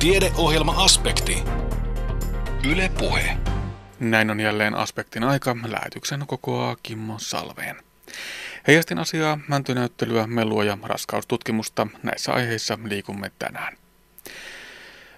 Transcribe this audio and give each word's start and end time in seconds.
Tiedeohjelma-aspekti. 0.00 1.42
Yle 2.70 2.90
Puhe. 2.98 3.36
Näin 4.00 4.30
on 4.30 4.40
jälleen 4.40 4.74
aspektin 4.74 5.24
aika. 5.24 5.56
Lähetyksen 5.68 6.24
kokoaa 6.26 6.76
Kimmo 6.82 7.14
Salveen. 7.18 7.76
Heijastin 8.66 8.98
asiaa, 8.98 9.38
mäntynäyttelyä, 9.48 10.26
melua 10.26 10.64
ja 10.64 10.78
raskaustutkimusta. 10.82 11.86
Näissä 12.02 12.32
aiheissa 12.32 12.78
liikumme 12.84 13.30
tänään. 13.38 13.76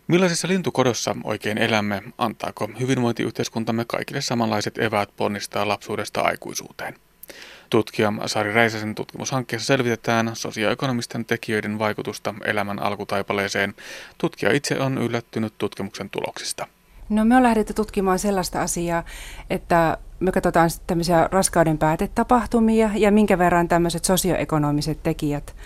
Millaisessa 0.06 0.48
lintukodossa 0.48 1.16
oikein 1.24 1.58
elämme? 1.58 2.02
Antaako 2.18 2.70
hyvinvointiyhteiskuntamme 2.80 3.84
kaikille 3.84 4.20
samanlaiset 4.20 4.78
eväät 4.78 5.16
ponnistaa 5.16 5.68
lapsuudesta 5.68 6.20
aikuisuuteen? 6.20 6.94
Tutkija 7.72 8.12
Sari 8.26 8.54
Räisäsen 8.54 8.94
tutkimushankkeessa 8.94 9.66
selvitetään 9.66 10.30
sosioekonomisten 10.34 11.24
tekijöiden 11.24 11.78
vaikutusta 11.78 12.34
elämän 12.44 12.82
alkutaipaleeseen. 12.82 13.74
Tutkija 14.18 14.52
itse 14.52 14.80
on 14.80 14.98
yllättynyt 14.98 15.54
tutkimuksen 15.58 16.10
tuloksista. 16.10 16.66
No 17.08 17.24
me 17.24 17.36
on 17.36 17.42
lähdetty 17.42 17.74
tutkimaan 17.74 18.18
sellaista 18.18 18.62
asiaa, 18.62 19.04
että 19.50 19.98
me 20.20 20.32
katsotaan 20.32 20.70
tämmöisiä 20.86 21.28
raskauden 21.32 21.78
päätetapahtumia 21.78 22.90
ja 22.94 23.12
minkä 23.12 23.38
verran 23.38 23.68
tämmöiset 23.68 24.04
sosioekonomiset 24.04 25.02
tekijät 25.02 25.56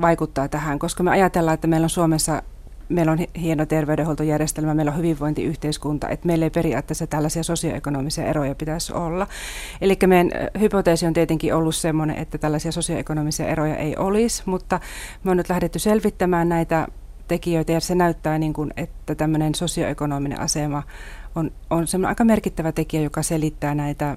vaikuttaa 0.00 0.48
tähän, 0.48 0.78
koska 0.78 1.02
me 1.02 1.10
ajatellaan, 1.10 1.54
että 1.54 1.66
meillä 1.66 1.84
on 1.84 1.90
Suomessa 1.90 2.42
meillä 2.88 3.12
on 3.12 3.18
hieno 3.40 3.66
terveydenhuoltojärjestelmä, 3.66 4.74
meillä 4.74 4.92
on 4.92 4.98
hyvinvointiyhteiskunta, 4.98 6.08
että 6.08 6.26
meillä 6.26 6.46
ei 6.46 6.50
periaatteessa 6.50 7.06
tällaisia 7.06 7.42
sosioekonomisia 7.42 8.26
eroja 8.26 8.54
pitäisi 8.54 8.92
olla. 8.92 9.26
Eli 9.80 9.98
meidän 10.06 10.30
hypoteesi 10.60 11.06
on 11.06 11.12
tietenkin 11.12 11.54
ollut 11.54 11.74
sellainen, 11.74 12.16
että 12.16 12.38
tällaisia 12.38 12.72
sosioekonomisia 12.72 13.46
eroja 13.46 13.76
ei 13.76 13.96
olisi, 13.96 14.42
mutta 14.46 14.80
me 15.24 15.30
on 15.30 15.36
nyt 15.36 15.48
lähdetty 15.48 15.78
selvittämään 15.78 16.48
näitä 16.48 16.88
tekijöitä 17.28 17.72
ja 17.72 17.80
se 17.80 17.94
näyttää, 17.94 18.38
niin 18.38 18.52
kuin, 18.52 18.70
että 18.76 19.14
tämmöinen 19.14 19.54
sosioekonominen 19.54 20.40
asema 20.40 20.82
on, 21.34 21.50
on 21.70 21.86
semmoinen 21.86 22.08
aika 22.08 22.24
merkittävä 22.24 22.72
tekijä, 22.72 23.02
joka 23.02 23.22
selittää 23.22 23.74
näitä 23.74 24.16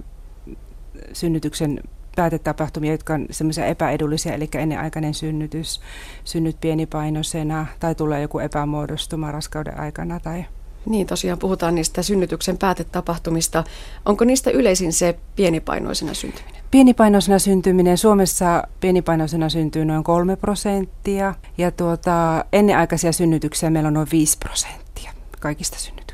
synnytyksen 1.14 1.80
päätetapahtumia, 2.18 2.92
jotka 2.92 3.14
on 3.14 3.26
semmoisia 3.32 3.66
epäedullisia, 3.66 4.34
eli 4.34 4.50
ennenaikainen 4.56 5.14
synnytys, 5.14 5.82
synnyt 6.24 6.58
pienipainoisena 6.62 7.66
tai 7.80 7.96
tulee 7.96 8.22
joku 8.22 8.40
epämuodostuma 8.40 9.32
raskauden 9.32 9.80
aikana 9.80 10.20
tai 10.20 10.46
niin, 10.86 11.08
tosiaan 11.08 11.40
puhutaan 11.40 11.76
niistä 11.76 12.02
synnytyksen 12.02 12.58
päätetapahtumista. 12.58 13.64
Onko 14.06 14.26
niistä 14.26 14.52
yleisin 14.52 14.94
se 14.94 15.20
pienipainoisena 15.36 16.14
syntyminen? 16.14 16.62
Pienipainoisena 16.72 17.40
syntyminen. 17.40 17.98
Suomessa 17.98 18.64
pienipainoisena 18.80 19.50
syntyy 19.50 19.86
noin 19.86 20.04
kolme 20.04 20.36
prosenttia 20.36 21.36
ja 21.58 21.72
tuota, 21.72 22.46
ennenaikaisia 22.54 23.12
synnytyksiä 23.12 23.70
meillä 23.70 23.88
on 23.88 23.94
noin 23.94 24.08
5 24.12 24.38
prosenttia 24.38 25.12
kaikista 25.40 25.80
synnytyksistä. 25.80 26.07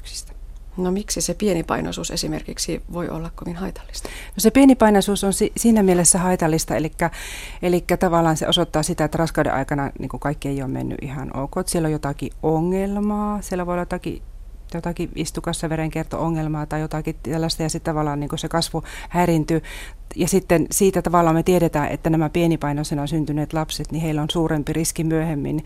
No 0.77 0.91
miksi 0.91 1.21
se 1.21 1.33
pienipainoisuus 1.33 2.11
esimerkiksi 2.11 2.81
voi 2.93 3.09
olla 3.09 3.31
kovin 3.35 3.55
haitallista? 3.55 4.09
No 4.09 4.37
se 4.37 4.51
pienipainoisuus 4.51 5.23
on 5.23 5.33
si- 5.33 5.51
siinä 5.57 5.83
mielessä 5.83 6.19
haitallista, 6.19 6.75
eli, 6.75 6.91
eli 7.61 7.85
tavallaan 7.99 8.37
se 8.37 8.47
osoittaa 8.47 8.83
sitä, 8.83 9.05
että 9.05 9.17
raskauden 9.17 9.53
aikana 9.53 9.91
niin 9.99 10.09
kaikki 10.09 10.47
ei 10.49 10.61
ole 10.61 10.71
mennyt 10.71 10.97
ihan 11.01 11.37
ok. 11.37 11.53
Siellä 11.65 11.87
on 11.87 11.91
jotakin 11.91 12.31
ongelmaa, 12.43 13.41
siellä 13.41 13.65
voi 13.65 13.73
olla 13.73 13.81
jotakin 13.81 14.21
jotakin 14.77 15.09
istukassa 15.15 15.69
verenkierto-ongelmaa 15.69 16.65
tai 16.65 16.81
jotakin 16.81 17.15
tällaista 17.23 17.63
ja 17.63 17.69
sitten 17.69 17.93
tavallaan 17.93 18.19
niin 18.19 18.29
se 18.35 18.49
kasvu 18.49 18.83
häirintyy. 19.09 19.61
Ja 20.15 20.27
sitten 20.27 20.67
siitä 20.71 21.01
tavallaan 21.01 21.35
me 21.35 21.43
tiedetään, 21.43 21.87
että 21.87 22.09
nämä 22.09 22.29
pienipainoisena 22.29 23.07
syntyneet 23.07 23.53
lapset, 23.53 23.91
niin 23.91 24.01
heillä 24.01 24.21
on 24.21 24.29
suurempi 24.29 24.73
riski 24.73 25.03
myöhemmin 25.03 25.63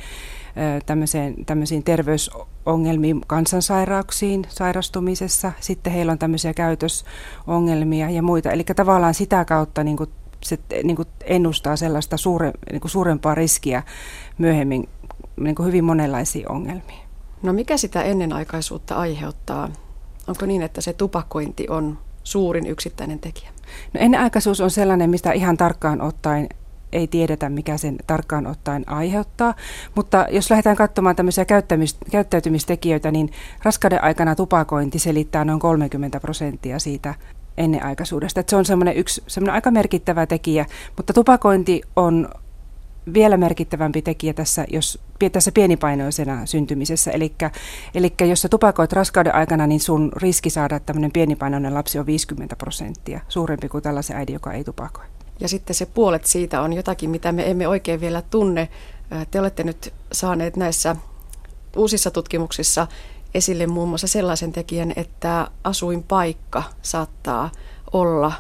tämmöiseen, 0.86 1.46
tämmöisiin 1.46 1.84
terveysongelmiin, 1.84 3.22
kansansairauksiin 3.28 4.46
sairastumisessa. 4.50 5.52
Sitten 5.60 5.94
heillä 5.94 6.12
on 6.12 6.20
tämmöisiä 6.20 6.54
käytösongelmia 6.54 8.10
ja 8.10 8.22
muita. 8.22 8.52
Eli 8.52 8.64
tavallaan 8.64 9.14
sitä 9.14 9.46
kautta 9.46 9.84
niin 9.84 9.98
kuin 9.98 10.10
se 10.44 10.60
niin 10.84 10.96
kuin 10.96 11.08
ennustaa 11.24 11.76
sellaista 11.76 12.18
suure, 12.18 12.52
niin 12.72 12.82
kuin 12.82 12.92
suurempaa 12.92 13.36
riskiä 13.36 13.84
myöhemmin 14.38 14.90
niin 15.40 15.56
kuin 15.56 15.68
hyvin 15.68 15.84
monenlaisiin 15.84 16.52
ongelmiin. 16.52 17.07
No 17.42 17.54
mikä 17.54 17.78
sitä 17.78 18.02
ennenaikaisuutta 18.04 18.96
aiheuttaa? 18.96 19.70
Onko 20.28 20.46
niin, 20.46 20.62
että 20.62 20.82
se 20.82 20.94
tupakointi 20.94 21.66
on 21.70 21.98
suurin 22.24 22.68
yksittäinen 22.68 23.20
tekijä? 23.20 23.50
No 23.94 24.00
ennenaikaisuus 24.00 24.62
on 24.62 24.72
sellainen, 24.72 25.10
mistä 25.10 25.32
ihan 25.32 25.58
tarkkaan 25.58 26.02
ottaen 26.02 26.50
ei 26.92 27.08
tiedetä, 27.08 27.50
mikä 27.50 27.78
sen 27.78 27.96
tarkkaan 28.08 28.48
ottaen 28.48 28.90
aiheuttaa. 28.90 29.56
Mutta 29.96 30.26
jos 30.32 30.50
lähdetään 30.50 30.76
katsomaan 30.76 31.16
tämmöisiä 31.16 31.46
käyttäytymistekijöitä, 32.12 33.12
niin 33.12 33.32
raskauden 33.64 34.04
aikana 34.04 34.36
tupakointi 34.36 35.00
selittää 35.00 35.46
noin 35.46 35.60
30 35.60 36.20
prosenttia 36.20 36.80
siitä 36.80 37.16
ennenaikaisuudesta. 37.58 38.40
Että 38.40 38.50
se 38.50 38.56
on 38.56 38.66
semmoinen 38.66 38.96
yksi 38.96 39.24
semmoinen 39.28 39.54
aika 39.54 39.72
merkittävä 39.72 40.26
tekijä, 40.26 40.66
mutta 40.98 41.14
tupakointi 41.14 41.82
on 41.96 42.30
vielä 43.14 43.38
merkittävämpi 43.38 44.02
tekijä 44.02 44.34
tässä, 44.34 44.66
jos, 44.72 45.00
tässä 45.32 45.52
pienipainoisena 45.52 46.46
syntymisessä. 46.46 47.12
Eli 47.94 48.14
jos 48.30 48.42
sä 48.42 48.50
tupakoit 48.50 48.94
raskauden 48.94 49.36
aikana, 49.36 49.68
niin 49.68 49.80
sun 49.80 50.12
riski 50.16 50.50
saada 50.50 50.80
tämmöinen 50.80 51.12
pienipainoinen 51.12 51.74
lapsi 51.74 52.00
on 52.00 52.06
50 52.06 52.56
prosenttia, 52.56 53.20
suurempi 53.30 53.70
kuin 53.70 53.84
tällaisen 53.84 54.18
äidin, 54.18 54.34
joka 54.34 54.54
ei 54.54 54.64
tupakoi. 54.64 55.06
Ja 55.40 55.48
sitten 55.48 55.76
se 55.76 55.86
puolet 55.86 56.26
siitä 56.26 56.62
on 56.62 56.74
jotakin, 56.74 57.10
mitä 57.10 57.32
me 57.32 57.52
emme 57.52 57.68
oikein 57.68 58.02
vielä 58.02 58.22
tunne. 58.22 58.70
Te 59.32 59.40
olette 59.40 59.64
nyt 59.64 59.94
saaneet 60.12 60.58
näissä 60.58 60.96
uusissa 61.76 62.12
tutkimuksissa 62.12 62.88
esille 63.34 63.68
muun 63.68 63.90
muassa 63.90 64.08
sellaisen 64.08 64.52
tekijän, 64.52 64.94
että 64.96 65.48
asuinpaikka 65.64 66.64
saattaa 66.82 67.52
olla 67.94 68.32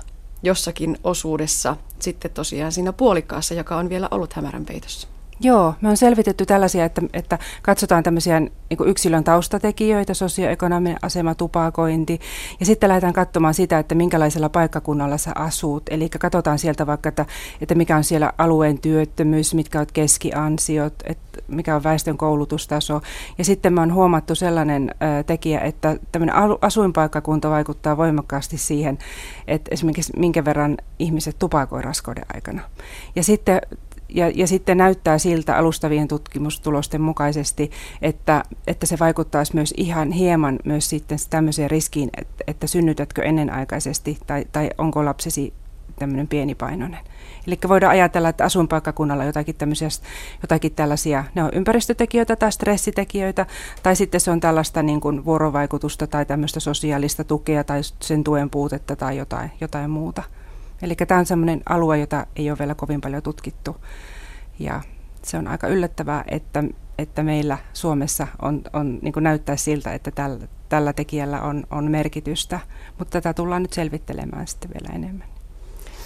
jossakin 0.44 0.98
osuudessa 1.03 1.78
sitten 2.00 2.31
tosiaan 2.31 2.72
siinä 2.72 2.94
puolikkaassa, 2.94 3.53
joka 3.53 3.78
on 3.78 3.90
vielä 3.90 4.08
ollut 4.12 4.34
hämärän 4.34 4.66
peitossa. 4.66 5.08
Joo, 5.40 5.74
me 5.81 5.90
on 5.90 5.98
selvitetty 5.98 6.46
tällaisia, 6.46 6.86
että, 6.86 7.02
että 7.14 7.40
katsotaan 7.62 8.03
tämmöisiä 8.03 8.40
niin 8.40 8.50
yksilön 8.86 9.24
taustatekijöitä, 9.24 10.14
sosioekonominen 10.14 10.98
asema, 11.02 11.36
tupakointi, 11.36 12.20
ja 12.59 12.66
sitten 12.66 12.90
lähdetään 12.90 13.14
katsomaan 13.14 13.53
sitä, 13.53 13.80
että 13.80 13.96
minkälaisella 13.96 14.50
paikkakunnalla 14.50 15.18
sä 15.18 15.31
asut. 15.36 15.84
Eli 15.90 16.09
katsotaan 16.09 16.59
sieltä 16.59 16.88
vaikka, 16.88 17.09
että, 17.09 17.25
että 17.62 17.75
mikä 17.75 17.98
on 17.98 18.03
siellä 18.03 18.34
alueen 18.38 18.80
työttömyys, 18.80 19.53
mitkä 19.53 19.80
on 19.80 19.86
keskiansiot, 19.94 20.94
että 21.03 21.42
mikä 21.48 21.75
on 21.75 21.84
väestön 21.84 22.18
koulutustaso. 22.18 23.02
Ja 23.38 23.46
sitten 23.46 23.74
me 23.74 23.81
on 23.81 23.94
huomattu 23.94 24.36
sellainen 24.36 24.96
tekijä, 25.25 25.59
että 25.59 25.98
tämmöinen 26.12 26.36
asuinpaikkakunta 26.62 27.50
vaikuttaa 27.50 27.98
voimakkaasti 27.98 28.58
siihen, 28.58 28.98
että 29.48 29.69
esimerkiksi 29.72 30.14
minkä 30.18 30.46
verran 30.46 30.78
ihmiset 31.00 31.36
tupakoi 31.40 31.81
raskauden 31.81 32.25
aikana. 32.34 32.62
Ja 33.16 33.24
sitten 33.24 33.62
ja, 34.09 34.31
ja 34.35 34.47
sitten 34.47 34.78
näyttää 34.78 35.18
siltä 35.18 35.57
alustavien 35.57 36.07
tutkimustulosten 36.07 37.01
mukaisesti, 37.01 37.72
että, 38.01 38.44
että 38.68 38.85
se 38.85 39.00
vaikuttaisi 39.00 39.56
myös 39.56 39.73
ihan 39.78 40.12
hieman 40.12 40.59
myös 40.66 40.90
sitten 40.90 41.18
tämmöiseen 41.29 41.72
riskiin, 41.72 42.09
että, 42.18 42.44
että 42.47 42.68
synnytätkö 42.68 43.22
ennenaikaisesti 43.22 44.18
tai, 44.28 44.45
tai 44.51 44.69
onko 44.78 45.06
lapsesi 45.06 45.53
tämmöinen 46.00 46.28
pienipainoinen. 46.28 47.00
Eli 47.47 47.57
voidaan 47.68 47.91
ajatella, 47.91 48.29
että 48.29 48.44
asuinpaikkakunnalla 48.44 49.23
jotakin, 49.23 49.56
tämmöisiä, 49.56 49.88
jotakin 50.41 50.72
tällaisia, 50.72 51.24
ne 51.35 51.44
on 51.44 51.50
ympäristötekijöitä 51.53 52.35
tai 52.35 52.51
stressitekijöitä, 52.51 53.45
tai 53.84 53.95
sitten 53.95 54.22
se 54.22 54.31
on 54.31 54.39
tällaista 54.39 54.84
niin 54.84 55.01
kuin 55.01 55.25
vuorovaikutusta 55.25 56.07
tai 56.07 56.25
tämmöistä 56.25 56.59
sosiaalista 56.59 57.24
tukea 57.24 57.63
tai 57.63 57.81
sen 58.00 58.24
tuen 58.24 58.50
puutetta 58.50 58.95
tai 58.95 59.18
jotain, 59.18 59.51
jotain 59.62 59.89
muuta. 59.89 60.24
Eli 60.82 60.96
tämä 60.96 61.20
on 61.20 61.26
sellainen 61.26 61.62
alue, 61.70 62.00
jota 62.00 62.26
ei 62.36 62.50
ole 62.50 62.60
vielä 62.60 62.76
kovin 62.76 63.02
paljon 63.02 63.24
tutkittu. 63.24 63.76
Ja 64.60 64.82
se 65.24 65.38
on 65.38 65.48
aika 65.48 65.68
yllättävää, 65.68 66.24
että, 66.28 66.64
että 66.98 67.24
meillä 67.24 67.58
Suomessa 67.74 68.28
on, 68.42 68.62
on, 68.74 69.00
niin 69.02 69.14
näyttää 69.20 69.56
siltä, 69.56 69.94
että 69.94 70.12
tällä, 70.12 70.48
tällä 70.69 70.94
tekijällä 70.94 71.42
on, 71.42 71.63
on 71.72 71.92
merkitystä, 71.92 72.60
mutta 72.98 73.12
tätä 73.12 73.34
tullaan 73.34 73.62
nyt 73.62 73.74
selvittelemään 73.74 74.48
sitten 74.48 74.72
vielä 74.74 74.96
enemmän. 74.96 75.28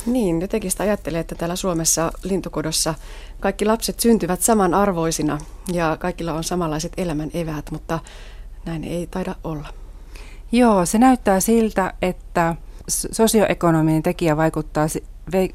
Niin, 0.06 0.42
jotenkin 0.42 0.72
sitä 0.72 0.84
ajattelee, 0.84 1.20
että 1.20 1.36
täällä 1.36 1.56
Suomessa 1.56 2.12
lintukodossa 2.24 2.94
kaikki 3.40 3.66
lapset 3.66 4.00
syntyvät 4.00 4.42
samanarvoisina 4.42 5.38
ja 5.72 5.98
kaikilla 6.00 6.34
on 6.34 6.44
samanlaiset 6.44 6.94
elämän 6.98 7.32
eväät, 7.34 7.72
mutta 7.72 8.00
näin 8.66 8.84
ei 8.84 9.08
taida 9.08 9.36
olla. 9.44 9.68
Joo, 10.52 10.86
se 10.86 10.98
näyttää 10.98 11.40
siltä, 11.40 11.94
että 12.02 12.56
sosioekonominen 12.88 14.04
tekijä 14.04 14.38
vaikuttaa, 14.38 14.88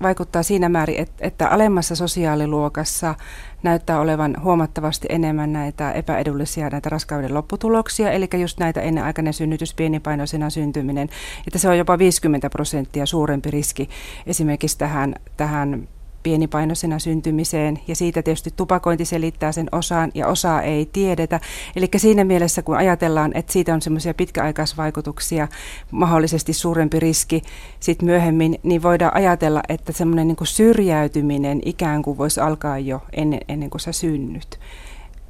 vaikuttaa 0.02 0.42
siinä 0.42 0.68
määrin, 0.68 0.96
että, 0.96 1.26
että 1.26 1.48
alemmassa 1.48 1.96
sosiaaliluokassa 1.96 3.14
näyttää 3.62 4.00
olevan 4.00 4.36
huomattavasti 4.42 5.06
enemmän 5.10 5.52
näitä 5.52 5.92
epäedullisia 5.92 6.70
näitä 6.70 6.88
raskauden 6.88 7.34
lopputuloksia, 7.34 8.10
eli 8.10 8.28
just 8.40 8.58
näitä 8.60 8.80
ennenaikainen 8.80 9.34
synnytys, 9.34 9.74
pienipainoisena 9.74 10.50
syntyminen, 10.50 11.08
että 11.46 11.58
se 11.58 11.68
on 11.68 11.78
jopa 11.78 11.98
50 11.98 12.50
prosenttia 12.50 13.06
suurempi 13.06 13.50
riski 13.50 13.88
esimerkiksi 14.26 14.78
tähän, 14.78 15.14
tähän 15.36 15.88
pienipainoisena 16.26 16.98
syntymiseen 16.98 17.78
ja 17.88 17.96
siitä 17.96 18.22
tietysti 18.22 18.50
tupakointi 18.56 19.04
selittää 19.04 19.52
sen 19.52 19.68
osaan 19.72 20.10
ja 20.14 20.26
osaa 20.26 20.62
ei 20.62 20.86
tiedetä. 20.86 21.40
Eli 21.76 21.88
siinä 21.96 22.24
mielessä 22.24 22.62
kun 22.62 22.76
ajatellaan, 22.76 23.32
että 23.34 23.52
siitä 23.52 23.74
on 23.74 23.82
semmoisia 23.82 24.14
pitkäaikaisvaikutuksia, 24.14 25.48
mahdollisesti 25.90 26.52
suurempi 26.52 27.00
riski 27.00 27.42
sitten 27.80 28.06
myöhemmin, 28.06 28.58
niin 28.62 28.82
voidaan 28.82 29.16
ajatella, 29.16 29.60
että 29.68 29.92
semmoinen 29.92 30.28
niin 30.28 30.36
syrjäytyminen 30.42 31.60
ikään 31.64 32.02
kuin 32.02 32.18
voisi 32.18 32.40
alkaa 32.40 32.78
jo 32.78 33.02
ennen, 33.12 33.40
ennen 33.48 33.70
kuin 33.70 33.80
sä 33.80 33.92
synnyt 33.92 34.58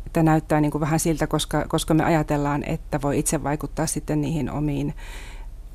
että 0.07 0.23
näyttää 0.23 0.61
niin 0.61 0.71
kuin 0.73 0.81
vähän 0.81 1.01
siltä, 1.01 1.27
koska, 1.27 1.65
koska 1.69 1.95
me 1.95 2.05
ajatellaan, 2.05 2.65
että 2.65 3.03
voi 3.03 3.19
itse 3.19 3.43
vaikuttaa 3.43 3.87
sitten 3.87 4.21
niihin 4.21 4.51
omiin 4.51 4.95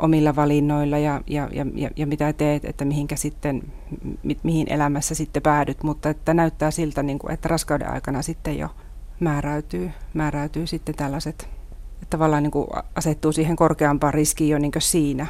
omilla 0.02 0.36
valinnoilla 0.36 0.98
ja, 0.98 1.22
ja, 1.28 1.50
ja, 1.54 1.90
ja 1.96 2.08
mitä 2.08 2.34
teet, 2.34 2.66
että 2.66 2.86
mihinkä 2.86 3.16
sitten, 3.16 3.64
mi, 4.24 4.38
mihin 4.44 4.72
elämässä 4.72 5.16
sitten 5.16 5.42
päädyt, 5.42 5.84
mutta 5.84 6.10
että 6.10 6.34
näyttää 6.34 6.72
siltä, 6.72 7.04
niin 7.04 7.20
kuin, 7.20 7.34
että 7.34 7.50
raskauden 7.50 7.90
aikana 7.90 8.22
sitten 8.22 8.58
jo 8.58 8.70
määräytyy, 9.20 9.92
määräytyy 10.14 10.68
sitten 10.68 10.96
tällaiset, 10.96 11.50
että 11.94 12.06
tavallaan 12.10 12.44
niin 12.44 12.52
kuin 12.52 12.68
asettuu 12.96 13.32
siihen 13.32 13.56
korkeampaan 13.56 14.14
riskiin 14.14 14.50
jo 14.50 14.58
niin 14.58 14.72
siinä. 14.80 15.28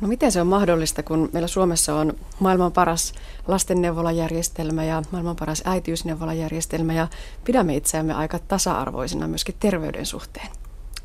No 0.00 0.08
miten 0.08 0.32
se 0.32 0.40
on 0.40 0.46
mahdollista, 0.46 1.02
kun 1.02 1.30
meillä 1.32 1.48
Suomessa 1.48 1.94
on 1.94 2.12
maailman 2.40 2.72
paras 2.72 3.12
lastenneuvolajärjestelmä 3.48 4.84
ja 4.84 5.02
maailman 5.12 5.36
paras 5.36 5.62
äitiysneuvolajärjestelmä 5.66 6.92
ja 6.92 7.08
pidämme 7.44 7.76
itseämme 7.76 8.14
aika 8.14 8.38
tasa-arvoisina 8.38 9.28
myöskin 9.28 9.54
terveyden 9.60 10.06
suhteen. 10.06 10.48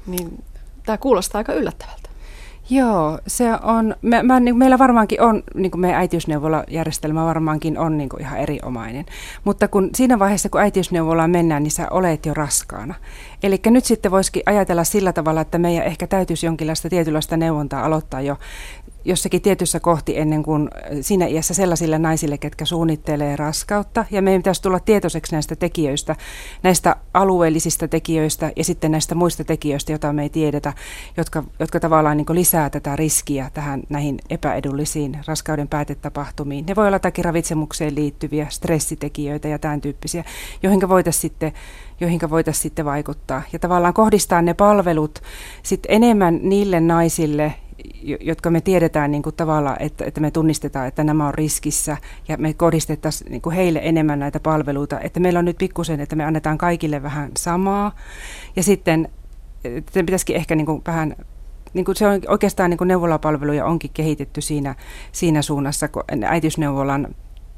Niin 0.08 0.44
tämä 0.86 0.98
kuulostaa 0.98 1.40
aika 1.40 1.54
yllättävältä. 1.54 2.03
Joo, 2.70 3.20
se 3.28 3.46
on, 3.64 3.96
me, 4.02 4.24
mä, 4.24 4.40
niin, 4.40 4.58
meillä 4.58 4.80
varmaankin 4.80 5.22
on, 5.22 5.44
niin 5.56 5.72
kuin 5.72 5.82
meidän 5.82 6.00
äitiysneuvolajärjestelmä 6.00 7.26
varmaankin 7.26 7.78
on 7.78 7.98
niin 7.98 8.10
kuin 8.10 8.22
ihan 8.22 8.40
erinomainen. 8.40 9.06
Mutta 9.44 9.68
kun 9.68 9.90
siinä 9.96 10.20
vaiheessa, 10.20 10.50
kun 10.50 10.62
äitiysneuvolaan 10.62 11.30
mennään, 11.32 11.64
niin 11.64 11.72
sä 11.72 11.88
olet 11.92 12.26
jo 12.26 12.34
raskaana. 12.34 12.94
Eli 13.44 13.60
nyt 13.66 13.86
sitten 13.86 14.12
voisikin 14.12 14.44
ajatella 14.46 14.84
sillä 14.84 15.14
tavalla, 15.14 15.42
että 15.42 15.58
meidän 15.58 15.86
ehkä 15.86 16.08
täytyisi 16.08 16.46
jonkinlaista 16.46 16.90
tietynlaista 16.90 17.38
neuvontaa 17.38 17.86
aloittaa 17.86 18.22
jo 18.22 18.38
jossakin 19.06 19.42
tietyssä 19.42 19.80
kohti 19.80 20.18
ennen 20.18 20.44
kuin 20.44 20.70
siinä 21.02 21.26
iässä 21.26 21.54
sellaisille 21.54 22.00
naisille, 22.00 22.38
ketkä 22.38 22.66
suunnittelee 22.66 23.36
raskautta. 23.36 24.06
Ja 24.12 24.22
meidän 24.22 24.40
pitäisi 24.40 24.62
tulla 24.62 24.80
tietoiseksi 24.80 25.32
näistä 25.32 25.56
tekijöistä, 25.56 26.16
näistä 26.64 26.96
alueellisista 27.14 27.88
tekijöistä 27.88 28.52
ja 28.56 28.64
sitten 28.64 28.92
näistä 28.92 29.16
muista 29.16 29.44
tekijöistä, 29.44 29.92
joita 29.92 30.14
me 30.14 30.24
ei 30.24 30.30
tiedetä, 30.30 30.74
jotka, 31.18 31.44
jotka 31.60 31.80
tavallaan 31.80 32.18
niin 32.18 32.26
lisää 32.30 32.70
tätä 32.70 32.96
riskiä 32.96 33.52
tähän 33.54 33.84
näihin 33.90 34.20
epäedullisiin 34.30 35.20
raskauden 35.28 35.68
päätetapahtumiin. 35.68 36.66
Ne 36.66 36.76
voi 36.76 36.88
olla 36.88 36.96
jotakin 36.96 37.26
ravitsemukseen 37.26 37.96
liittyviä 37.96 38.48
stressitekijöitä 38.50 39.48
ja 39.48 39.60
tämän 39.60 39.82
tyyppisiä, 39.82 40.24
joihin 40.64 40.90
voitaisiin 40.90 41.22
sitten 41.22 41.54
joihin 42.00 42.20
voitaisiin 42.30 42.62
sitten 42.64 42.86
vaikuttaa. 42.86 43.42
Ja 43.54 43.60
tavallaan 43.60 43.94
kohdistaa 43.94 44.42
ne 44.42 44.54
palvelut 44.54 45.22
sitten 45.64 45.92
enemmän 45.92 46.40
niille 46.42 46.80
naisille, 46.80 47.56
jotka 48.22 48.50
me 48.50 48.62
tiedetään 48.62 49.12
niin 49.12 49.24
kuin 49.24 49.36
tavalla, 49.36 49.78
että, 49.80 50.06
että 50.06 50.22
me 50.22 50.32
tunnistetaan, 50.32 50.88
että 50.88 51.04
nämä 51.04 51.28
on 51.28 51.34
riskissä 51.34 51.98
ja 52.28 52.38
me 52.38 52.54
kohdistettaisiin 52.54 53.32
niin 53.32 53.42
kuin 53.42 53.56
heille 53.56 53.80
enemmän 53.84 54.20
näitä 54.20 54.40
palveluita. 54.40 55.00
Että 55.00 55.20
meillä 55.20 55.40
on 55.40 55.46
nyt 55.46 55.58
pikkusen, 55.58 56.00
että 56.00 56.16
me 56.16 56.24
annetaan 56.24 56.58
kaikille 56.58 57.04
vähän 57.04 57.32
samaa 57.38 57.96
ja 58.56 58.64
sitten 58.64 59.10
että 59.64 60.04
pitäisikin 60.04 60.36
ehkä 60.36 60.56
niin 60.56 60.66
kuin 60.66 60.82
vähän 60.88 61.16
niin 61.74 61.86
kuin 61.86 61.96
se 61.96 62.08
on 62.08 62.22
oikeastaan 62.28 62.70
niin 62.70 62.78
kuin 62.78 62.88
neuvolapalveluja 62.88 63.66
onkin 63.66 63.92
kehitetty 63.94 64.42
siinä, 64.42 64.76
siinä 65.12 65.42
suunnassa, 65.42 65.88
kun 65.88 66.04
äitiysneuvolan 66.26 67.16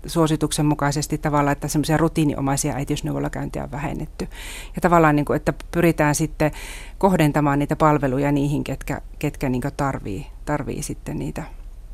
suosituksen 0.08 0.66
mukaisesti 0.66 1.18
tavallaan, 1.18 1.52
että 1.52 1.68
semmoisia 1.68 1.98
rutiiniomaisia 1.98 2.76
äitiysneuvolakäyntiä 2.76 3.64
on 3.64 3.72
vähennetty. 3.72 4.28
Ja 4.76 4.82
tavallaan, 4.82 5.16
niin 5.16 5.26
kuin, 5.26 5.38
että 5.38 5.54
pyritään 5.72 6.16
sitten 6.16 6.52
kohdentamaan 6.98 7.60
niitä 7.60 7.76
palveluja 7.76 8.32
niihin, 8.32 8.64
ketkä, 8.64 9.02
ketkä 9.20 9.50
niin 9.50 9.62
tarvii, 9.78 10.28
tarvii 10.46 10.84
sitten 10.84 11.20
niitä 11.20 11.44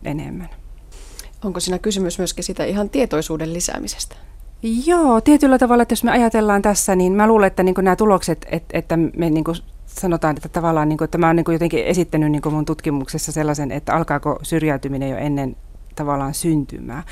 enemmän. 0.04 0.50
Onko 1.44 1.60
siinä 1.60 1.80
kysymys 1.80 2.18
myöskin 2.18 2.44
sitä 2.44 2.66
ihan 2.66 2.90
tietoisuuden 2.90 3.54
lisäämisestä? 3.54 4.16
Joo, 4.86 5.22
tietyllä 5.22 5.58
tavalla, 5.58 5.82
että 5.82 5.94
jos 5.94 6.04
me 6.04 6.12
ajatellaan 6.12 6.62
tässä, 6.62 6.96
niin 6.96 7.14
mä 7.14 7.28
luulen, 7.28 7.48
että 7.48 7.64
niin 7.64 7.76
nämä 7.82 7.96
tulokset, 7.96 8.46
että, 8.52 8.78
että 8.78 8.98
me 8.98 9.30
niin 9.30 9.44
sanotaan, 9.86 10.38
että 10.38 10.50
tavallaan 10.50 10.90
niin 10.90 10.98
kuin, 10.98 11.06
että 11.06 11.18
mä 11.18 11.28
oon 11.28 11.36
niin 11.36 11.46
jotenkin 11.52 11.86
esittänyt 11.86 12.32
niin 12.32 12.42
mun 12.52 12.66
tutkimuksessa 12.66 13.32
sellaisen, 13.32 13.72
että 13.72 13.94
alkaako 13.94 14.40
syrjäytyminen 14.44 15.10
jo 15.10 15.18
ennen 15.18 15.56
tavallaan 15.96 16.34
syntymää. 16.34 17.04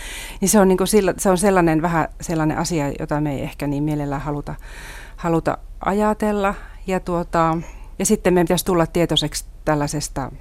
Niin 0.42 0.50
se 0.50 0.60
on, 0.60 0.68
niin 0.68 0.78
kuin 0.78 0.88
sillä, 0.88 1.14
se 1.18 1.30
on 1.30 1.38
sellainen 1.38 1.81
vähän 1.81 2.08
sellainen 2.22 2.58
asia, 2.58 2.92
jota 3.00 3.22
me 3.22 3.34
ei 3.34 3.42
ehkä 3.42 3.68
niin 3.68 3.84
mielellään 3.84 4.22
haluta, 4.22 4.56
haluta 5.18 5.58
ajatella. 5.86 6.54
Ja, 6.88 7.00
tuota, 7.00 7.58
ja 8.00 8.06
sitten 8.06 8.34
meidän 8.34 8.46
pitäisi 8.46 8.66
tulla 8.66 8.88
tietoiseksi 8.88 9.46
tällaisesta, 9.66 10.31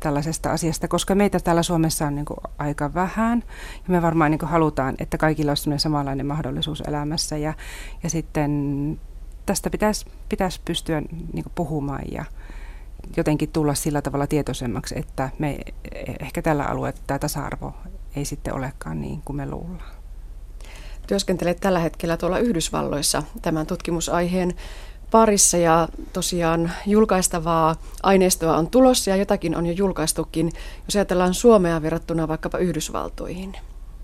tällaisesta 0.00 0.50
asiasta, 0.50 0.88
koska 0.88 1.14
meitä 1.14 1.40
täällä 1.40 1.62
Suomessa 1.62 2.06
on 2.06 2.14
niin 2.14 2.24
kuin 2.24 2.38
aika 2.58 2.94
vähän. 2.94 3.44
Ja 3.74 3.84
me 3.88 4.02
varmaan 4.02 4.30
niin 4.30 4.38
kuin 4.38 4.48
halutaan, 4.48 4.94
että 4.98 5.18
kaikilla 5.18 5.50
olisi 5.50 5.70
samanlainen 5.76 6.26
mahdollisuus 6.26 6.80
elämässä. 6.80 7.36
Ja, 7.36 7.54
ja 8.02 8.10
sitten 8.10 9.00
tästä 9.46 9.70
pitäisi, 9.70 10.06
pitäisi 10.28 10.60
pystyä 10.64 11.00
niin 11.00 11.42
kuin 11.42 11.52
puhumaan 11.54 12.02
ja, 12.12 12.24
jotenkin 13.16 13.52
tulla 13.52 13.74
sillä 13.74 14.02
tavalla 14.02 14.26
tietoisemmaksi, 14.26 14.98
että 14.98 15.30
me 15.38 15.58
ehkä 16.20 16.42
tällä 16.42 16.64
alueella 16.64 16.98
tämä 17.06 17.18
tasa-arvo 17.18 17.72
ei 18.16 18.24
sitten 18.24 18.54
olekaan 18.54 19.00
niin 19.00 19.22
kuin 19.24 19.36
me 19.36 19.50
luullaan. 19.50 19.98
Työskentelet 21.06 21.60
tällä 21.60 21.78
hetkellä 21.78 22.16
tuolla 22.16 22.38
Yhdysvalloissa 22.38 23.22
tämän 23.42 23.66
tutkimusaiheen 23.66 24.54
parissa 25.10 25.56
ja 25.56 25.88
tosiaan 26.12 26.72
julkaistavaa 26.86 27.76
aineistoa 28.02 28.56
on 28.56 28.70
tulossa 28.70 29.10
ja 29.10 29.16
jotakin 29.16 29.56
on 29.56 29.66
jo 29.66 29.72
julkaistukin. 29.72 30.52
Jos 30.84 30.96
ajatellaan 30.96 31.34
Suomea 31.34 31.82
verrattuna 31.82 32.28
vaikkapa 32.28 32.58
Yhdysvaltoihin, 32.58 33.56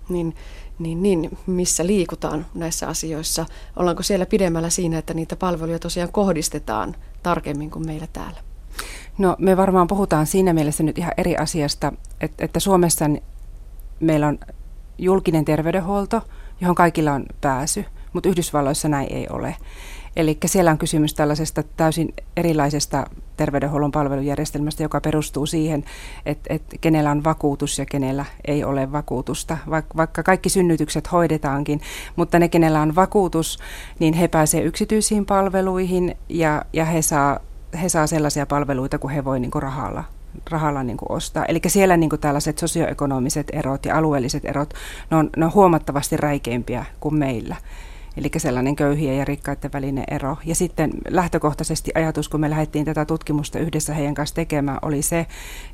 niin, 0.08 0.34
niin, 0.78 1.02
niin 1.02 1.38
missä 1.46 1.86
liikutaan 1.86 2.46
näissä 2.54 2.88
asioissa? 2.88 3.46
Ollaanko 3.76 4.02
siellä 4.02 4.26
pidemmällä 4.26 4.70
siinä, 4.70 4.98
että 4.98 5.14
niitä 5.14 5.36
palveluja 5.36 5.78
tosiaan 5.78 6.12
kohdistetaan 6.12 6.96
tarkemmin 7.22 7.70
kuin 7.70 7.86
meillä 7.86 8.06
täällä? 8.12 8.53
No 9.18 9.36
me 9.38 9.56
varmaan 9.56 9.86
puhutaan 9.86 10.26
siinä 10.26 10.52
mielessä 10.52 10.82
nyt 10.82 10.98
ihan 10.98 11.12
eri 11.16 11.36
asiasta, 11.36 11.92
että, 12.20 12.44
että 12.44 12.60
Suomessa 12.60 13.04
meillä 14.00 14.26
on 14.26 14.38
julkinen 14.98 15.44
terveydenhuolto, 15.44 16.22
johon 16.60 16.74
kaikilla 16.74 17.12
on 17.12 17.26
pääsy, 17.40 17.84
mutta 18.12 18.28
Yhdysvalloissa 18.28 18.88
näin 18.88 19.12
ei 19.12 19.26
ole. 19.30 19.56
Eli 20.16 20.38
siellä 20.46 20.70
on 20.70 20.78
kysymys 20.78 21.14
tällaisesta 21.14 21.62
täysin 21.76 22.14
erilaisesta 22.36 23.06
terveydenhuollon 23.36 23.92
palvelujärjestelmästä, 23.92 24.82
joka 24.82 25.00
perustuu 25.00 25.46
siihen, 25.46 25.84
että, 26.26 26.54
että 26.54 26.76
kenellä 26.80 27.10
on 27.10 27.24
vakuutus 27.24 27.78
ja 27.78 27.86
kenellä 27.86 28.24
ei 28.44 28.64
ole 28.64 28.92
vakuutusta. 28.92 29.58
Vaikka 29.96 30.22
kaikki 30.22 30.48
synnytykset 30.48 31.12
hoidetaankin, 31.12 31.80
mutta 32.16 32.38
ne, 32.38 32.48
kenellä 32.48 32.80
on 32.80 32.94
vakuutus, 32.94 33.58
niin 33.98 34.14
he 34.14 34.28
pääsevät 34.28 34.66
yksityisiin 34.66 35.26
palveluihin 35.26 36.16
ja, 36.28 36.62
ja 36.72 36.84
he 36.84 37.02
saa 37.02 37.40
he 37.82 37.88
saa 37.88 38.06
sellaisia 38.06 38.46
palveluita, 38.46 38.98
kun 38.98 39.10
he 39.10 39.24
voi 39.24 39.40
niin 39.40 39.50
kuin 39.50 39.62
rahalla, 39.62 40.04
rahalla 40.50 40.82
niin 40.82 40.96
kuin 40.96 41.12
ostaa. 41.12 41.44
Eli 41.44 41.60
siellä 41.66 41.96
niin 41.96 42.10
kuin 42.10 42.20
tällaiset 42.20 42.58
sosioekonomiset 42.58 43.46
erot 43.52 43.86
ja 43.86 43.98
alueelliset 43.98 44.44
erot, 44.44 44.74
ne 45.10 45.16
on, 45.16 45.30
ne 45.36 45.44
on 45.44 45.54
huomattavasti 45.54 46.16
räikeimpiä 46.16 46.84
kuin 47.00 47.14
meillä. 47.14 47.56
Eli 48.16 48.30
sellainen 48.36 48.76
köyhien 48.76 49.18
ja 49.18 49.24
rikkaiden 49.24 49.72
välinen 49.72 50.04
ero. 50.10 50.36
Ja 50.44 50.54
sitten 50.54 50.90
lähtökohtaisesti 51.08 51.90
ajatus, 51.94 52.28
kun 52.28 52.40
me 52.40 52.50
lähdettiin 52.50 52.84
tätä 52.84 53.04
tutkimusta 53.04 53.58
yhdessä 53.58 53.94
heidän 53.94 54.14
kanssa 54.14 54.34
tekemään, 54.34 54.78
oli 54.82 55.02
se, 55.02 55.26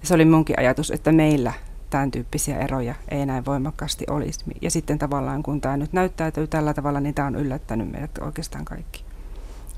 se 0.03 0.15
oli 0.15 0.25
munkin 0.25 0.59
ajatus, 0.59 0.91
että 0.91 1.13
meillä 1.13 1.53
tämän 1.91 2.11
tyyppisiä 2.11 2.59
eroja 2.59 2.95
ei 3.09 3.27
näin 3.27 3.45
voimakkaasti 3.45 4.05
olisi. 4.11 4.45
Ja 4.63 4.71
sitten 4.71 4.99
tavallaan 4.99 5.43
kun 5.43 5.61
tämä 5.61 5.77
nyt 5.77 5.93
näyttäytyy 5.93 6.47
tällä 6.47 6.75
tavalla, 6.75 7.01
niin 7.01 7.15
tämä 7.15 7.29
on 7.29 7.37
yllättänyt 7.37 7.93
meidät 7.93 8.19
oikeastaan 8.21 8.65
kaikki. 8.65 9.10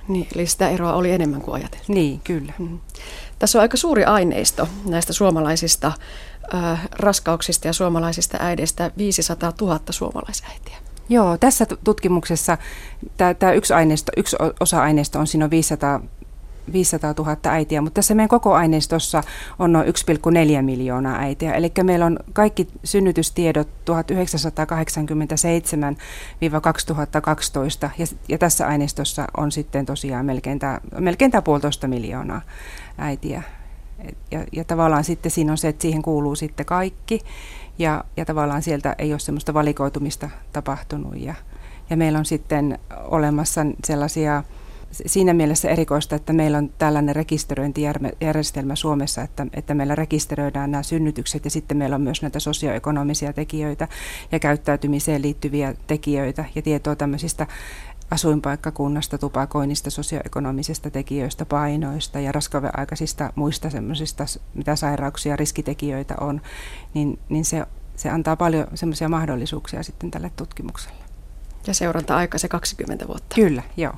Niin, 0.09 0.29
eli 0.35 0.47
sitä 0.47 0.69
eroa 0.69 0.93
oli 0.93 1.11
enemmän 1.11 1.41
kuin 1.41 1.55
ajateltiin. 1.55 1.95
Niin, 1.95 2.21
kyllä. 2.21 2.53
Mm. 2.59 2.79
Tässä 3.39 3.59
on 3.59 3.61
aika 3.61 3.77
suuri 3.77 4.05
aineisto 4.05 4.69
näistä 4.87 5.13
suomalaisista 5.13 5.93
äh, 6.55 6.89
raskauksista 6.93 7.67
ja 7.67 7.73
suomalaisista 7.73 8.39
äideistä, 8.41 8.91
500 8.97 9.53
000 9.61 9.81
suomalaisäitiä. 9.91 10.77
Joo, 11.09 11.39
tässä 11.39 11.67
tutkimuksessa 11.85 12.59
tämä 13.39 13.53
yksi, 13.53 13.73
aineisto, 13.73 14.13
yksi 14.17 14.37
osa 14.61 14.83
aineisto 14.83 15.19
on 15.19 15.27
siinä 15.27 15.51
500 15.51 16.01
500 16.73 17.15
000 17.19 17.37
äitiä, 17.45 17.81
mutta 17.81 17.95
tässä 17.95 18.15
meidän 18.15 18.29
koko 18.29 18.55
aineistossa 18.55 19.23
on 19.59 19.73
noin 19.73 19.87
1,4 19.87 19.93
miljoonaa 20.63 21.19
äitiä. 21.19 21.53
Eli 21.53 21.73
meillä 21.83 22.07
on 22.07 22.19
kaikki 22.33 22.69
synnytystiedot 22.85 23.69
1987-2012 23.69 23.73
ja, 27.99 28.07
ja 28.29 28.39
tässä 28.39 28.67
aineistossa 28.67 29.25
on 29.37 29.53
sitten 29.53 29.87
tosiaan 29.87 30.27
melkein 30.27 30.59
tämä, 30.59 30.81
melkein 30.99 31.31
tämä 31.31 31.43
puolitoista 31.43 31.89
miljoonaa 31.89 32.41
äitiä. 32.99 33.43
Ja, 34.31 34.45
ja 34.53 34.65
tavallaan 34.65 35.05
sitten 35.05 35.31
siinä 35.31 35.53
on 35.53 35.59
se, 35.59 35.69
että 35.69 35.83
siihen 35.83 36.03
kuuluu 36.03 36.35
sitten 36.35 36.67
kaikki. 36.67 37.21
ja, 37.79 38.05
ja 38.17 38.25
tavallaan 38.25 38.63
sieltä 38.63 38.95
ei 38.99 39.13
ole 39.13 39.19
semmoista 39.19 39.55
valikoitumista 39.55 40.31
tapahtunut. 40.53 41.17
Ja, 41.17 41.35
ja 41.91 41.97
meillä 41.97 42.19
on 42.19 42.25
sitten 42.25 42.79
olemassa 43.05 43.67
sellaisia 43.85 44.43
siinä 44.93 45.35
mielessä 45.35 45.69
erikoista, 45.69 46.17
että 46.17 46.33
meillä 46.33 46.59
on 46.59 46.71
tällainen 46.79 47.17
rekisteröintijärjestelmä 47.17 48.77
Suomessa, 48.77 49.23
että, 49.23 49.47
että 49.55 49.75
meillä 49.75 49.95
rekisteröidään 49.95 50.71
nämä 50.71 50.83
synnytykset 50.83 51.45
ja 51.45 51.51
sitten 51.51 51.77
meillä 51.77 51.97
on 51.97 52.03
myös 52.03 52.23
näitä 52.23 52.41
sosioekonomisia 52.41 53.33
tekijöitä 53.33 53.89
ja 54.33 54.39
käyttäytymiseen 54.39 55.23
liittyviä 55.23 55.75
tekijöitä 55.87 56.45
ja 56.55 56.63
tietoa 56.63 56.97
tämmöisistä 56.97 57.47
asuinpaikkakunnasta, 58.11 59.19
tupakoinnista, 59.19 59.91
sosioekonomisista 59.91 60.91
tekijöistä, 60.91 61.47
painoista 61.47 62.21
ja 62.21 62.33
raskauden 62.33 62.79
aikaisista 62.79 63.33
muista 63.35 63.71
semmoisista, 63.71 64.25
mitä 64.55 64.77
sairauksia, 64.77 65.37
riskitekijöitä 65.37 66.15
on, 66.21 66.41
niin, 66.95 67.19
niin 67.29 67.45
se, 67.45 67.67
se 67.97 68.11
antaa 68.11 68.37
paljon 68.37 68.67
semmoisia 68.75 69.09
mahdollisuuksia 69.09 69.83
sitten 69.83 70.11
tälle 70.11 70.31
tutkimukselle. 70.37 71.02
Ja 71.67 71.75
seuranta-aika 71.75 72.39
se 72.39 72.49
20 72.49 73.09
vuotta. 73.09 73.35
Kyllä, 73.35 73.63
joo. 73.77 73.93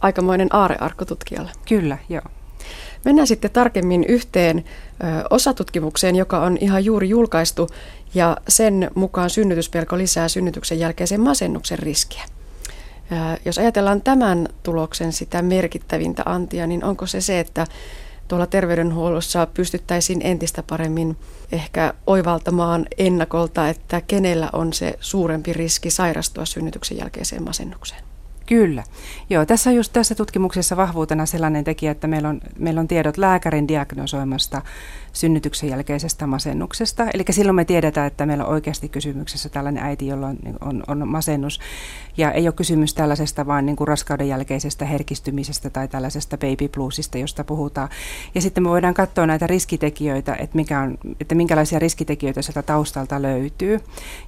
Aikamoinen 0.00 0.48
aarearkko 0.54 1.04
tutkijalle. 1.04 1.50
Kyllä, 1.68 1.98
joo. 2.08 2.22
Mennään 3.04 3.28
sitten 3.28 3.50
tarkemmin 3.50 4.04
yhteen 4.04 4.58
ö, 4.58 5.24
osatutkimukseen, 5.30 6.16
joka 6.16 6.40
on 6.40 6.58
ihan 6.60 6.84
juuri 6.84 7.08
julkaistu, 7.08 7.68
ja 8.14 8.36
sen 8.48 8.90
mukaan 8.94 9.30
synnytyspelko 9.30 9.98
lisää 9.98 10.28
synnytyksen 10.28 10.78
jälkeisen 10.78 11.20
masennuksen 11.20 11.78
riskiä. 11.78 12.22
Jos 13.44 13.58
ajatellaan 13.58 14.02
tämän 14.02 14.48
tuloksen 14.62 15.12
sitä 15.12 15.42
merkittävintä 15.42 16.22
antia, 16.26 16.66
niin 16.66 16.84
onko 16.84 17.06
se 17.06 17.20
se, 17.20 17.40
että 17.40 17.66
tuolla 18.28 18.46
terveydenhuollossa 18.46 19.46
pystyttäisiin 19.54 20.20
entistä 20.24 20.62
paremmin 20.62 21.16
ehkä 21.52 21.94
oivaltamaan 22.06 22.86
ennakolta, 22.98 23.68
että 23.68 24.00
kenellä 24.00 24.50
on 24.52 24.72
se 24.72 24.94
suurempi 25.00 25.52
riski 25.52 25.90
sairastua 25.90 26.44
synnytyksen 26.44 26.98
jälkeiseen 26.98 27.42
masennukseen? 27.42 28.02
Kyllä. 28.46 28.84
Joo, 29.30 29.46
tässä 29.46 29.70
on 29.70 29.76
just 29.76 29.92
tässä 29.92 30.14
tutkimuksessa 30.14 30.76
vahvuutena 30.76 31.26
sellainen 31.26 31.64
tekijä, 31.64 31.92
että 31.92 32.06
meillä 32.06 32.28
on, 32.28 32.40
meillä 32.58 32.80
on 32.80 32.88
tiedot 32.88 33.16
lääkärin 33.16 33.68
diagnosoimasta 33.68 34.62
synnytyksen 35.16 35.70
jälkeisestä 35.70 36.26
masennuksesta. 36.26 37.06
Eli 37.14 37.24
silloin 37.30 37.56
me 37.56 37.64
tiedetään, 37.64 38.06
että 38.06 38.26
meillä 38.26 38.44
on 38.44 38.52
oikeasti 38.52 38.88
kysymyksessä 38.88 39.48
tällainen 39.48 39.82
äiti, 39.82 40.06
jolla 40.06 40.26
on, 40.26 40.38
on, 40.60 40.82
on 40.86 41.08
masennus. 41.08 41.60
Ja 42.16 42.32
ei 42.32 42.48
ole 42.48 42.52
kysymys 42.52 42.94
tällaisesta 42.94 43.46
vaan 43.46 43.66
niin 43.66 43.76
kuin 43.76 43.88
raskauden 43.88 44.28
jälkeisestä 44.28 44.84
herkistymisestä 44.84 45.70
tai 45.70 45.88
tällaisesta 45.88 46.38
baby 46.38 46.68
bluesista, 46.68 47.18
josta 47.18 47.44
puhutaan. 47.44 47.88
Ja 48.34 48.42
sitten 48.42 48.62
me 48.62 48.68
voidaan 48.68 48.94
katsoa 48.94 49.26
näitä 49.26 49.46
riskitekijöitä, 49.46 50.34
että, 50.34 50.56
mikä 50.56 50.80
on, 50.80 50.98
että 51.20 51.34
minkälaisia 51.34 51.78
riskitekijöitä 51.78 52.42
sieltä 52.42 52.62
taustalta 52.62 53.22
löytyy. 53.22 53.80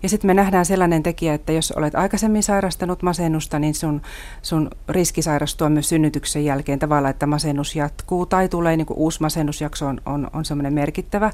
Ja 0.02 0.08
sitten 0.08 0.28
me 0.28 0.34
nähdään 0.34 0.66
sellainen 0.66 1.02
tekijä, 1.02 1.34
että 1.34 1.52
jos 1.52 1.72
olet 1.72 1.94
aikaisemmin 1.94 2.42
sairastanut 2.42 3.02
masennusta, 3.02 3.58
niin 3.58 3.74
sun, 3.74 4.02
sun 4.42 4.70
riski 4.88 5.22
sairastua 5.22 5.68
myös 5.68 5.88
synnytyksen 5.88 6.44
jälkeen 6.44 6.78
tavallaan, 6.78 7.10
että 7.10 7.26
masennus 7.26 7.76
jatkuu 7.76 8.26
tai 8.26 8.48
tulee 8.48 8.76
niin 8.76 8.86
kuin 8.86 8.98
uusi 8.98 9.20
masennusjakso 9.20 9.86
on, 9.86 10.00
on, 10.06 10.30
on 10.32 10.44
semmoinen 10.44 10.77
merkittävä. 10.78 11.30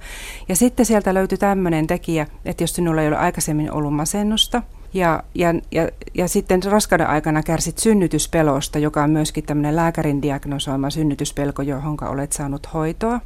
Ja 0.49 0.57
sitten 0.57 0.87
sieltä 0.87 1.15
löytyy 1.15 1.39
tämmöinen 1.39 1.87
tekijä, 1.87 2.27
että 2.45 2.63
jos 2.63 2.75
sinulla 2.75 3.03
ei 3.03 3.09
ole 3.09 3.17
aikaisemmin 3.17 3.73
ollut 3.73 3.95
masennusta, 3.95 4.63
ja, 4.95 5.23
ja, 5.35 5.55
ja, 5.71 5.89
ja 6.15 6.29
sitten 6.29 6.63
raskauden 6.63 7.07
aikana 7.07 7.43
kärsit 7.43 7.79
synnytyspelosta, 7.79 8.79
joka 8.79 9.03
on 9.03 9.11
myöskin 9.11 9.45
tämmöinen 9.45 9.77
lääkärin 9.77 10.23
diagnosoima 10.23 10.91
synnytyspelko, 10.91 11.63
johon 11.63 11.97
olet 12.03 12.33
saanut 12.33 12.69
hoitoa 12.75 13.21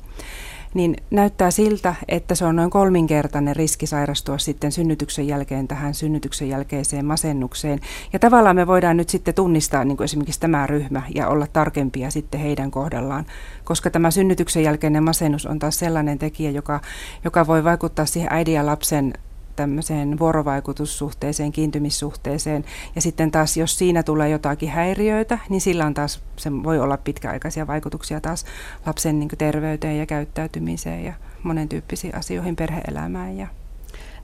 niin 0.75 0.97
näyttää 1.11 1.51
siltä, 1.51 1.95
että 2.09 2.35
se 2.35 2.45
on 2.45 2.57
noin 2.57 2.71
kolminkertainen 2.71 3.57
riski 3.57 3.87
sairastua 3.87 4.39
sitten 4.39 4.73
synnytyksen 4.73 5.27
jälkeen 5.27 5.69
tähän 5.69 5.95
synnytyksen 5.95 6.49
jälkeiseen 6.49 7.05
masennukseen. 7.05 7.81
Ja 8.13 8.19
tavallaan 8.19 8.57
me 8.57 8.67
voidaan 8.67 8.97
nyt 8.97 9.09
sitten 9.09 9.35
tunnistaa 9.35 9.85
niin 9.85 9.97
kuin 9.97 10.05
esimerkiksi 10.05 10.41
tämä 10.41 10.67
ryhmä 10.67 11.03
ja 11.15 11.29
olla 11.29 11.47
tarkempia 11.53 12.11
sitten 12.11 12.41
heidän 12.41 12.71
kohdallaan, 12.71 13.27
koska 13.65 13.91
tämä 13.91 14.11
synnytyksen 14.11 14.63
jälkeinen 14.63 15.05
masennus 15.05 15.47
on 15.47 15.59
taas 15.59 15.79
sellainen 15.79 16.19
tekijä, 16.19 16.51
joka, 16.51 16.81
joka 17.25 17.47
voi 17.47 17.65
vaikuttaa 17.65 18.07
siihen 18.07 18.33
äidin 18.33 18.55
ja 18.55 18.67
lapsen 18.67 19.15
tämmöiseen 19.59 20.19
vuorovaikutussuhteeseen, 20.19 21.53
kiintymissuhteeseen. 21.53 22.65
Ja 22.95 23.00
sitten 23.00 23.31
taas, 23.31 23.57
jos 23.57 23.79
siinä 23.79 24.03
tulee 24.03 24.29
jotakin 24.29 24.69
häiriöitä, 24.69 25.38
niin 25.49 25.61
sillä 25.61 25.87
on 25.87 25.95
taas, 25.95 26.23
se 26.37 26.50
voi 26.62 26.79
olla 26.79 26.97
pitkäaikaisia 26.97 27.67
vaikutuksia 27.67 28.21
taas 28.21 28.45
lapsen 28.87 29.21
niin 29.21 29.29
terveyteen 29.38 29.99
ja 29.99 30.07
käyttäytymiseen 30.07 31.05
ja 31.05 31.12
monen 31.43 31.69
tyyppisiin 31.69 32.15
asioihin, 32.15 32.57
perheelämään 32.57 33.38
ja 33.38 33.47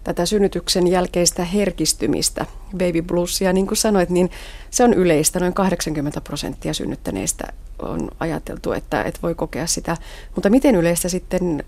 tätä 0.05 0.27
synnytyksen 0.27 0.87
jälkeistä 0.87 1.45
herkistymistä, 1.45 2.47
baby 2.79 3.03
bluesia, 3.03 3.53
niin 3.53 3.67
kuin 3.67 3.79
sanoit, 3.79 4.11
niin 4.11 4.31
se 4.71 4.85
on 4.85 4.95
yleistä. 4.95 5.41
Noin 5.41 5.55
80 5.55 6.21
prosenttia 6.21 6.75
synnyttäneistä 6.75 7.45
on 7.79 8.11
ajateltu, 8.21 8.73
että, 8.73 9.03
että 9.03 9.21
voi 9.23 9.35
kokea 9.35 9.67
sitä. 9.67 9.97
Mutta 10.35 10.51
miten 10.51 10.75
yleistä 10.75 11.09
sitten 11.09 11.65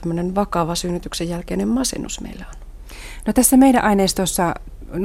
tämmöinen 0.00 0.34
vakava 0.34 0.74
synnytyksen 0.74 1.28
jälkeinen 1.28 1.68
masennus 1.68 2.20
meillä 2.20 2.44
on? 2.48 2.67
No 3.28 3.32
tässä 3.32 3.56
meidän 3.56 3.84
aineistossa 3.84 4.54
0,3 4.92 4.98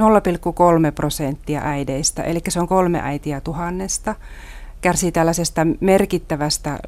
prosenttia 0.94 1.60
äideistä, 1.64 2.22
eli 2.22 2.40
se 2.48 2.60
on 2.60 2.68
kolme 2.68 3.00
äitiä 3.02 3.40
tuhannesta, 3.40 4.14
kärsii 4.80 5.12
tällaisesta 5.12 5.66
merkittävästä 5.80 6.78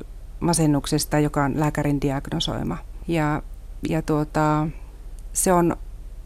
masennuksesta, 0.41 1.19
joka 1.19 1.45
on 1.45 1.61
lääkärin 1.61 2.01
diagnosoima. 2.01 2.79
Ja, 3.09 3.43
ja 3.89 4.03
tuota, 4.03 4.69
se 5.33 5.53
on, 5.53 5.77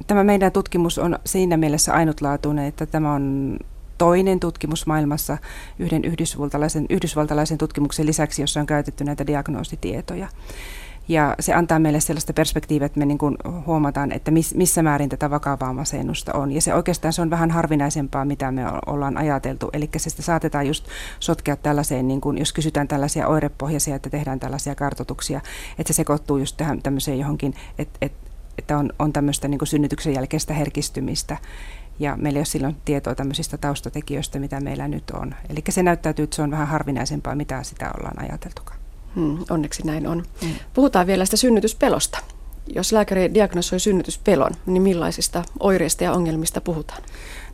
tämä 0.07 0.25
meidän 0.25 0.53
tutkimus 0.53 0.99
on 0.99 1.19
siinä 1.25 1.57
mielessä 1.57 1.95
ainutlaatuinen, 1.95 2.65
että 2.65 2.87
tämä 2.87 3.15
on 3.15 3.57
toinen 3.99 4.41
tutkimus 4.41 4.87
maailmassa 4.87 5.39
yhden 5.79 6.05
yhdysvaltalaisen, 6.05 6.87
yhdysvaltalaisen 6.91 7.59
tutkimuksen 7.59 8.07
lisäksi, 8.07 8.43
jossa 8.43 8.61
on 8.61 8.67
käytetty 8.67 9.05
näitä 9.05 9.27
diagnoositietoja. 9.27 10.29
Ja 11.09 11.35
se 11.41 11.55
antaa 11.55 11.79
meille 11.79 12.01
sellaista 12.01 12.33
perspektiiviä, 12.33 12.87
että 12.87 12.99
me 12.99 13.07
niin 13.07 13.19
kuin 13.19 13.37
huomataan, 13.67 14.13
että 14.13 14.31
missä 14.55 14.83
määrin 14.83 15.09
tätä 15.09 15.31
vakavaa 15.31 15.73
masennusta 15.73 16.33
on. 16.33 16.53
Ja 16.53 16.61
se 16.61 16.75
oikeastaan 16.75 17.13
se 17.13 17.23
on 17.23 17.31
vähän 17.31 17.51
harvinaisempaa, 17.51 18.25
mitä 18.25 18.53
me 18.53 18.63
ollaan 18.87 19.17
ajateltu. 19.17 19.71
Eli 19.73 19.91
se 19.97 20.11
sitä 20.11 20.23
saatetaan 20.23 20.67
just 20.67 20.87
sotkea 21.21 21.57
tällaiseen, 21.57 22.09
niin 22.09 22.21
kuin, 22.21 22.39
jos 22.39 22.53
kysytään 22.53 22.89
tällaisia 22.89 23.29
oirepohjaisia, 23.29 23.95
että 23.95 24.11
tehdään 24.11 24.41
tällaisia 24.41 24.75
kartotuksia, 24.75 25.41
että 25.79 25.93
se 25.93 25.97
sekoittuu 25.97 26.39
just 26.39 26.57
tähän 26.57 26.83
tämmöiseen 26.83 27.19
johonkin, 27.19 27.55
että, 27.79 27.99
että, 28.03 28.31
että 28.59 28.79
on, 28.79 28.93
on 28.99 29.13
tämmöistä 29.13 29.49
niin 29.49 29.59
kuin 29.59 29.69
synnytyksen 29.69 30.15
jälkeistä 30.15 30.55
herkistymistä. 30.55 31.37
Ja 31.99 32.17
meillä 32.17 32.37
ei 32.37 32.41
ole 32.41 32.45
silloin 32.45 32.77
tietoa 32.85 33.15
tämmöisistä 33.15 33.59
taustatekijöistä, 33.59 34.39
mitä 34.39 34.61
meillä 34.61 34.89
nyt 34.89 35.11
on. 35.11 35.35
Eli 35.49 35.63
se 35.69 35.83
näyttäytyy, 35.83 36.23
että 36.23 36.37
se 36.37 36.43
on 36.43 36.51
vähän 36.51 36.69
harvinaisempaa, 36.69 37.35
mitä 37.35 37.63
sitä 37.63 37.91
ollaan 37.99 38.23
ajateltukaan. 38.23 38.80
Hmm, 39.17 39.39
onneksi 39.51 39.87
näin 39.87 40.07
on. 40.07 40.25
Hmm. 40.43 40.55
Puhutaan 40.75 41.07
vielä 41.07 41.25
sitä 41.25 41.37
synnytyspelosta. 41.37 42.19
Jos 42.75 42.93
lääkäri 42.93 43.35
diagnosoi 43.35 43.81
synnytyspelon, 43.81 44.51
niin 44.67 44.83
millaisista 44.83 45.43
oireista 45.61 46.05
ja 46.05 46.13
ongelmista 46.13 46.61
puhutaan? 46.61 47.03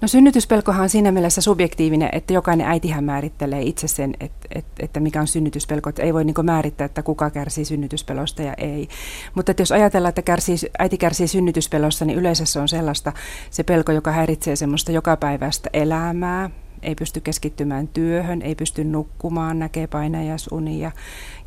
No 0.00 0.08
synnytyspelkohan 0.08 0.82
on 0.82 0.88
siinä 0.88 1.12
mielessä 1.12 1.40
subjektiivinen, 1.40 2.08
että 2.12 2.32
jokainen 2.32 2.66
äitihän 2.66 3.04
määrittelee 3.04 3.62
itse 3.62 3.88
sen, 3.88 4.14
että, 4.20 4.48
että, 4.54 4.84
että 4.84 5.00
mikä 5.00 5.20
on 5.20 5.26
synnytyspelko. 5.26 5.88
Että 5.88 6.02
ei 6.02 6.14
voi 6.14 6.24
niin 6.24 6.34
määrittää, 6.42 6.84
että 6.84 7.02
kuka 7.02 7.30
kärsii 7.30 7.64
synnytyspelosta 7.64 8.42
ja 8.42 8.54
ei. 8.54 8.88
Mutta 9.34 9.50
että 9.50 9.60
jos 9.60 9.72
ajatellaan, 9.72 10.08
että 10.08 10.22
kärsii, 10.22 10.56
äiti 10.78 10.98
kärsii 10.98 11.28
synnytyspelosta, 11.28 12.04
niin 12.04 12.18
yleensä 12.18 12.44
se 12.44 12.60
on 12.60 12.68
sellaista 12.68 13.12
se 13.50 13.62
pelko, 13.62 13.92
joka 13.92 14.12
häiritsee 14.12 14.56
semmoista 14.56 14.92
jokapäiväistä 14.92 15.70
elämää, 15.72 16.50
ei 16.86 16.94
pysty 16.94 17.20
keskittymään 17.20 17.88
työhön, 17.88 18.42
ei 18.42 18.54
pysty 18.54 18.84
nukkumaan, 18.84 19.58
näkee 19.58 19.86
painajasunia 19.86 20.92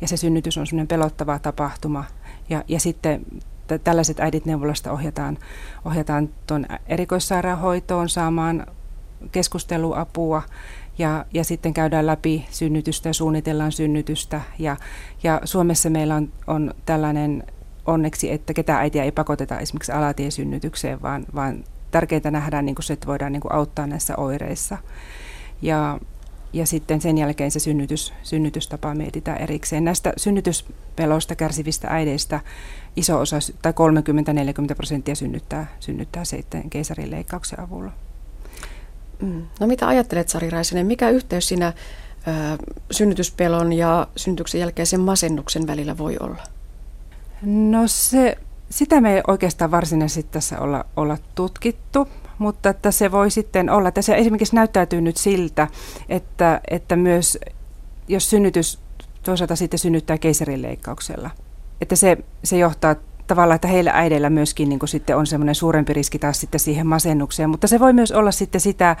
ja 0.00 0.08
se 0.08 0.16
synnytys 0.16 0.58
on 0.58 0.66
semmoinen 0.66 0.88
pelottava 0.88 1.38
tapahtuma. 1.38 2.04
Ja, 2.50 2.64
ja 2.68 2.80
sitten 2.80 3.26
t- 3.66 3.84
tällaiset 3.84 4.20
äidit 4.20 4.46
neuvolasta 4.46 4.92
ohjataan, 4.92 5.38
ohjataan 5.84 6.28
tuon 6.46 6.66
erikoissairaanhoitoon 6.86 8.08
saamaan 8.08 8.66
keskusteluapua 9.32 10.42
ja, 10.98 11.24
ja 11.34 11.44
sitten 11.44 11.74
käydään 11.74 12.06
läpi 12.06 12.46
synnytystä 12.50 13.08
ja 13.08 13.14
suunnitellaan 13.14 13.72
synnytystä. 13.72 14.40
Ja, 14.58 14.76
ja 15.22 15.40
Suomessa 15.44 15.90
meillä 15.90 16.14
on, 16.14 16.32
on 16.46 16.74
tällainen 16.86 17.44
onneksi, 17.86 18.32
että 18.32 18.54
ketään 18.54 18.80
äitiä 18.80 19.04
ei 19.04 19.12
pakoteta 19.12 19.58
esimerkiksi 19.58 19.92
alatiesynnytykseen, 19.92 21.02
vaan, 21.02 21.26
vaan 21.34 21.64
tärkeintä 21.90 22.30
nähdään 22.30 22.66
niin 22.66 22.74
kuin 22.74 22.84
se, 22.84 22.92
että 22.92 23.06
voidaan 23.06 23.32
niin 23.32 23.40
kuin 23.40 23.52
auttaa 23.52 23.86
näissä 23.86 24.16
oireissa. 24.16 24.78
Ja, 25.62 25.98
ja 26.52 26.66
sitten 26.66 27.00
sen 27.00 27.18
jälkeen 27.18 27.50
se 27.50 27.58
synnytys, 27.60 28.12
synnytystapa 28.22 28.94
mietitään 28.94 29.38
erikseen. 29.38 29.84
Näistä 29.84 30.12
synnytyspelosta 30.16 31.34
kärsivistä 31.34 31.88
äideistä 31.90 32.40
iso 32.96 33.20
osa, 33.20 33.36
tai 33.62 33.72
30-40 34.72 34.74
prosenttia 34.76 35.14
synnyttää, 35.14 35.66
synnyttää 35.80 36.24
sitten 36.24 36.70
keisarin 36.70 37.10
leikkauksen 37.10 37.60
avulla. 37.60 37.92
Mm. 39.22 39.42
No 39.60 39.66
mitä 39.66 39.88
ajattelet 39.88 40.28
Sari 40.28 40.50
Raisinen, 40.50 40.86
mikä 40.86 41.10
yhteys 41.10 41.48
siinä 41.48 41.66
ö, 41.66 42.58
synnytyspelon 42.90 43.72
ja 43.72 44.08
synnytyksen 44.16 44.60
jälkeisen 44.60 45.00
masennuksen 45.00 45.66
välillä 45.66 45.98
voi 45.98 46.16
olla? 46.20 46.42
No 47.42 47.82
se 47.86 48.36
sitä 48.70 49.00
me 49.00 49.14
ei 49.14 49.22
oikeastaan 49.26 49.70
varsinaisesti 49.70 50.30
tässä 50.32 50.60
olla, 50.60 50.84
olla 50.96 51.18
tutkittu, 51.34 52.08
mutta 52.40 52.68
että 52.68 52.90
se 52.90 53.12
voi 53.12 53.30
sitten 53.30 53.70
olla, 53.70 53.88
että 53.88 54.02
se 54.02 54.14
esimerkiksi 54.14 54.54
näyttäytyy 54.54 55.00
nyt 55.00 55.16
siltä, 55.16 55.68
että, 56.08 56.60
että 56.70 56.96
myös 56.96 57.38
jos 58.08 58.30
synnytys 58.30 58.78
toisaalta 59.22 59.56
sitten 59.56 59.78
synnyttää 59.78 60.18
keisarileikkauksella, 60.18 61.30
että 61.80 61.96
se, 61.96 62.18
se 62.44 62.58
johtaa 62.58 62.96
tavallaan, 63.26 63.54
että 63.54 63.68
heillä 63.68 63.90
äideillä 63.94 64.30
myöskin 64.30 64.68
niin 64.68 64.78
kuin 64.78 64.88
sitten 64.88 65.16
on 65.16 65.26
semmoinen 65.26 65.54
suurempi 65.54 65.92
riski 65.92 66.18
taas 66.18 66.40
sitten 66.40 66.60
siihen 66.60 66.86
masennukseen, 66.86 67.50
mutta 67.50 67.66
se 67.66 67.80
voi 67.80 67.92
myös 67.92 68.12
olla 68.12 68.30
sitten 68.30 68.60
sitä, 68.60 68.96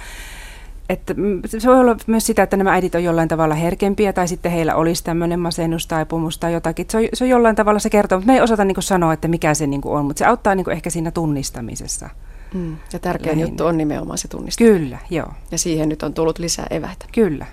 että 0.88 1.14
se 1.46 1.68
voi 1.68 1.80
olla 1.80 1.96
myös 2.06 2.26
sitä, 2.26 2.42
että 2.42 2.56
nämä 2.56 2.72
äidit 2.72 2.94
on 2.94 3.04
jollain 3.04 3.28
tavalla 3.28 3.54
herkempiä 3.54 4.12
tai 4.12 4.28
sitten 4.28 4.52
heillä 4.52 4.74
olisi 4.74 5.04
tämmöinen 5.04 5.40
masennustaipumus 5.40 6.38
tai 6.38 6.52
jotakin. 6.52 6.86
Se 6.90 6.98
on, 6.98 7.04
se 7.14 7.24
on 7.24 7.30
jollain 7.30 7.56
tavalla 7.56 7.78
se 7.78 7.90
kertoo, 7.90 8.18
mutta 8.18 8.32
me 8.32 8.34
ei 8.34 8.42
osata 8.42 8.64
niin 8.64 8.82
sanoa, 8.82 9.12
että 9.12 9.28
mikä 9.28 9.54
se 9.54 9.66
niin 9.66 9.80
on, 9.84 10.04
mutta 10.04 10.18
se 10.18 10.24
auttaa 10.24 10.54
niin 10.54 10.70
ehkä 10.70 10.90
siinä 10.90 11.10
tunnistamisessa. 11.10 12.08
Mm. 12.54 12.76
Ja 12.92 12.98
tärkein 12.98 13.28
lähinnä. 13.28 13.50
juttu 13.50 13.66
on 13.66 13.76
nimenomaan 13.76 14.18
se 14.18 14.28
tunnistaminen. 14.28 14.80
Kyllä, 14.80 14.98
joo. 15.10 15.28
Ja 15.50 15.58
siihen 15.58 15.88
nyt 15.88 16.02
on 16.02 16.14
tullut 16.14 16.38
lisää 16.38 16.66
eväitä. 16.70 17.06
Kyllä. 17.12 17.46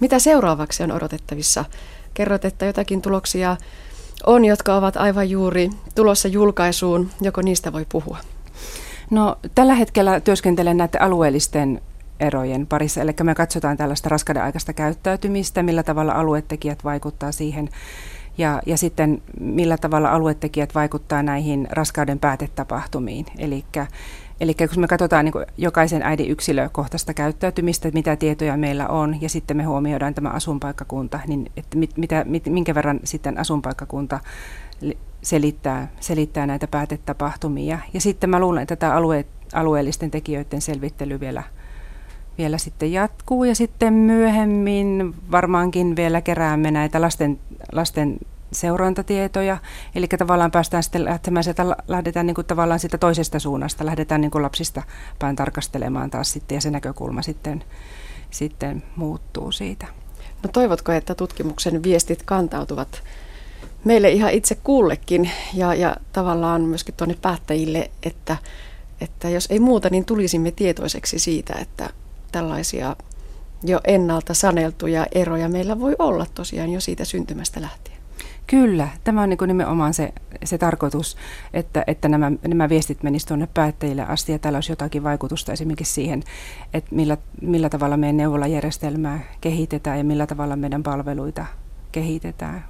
Mitä 0.00 0.18
seuraavaksi 0.18 0.82
on 0.82 0.92
odotettavissa? 0.92 1.64
Kerrot, 2.14 2.44
että 2.44 2.66
jotakin 2.66 3.02
tuloksia 3.02 3.56
on, 4.26 4.44
jotka 4.44 4.76
ovat 4.76 4.96
aivan 4.96 5.30
juuri 5.30 5.70
tulossa 5.94 6.28
julkaisuun. 6.28 7.10
Joko 7.20 7.42
niistä 7.42 7.72
voi 7.72 7.86
puhua? 7.88 8.18
No, 9.10 9.38
tällä 9.54 9.74
hetkellä 9.74 10.20
työskentelen 10.20 10.76
näiden 10.76 11.02
alueellisten 11.02 11.80
erojen 12.20 12.66
parissa. 12.66 13.00
Eli 13.00 13.14
me 13.22 13.34
katsotaan 13.34 13.76
tällaista 13.76 14.08
raskauden 14.08 14.42
aikaista 14.42 14.72
käyttäytymistä, 14.72 15.62
millä 15.62 15.82
tavalla 15.82 16.12
aluetekijät 16.12 16.84
vaikuttaa 16.84 17.32
siihen 17.32 17.68
ja, 18.38 18.62
ja 18.66 18.78
sitten 18.78 19.22
millä 19.40 19.76
tavalla 19.76 20.10
aluetekijät 20.10 20.74
vaikuttaa 20.74 21.22
näihin 21.22 21.68
raskauden 21.70 22.18
päätetapahtumiin. 22.18 23.26
Eli 24.40 24.54
kun 24.54 24.80
me 24.80 24.88
katsotaan 24.88 25.24
niin 25.24 25.46
jokaisen 25.56 26.02
äidin 26.02 26.30
yksilökohtaista 26.30 27.14
käyttäytymistä, 27.14 27.88
että 27.88 27.98
mitä 27.98 28.16
tietoja 28.16 28.56
meillä 28.56 28.88
on, 28.88 29.22
ja 29.22 29.28
sitten 29.28 29.56
me 29.56 29.62
huomioidaan 29.62 30.14
tämä 30.14 30.28
asunpaikkakunta, 30.28 31.20
niin 31.26 31.52
että 31.56 31.78
mit, 31.78 31.96
mitä, 31.96 32.24
mit, 32.28 32.46
minkä 32.46 32.74
verran 32.74 33.00
sitten 33.04 33.38
asunpaikkakunta 33.38 34.20
selittää, 35.22 35.88
selittää 36.00 36.46
näitä 36.46 36.66
päätetapahtumia. 36.66 37.78
Ja 37.94 38.00
sitten 38.00 38.30
mä 38.30 38.40
luulen, 38.40 38.62
että 38.62 38.76
tämä 38.76 38.94
alue, 38.94 39.24
alueellisten 39.52 40.10
tekijöiden 40.10 40.60
selvittely 40.60 41.20
vielä– 41.20 41.42
vielä 42.38 42.58
sitten 42.58 42.92
jatkuu 42.92 43.44
ja 43.44 43.54
sitten 43.54 43.92
myöhemmin 43.92 45.14
varmaankin 45.30 45.96
vielä 45.96 46.20
keräämme 46.20 46.70
näitä 46.70 47.00
lasten, 47.00 47.40
lasten 47.72 48.18
seurantatietoja. 48.52 49.58
Eli 49.94 50.08
tavallaan 50.08 50.50
päästään 50.50 50.82
sitten 50.82 51.04
lähtemään 51.04 51.44
sieltä, 51.44 51.76
lähdetään 51.88 52.26
niin 52.26 52.34
kuin 52.34 52.46
tavallaan 52.46 52.80
siitä 52.80 52.98
toisesta 52.98 53.38
suunnasta, 53.38 53.86
lähdetään 53.86 54.20
niin 54.20 54.30
kuin 54.30 54.42
lapsista 54.42 54.82
päin 55.18 55.36
tarkastelemaan 55.36 56.10
taas 56.10 56.32
sitten 56.32 56.54
ja 56.54 56.60
se 56.60 56.70
näkökulma 56.70 57.22
sitten, 57.22 57.64
sitten 58.30 58.82
muuttuu 58.96 59.52
siitä. 59.52 59.86
No 60.42 60.50
toivotko, 60.52 60.92
että 60.92 61.14
tutkimuksen 61.14 61.82
viestit 61.82 62.22
kantautuvat 62.22 63.02
meille 63.84 64.10
ihan 64.10 64.32
itse 64.32 64.54
kullekin 64.54 65.30
ja, 65.54 65.74
ja 65.74 65.96
tavallaan 66.12 66.62
myöskin 66.62 66.94
tuonne 66.94 67.16
päättäjille, 67.22 67.90
että, 68.02 68.36
että 69.00 69.28
jos 69.28 69.46
ei 69.50 69.60
muuta, 69.60 69.90
niin 69.90 70.04
tulisimme 70.04 70.50
tietoiseksi 70.50 71.18
siitä, 71.18 71.54
että 71.60 71.90
tällaisia 72.34 72.96
jo 73.62 73.80
ennalta 73.84 74.34
saneltuja 74.34 75.06
eroja 75.12 75.48
meillä 75.48 75.80
voi 75.80 75.96
olla 75.98 76.26
tosiaan 76.34 76.72
jo 76.72 76.80
siitä 76.80 77.04
syntymästä 77.04 77.60
lähtien. 77.60 77.98
Kyllä, 78.46 78.88
tämä 79.04 79.22
on 79.22 79.28
niin 79.28 79.38
kuin 79.38 79.48
nimenomaan 79.48 79.94
se, 79.94 80.12
se 80.44 80.58
tarkoitus, 80.58 81.16
että, 81.52 81.84
että 81.86 82.08
nämä, 82.08 82.32
nämä 82.48 82.68
viestit 82.68 83.02
menisivät 83.02 83.28
tuonne 83.28 83.48
päättäjille 83.54 84.02
asti 84.02 84.32
ja 84.32 84.38
tällä 84.38 84.56
olisi 84.56 84.72
jotakin 84.72 85.02
vaikutusta 85.02 85.52
esimerkiksi 85.52 85.92
siihen, 85.92 86.22
että 86.74 86.94
millä, 86.94 87.16
millä 87.40 87.68
tavalla 87.68 87.96
meidän 87.96 88.16
neuvolajärjestelmää 88.16 89.20
kehitetään 89.40 89.98
ja 89.98 90.04
millä 90.04 90.26
tavalla 90.26 90.56
meidän 90.56 90.82
palveluita 90.82 91.46
kehitetään. 91.92 92.64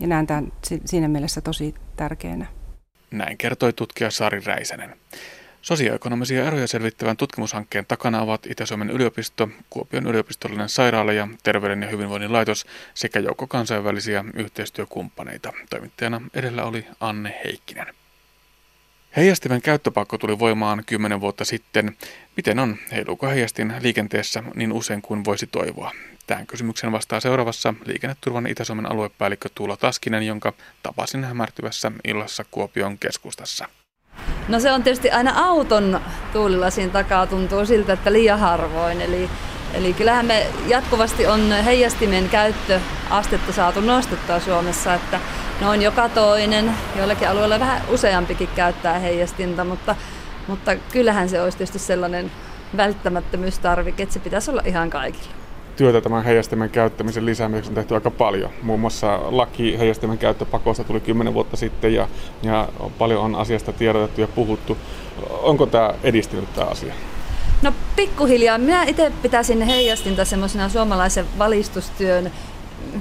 Ja 0.00 0.06
näen 0.06 0.26
tämän 0.26 0.52
siinä 0.84 1.08
mielessä 1.08 1.40
tosi 1.40 1.74
tärkeänä. 1.96 2.46
Näin 3.10 3.38
kertoi 3.38 3.72
tutkija 3.72 4.10
Sari 4.10 4.40
Räisänen. 4.46 4.94
Sosioekonomisia 5.62 6.46
eroja 6.46 6.66
selvittävän 6.66 7.16
tutkimushankkeen 7.16 7.86
takana 7.86 8.20
ovat 8.20 8.46
Itä-Suomen 8.46 8.90
yliopisto, 8.90 9.48
Kuopion 9.70 10.06
yliopistollinen 10.06 10.68
sairaala 10.68 11.12
ja 11.12 11.28
Terveyden 11.42 11.82
ja 11.82 11.88
hyvinvoinnin 11.88 12.32
laitos 12.32 12.66
sekä 12.94 13.20
joukko 13.20 13.46
kansainvälisiä 13.46 14.24
yhteistyökumppaneita. 14.34 15.52
Toimittajana 15.70 16.20
edellä 16.34 16.64
oli 16.64 16.86
Anne 17.00 17.40
Heikkinen. 17.44 17.86
Heijastimen 19.16 19.62
käyttöpakko 19.62 20.18
tuli 20.18 20.38
voimaan 20.38 20.82
kymmenen 20.86 21.20
vuotta 21.20 21.44
sitten. 21.44 21.96
Miten 22.36 22.58
on? 22.58 22.76
Heiluuko 22.92 23.26
heijastin 23.26 23.74
liikenteessä 23.80 24.42
niin 24.54 24.72
usein 24.72 25.02
kuin 25.02 25.24
voisi 25.24 25.46
toivoa? 25.46 25.92
Tähän 26.26 26.46
kysymykseen 26.46 26.92
vastaa 26.92 27.20
seuraavassa 27.20 27.74
liikenneturvan 27.86 28.46
Itä-Suomen 28.46 28.92
aluepäällikkö 28.92 29.48
Tuula 29.54 29.76
Taskinen, 29.76 30.26
jonka 30.26 30.52
tapasin 30.82 31.24
hämärtyvässä 31.24 31.92
illassa 32.04 32.44
Kuopion 32.50 32.98
keskustassa. 32.98 33.68
No 34.48 34.60
se 34.60 34.72
on 34.72 34.82
tietysti 34.82 35.10
aina 35.10 35.46
auton 35.46 36.00
tuulilasin 36.32 36.90
takaa 36.90 37.26
tuntuu 37.26 37.66
siltä, 37.66 37.92
että 37.92 38.12
liian 38.12 38.38
harvoin. 38.38 39.00
Eli, 39.00 39.30
eli 39.74 39.92
kyllähän 39.92 40.26
me 40.26 40.46
jatkuvasti 40.68 41.26
on 41.26 41.52
heijastimen 41.64 42.28
käyttöastetta 42.28 43.52
saatu 43.52 43.80
nostettua 43.80 44.40
Suomessa, 44.40 44.94
että 44.94 45.20
noin 45.60 45.82
joka 45.82 46.08
toinen, 46.08 46.72
joillakin 46.96 47.28
alueilla 47.28 47.60
vähän 47.60 47.82
useampikin 47.88 48.48
käyttää 48.56 48.98
heijastinta, 48.98 49.64
mutta, 49.64 49.96
mutta 50.48 50.76
kyllähän 50.76 51.28
se 51.28 51.42
olisi 51.42 51.58
tietysti 51.58 51.78
sellainen 51.78 52.32
välttämättömyystarvike, 52.76 54.02
että 54.02 54.12
se 54.12 54.20
pitäisi 54.20 54.50
olla 54.50 54.62
ihan 54.64 54.90
kaikilla 54.90 55.41
työtä 55.76 56.00
tämän 56.00 56.24
heijastimen 56.24 56.70
käyttämisen 56.70 57.26
lisäämiseksi 57.26 57.70
on 57.70 57.74
tehty 57.74 57.94
aika 57.94 58.10
paljon. 58.10 58.50
Muun 58.62 58.80
muassa 58.80 59.20
laki 59.24 59.78
heijastimen 59.78 60.18
käyttöpakosta 60.18 60.84
tuli 60.84 61.00
10 61.00 61.34
vuotta 61.34 61.56
sitten 61.56 61.94
ja, 61.94 62.08
ja 62.42 62.68
paljon 62.98 63.20
on 63.20 63.34
asiasta 63.34 63.72
tiedotettu 63.72 64.20
ja 64.20 64.28
puhuttu. 64.28 64.78
Onko 65.30 65.66
tämä 65.66 65.94
edistynyt 66.02 66.54
tämä 66.54 66.66
asia? 66.66 66.94
No 67.62 67.72
pikkuhiljaa. 67.96 68.58
Minä 68.58 68.82
itse 68.82 69.12
pitäisin 69.22 69.62
heijastinta 69.62 70.24
semmoisena 70.24 70.68
suomalaisen 70.68 71.26
valistustyön 71.38 72.30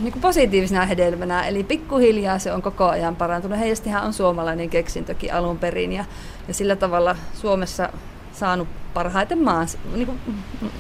niin 0.02 0.12
kuin 0.12 0.22
positiivisena 0.22 0.86
hedelmänä, 0.86 1.48
eli 1.48 1.64
pikkuhiljaa 1.64 2.40
se 2.40 2.54
on 2.54 2.62
koko 2.62 2.86
ajan 2.86 3.16
parantunut. 3.16 3.60
Heijastihan 3.60 4.04
on 4.04 4.14
suomalainen 4.14 4.70
keksintökin 4.70 5.34
alun 5.34 5.58
perin 5.58 5.92
ja, 5.92 6.06
ja 6.48 6.54
sillä 6.54 6.76
tavalla 6.76 7.16
Suomessa 7.34 7.90
saanut 8.34 8.68
parhaiten 8.94 9.44
maan, 9.44 9.68
niin 9.94 10.06
kuin 10.06 10.20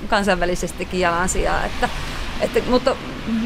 kansainvälisestikin 0.07 0.99
jalansijaa. 0.99 1.65
Että, 1.65 1.89
että, 2.41 2.61
mutta 2.69 2.95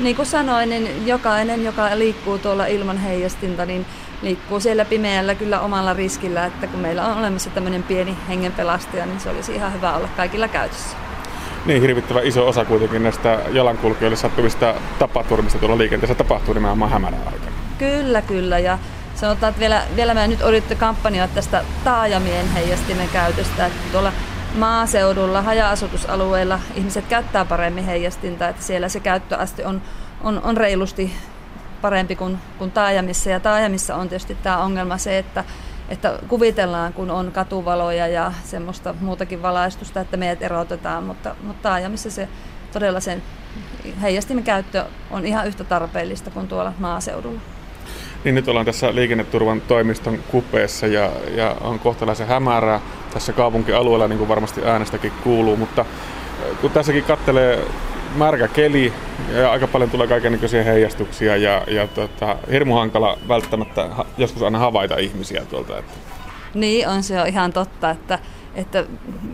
niin 0.01 0.15
kuin 0.15 0.25
sanoin, 0.25 0.69
niin 0.69 1.07
jokainen, 1.07 1.63
joka 1.63 1.89
liikkuu 1.95 2.37
tuolla 2.37 2.65
ilman 2.65 2.97
heijastinta, 2.97 3.65
niin 3.65 3.85
liikkuu 4.21 4.59
siellä 4.59 4.85
pimeällä 4.85 5.35
kyllä 5.35 5.59
omalla 5.59 5.93
riskillä, 5.93 6.45
että 6.45 6.67
kun 6.67 6.79
meillä 6.79 7.05
on 7.05 7.17
olemassa 7.17 7.49
tämmöinen 7.49 7.83
pieni 7.83 8.17
hengenpelastaja, 8.27 9.05
niin 9.05 9.19
se 9.19 9.29
olisi 9.29 9.55
ihan 9.55 9.73
hyvä 9.73 9.95
olla 9.95 10.07
kaikilla 10.17 10.47
käytössä. 10.47 10.97
Niin 11.65 11.81
hirvittävä 11.81 12.21
iso 12.21 12.47
osa 12.47 12.65
kuitenkin 12.65 13.03
näistä 13.03 13.39
jalankulkijoille 13.51 14.17
sattuvista 14.17 14.75
tapaturmista 14.99 15.59
tuolla 15.59 15.77
liikenteessä 15.77 16.15
tapahtuu 16.15 16.53
nimenomaan 16.53 16.91
hämärän 16.91 17.21
aikana. 17.25 17.51
Kyllä, 17.77 18.21
kyllä. 18.21 18.59
Ja 18.59 18.79
sanotaan, 19.15 19.49
että 19.49 19.59
vielä, 19.59 19.83
vielä 19.95 20.13
mä 20.13 20.27
nyt 20.27 20.41
odotte 20.41 20.75
kampanjaa 20.75 21.27
tästä 21.27 21.65
taajamien 21.83 22.47
heijastimen 22.53 23.09
käytöstä, 23.09 23.65
että 23.65 23.91
tuolla 23.91 24.13
maaseudulla, 24.55 25.41
haja-asutusalueilla 25.41 26.59
ihmiset 26.75 27.05
käyttää 27.05 27.45
paremmin 27.45 27.85
heijastinta, 27.85 28.49
että 28.49 28.63
siellä 28.63 28.89
se 28.89 28.99
käyttöaste 28.99 29.65
on, 29.65 29.81
on, 30.23 30.41
on 30.43 30.57
reilusti 30.57 31.13
parempi 31.81 32.15
kuin, 32.15 32.37
kuin 32.57 32.71
taajamissa. 32.71 33.29
Ja 33.29 33.39
taajamissa 33.39 33.95
on 33.95 34.09
tietysti 34.09 34.37
tämä 34.43 34.57
ongelma 34.57 34.97
se, 34.97 35.17
että, 35.17 35.43
että 35.89 36.19
kuvitellaan, 36.27 36.93
kun 36.93 37.11
on 37.11 37.31
katuvaloja 37.31 38.07
ja 38.07 38.33
semmoista 38.43 38.95
muutakin 39.01 39.41
valaistusta, 39.41 40.01
että 40.01 40.17
meidät 40.17 40.41
erotetaan, 40.41 41.03
mutta, 41.03 41.35
mutta 41.43 41.69
taajamissa 41.69 42.11
se 42.11 42.27
todella 42.73 42.99
sen 42.99 43.23
heijastimen 44.01 44.43
käyttö 44.43 44.85
on 45.11 45.25
ihan 45.25 45.47
yhtä 45.47 45.63
tarpeellista 45.63 46.31
kuin 46.31 46.47
tuolla 46.47 46.73
maaseudulla. 46.79 47.54
Niin 48.25 48.35
nyt 48.35 48.47
ollaan 48.47 48.65
tässä 48.65 48.95
liikenneturvan 48.95 49.61
toimiston 49.61 50.17
kupeessa 50.31 50.87
ja, 50.87 51.11
ja 51.35 51.55
on 51.61 51.79
kohtalaisen 51.79 52.27
hämärää 52.27 52.81
tässä 53.13 53.33
kaupunkialueella, 53.33 54.07
niin 54.07 54.17
kuin 54.17 54.27
varmasti 54.27 54.61
äänestäkin 54.65 55.11
kuuluu, 55.23 55.57
mutta 55.57 55.81
äh, 55.81 56.57
kun 56.61 56.71
tässäkin 56.71 57.03
kattelee 57.03 57.59
märkä 58.15 58.47
keli 58.47 58.93
ja 59.33 59.51
aika 59.51 59.67
paljon 59.67 59.89
tulee 59.89 60.07
kaikenlaisia 60.07 60.63
heijastuksia 60.63 61.37
ja, 61.37 61.63
ja 61.67 61.87
tota, 61.87 62.37
hirmu 62.51 62.75
hankala 62.75 63.17
välttämättä 63.27 63.89
joskus 64.17 64.43
aina 64.43 64.59
havaita 64.59 64.97
ihmisiä 64.97 65.45
tuolta. 65.45 65.79
Että. 65.79 65.93
Niin, 66.53 66.87
on 66.87 67.03
se 67.03 67.21
on 67.21 67.27
ihan 67.27 67.53
totta, 67.53 67.89
että, 67.89 68.19
että 68.55 68.85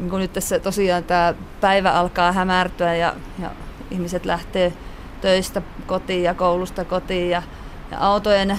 kun 0.09 0.19
nyt 0.19 0.33
tässä 0.33 0.59
tosiaan 0.59 1.03
tämä 1.03 1.33
päivä 1.61 1.91
alkaa 1.91 2.31
hämärtyä 2.31 2.95
ja, 2.95 3.13
ja 3.41 3.51
ihmiset 3.91 4.25
lähtee 4.25 4.73
töistä 5.21 5.61
kotiin 5.87 6.23
ja 6.23 6.33
koulusta 6.33 6.85
kotiin 6.85 7.29
ja, 7.29 7.43
ja 7.91 7.97
autojen 7.99 8.57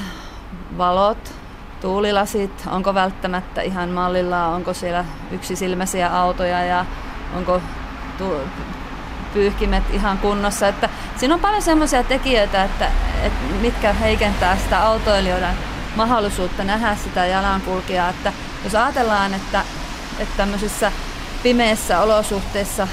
valot 0.78 1.34
tuulilasit, 1.80 2.62
onko 2.66 2.94
välttämättä 2.94 3.62
ihan 3.62 3.88
mallilla, 3.88 4.46
onko 4.46 4.74
siellä 4.74 5.04
yksisilmäisiä 5.30 6.18
autoja 6.18 6.64
ja 6.64 6.86
onko 7.36 7.60
tu- 8.18 8.48
pyyhkimet 9.34 9.82
ihan 9.90 10.18
kunnossa. 10.18 10.68
Että 10.68 10.88
siinä 11.16 11.34
on 11.34 11.40
paljon 11.40 11.62
semmoisia 11.62 12.04
tekijöitä, 12.04 12.64
että, 12.64 12.90
että 13.22 13.54
mitkä 13.60 13.92
heikentää 13.92 14.56
sitä 14.56 14.86
autoilijoiden 14.86 15.54
mahdollisuutta 15.96 16.64
nähdä 16.64 16.96
sitä 16.96 17.26
jalankulkijaa. 17.26 18.08
Että 18.08 18.32
jos 18.64 18.74
ajatellaan, 18.74 19.34
että, 19.34 19.62
että 20.18 20.36
tämmöisissä 20.36 20.92
pimeissä 21.42 22.00
olosuhteissa, 22.00 22.88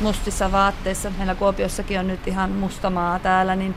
mustissa 0.00 0.52
vaatteissa, 0.52 1.10
meillä 1.18 1.34
Kuopiossakin 1.34 2.00
on 2.00 2.08
nyt 2.08 2.28
ihan 2.28 2.50
mustamaa 2.50 3.18
täällä, 3.18 3.56
niin, 3.56 3.74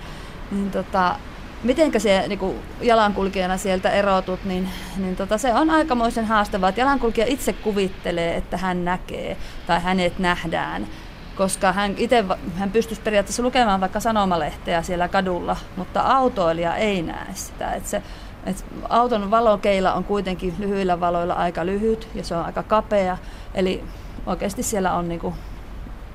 niin 0.51 0.71
tota, 0.71 1.15
mitenkä 1.63 1.99
se 1.99 2.23
niin 2.27 2.39
kuin 2.39 2.55
jalankulkijana 2.81 3.57
sieltä 3.57 3.89
erotut, 3.89 4.45
niin, 4.45 4.69
niin 4.97 5.15
tota, 5.15 5.37
se 5.37 5.53
on 5.53 5.69
aikamoisen 5.69 6.25
haastavaa, 6.25 6.69
että 6.69 6.81
jalankulkija 6.81 7.27
itse 7.27 7.53
kuvittelee, 7.53 8.35
että 8.35 8.57
hän 8.57 8.85
näkee 8.85 9.37
tai 9.67 9.81
hänet 9.81 10.19
nähdään 10.19 10.87
koska 11.35 11.71
hän 11.71 11.93
itse 11.97 12.25
hän 12.55 12.71
pystyisi 12.71 13.01
periaatteessa 13.01 13.43
lukemaan 13.43 13.81
vaikka 13.81 13.99
sanomalehteä 13.99 14.81
siellä 14.81 15.07
kadulla, 15.07 15.57
mutta 15.75 16.01
autoilija 16.01 16.75
ei 16.75 17.01
näe 17.01 17.33
sitä. 17.33 17.71
Että 17.71 17.89
se, 17.89 18.01
että 18.45 18.63
auton 18.89 19.31
valokeila 19.31 19.93
on 19.93 20.03
kuitenkin 20.03 20.53
lyhyillä 20.59 20.99
valoilla 20.99 21.33
aika 21.33 21.65
lyhyt 21.65 22.07
ja 22.15 22.23
se 22.23 22.35
on 22.35 22.45
aika 22.45 22.63
kapea, 22.63 23.17
eli 23.53 23.83
oikeasti 24.25 24.63
siellä 24.63 24.93
on 24.93 25.09
niinku 25.09 25.33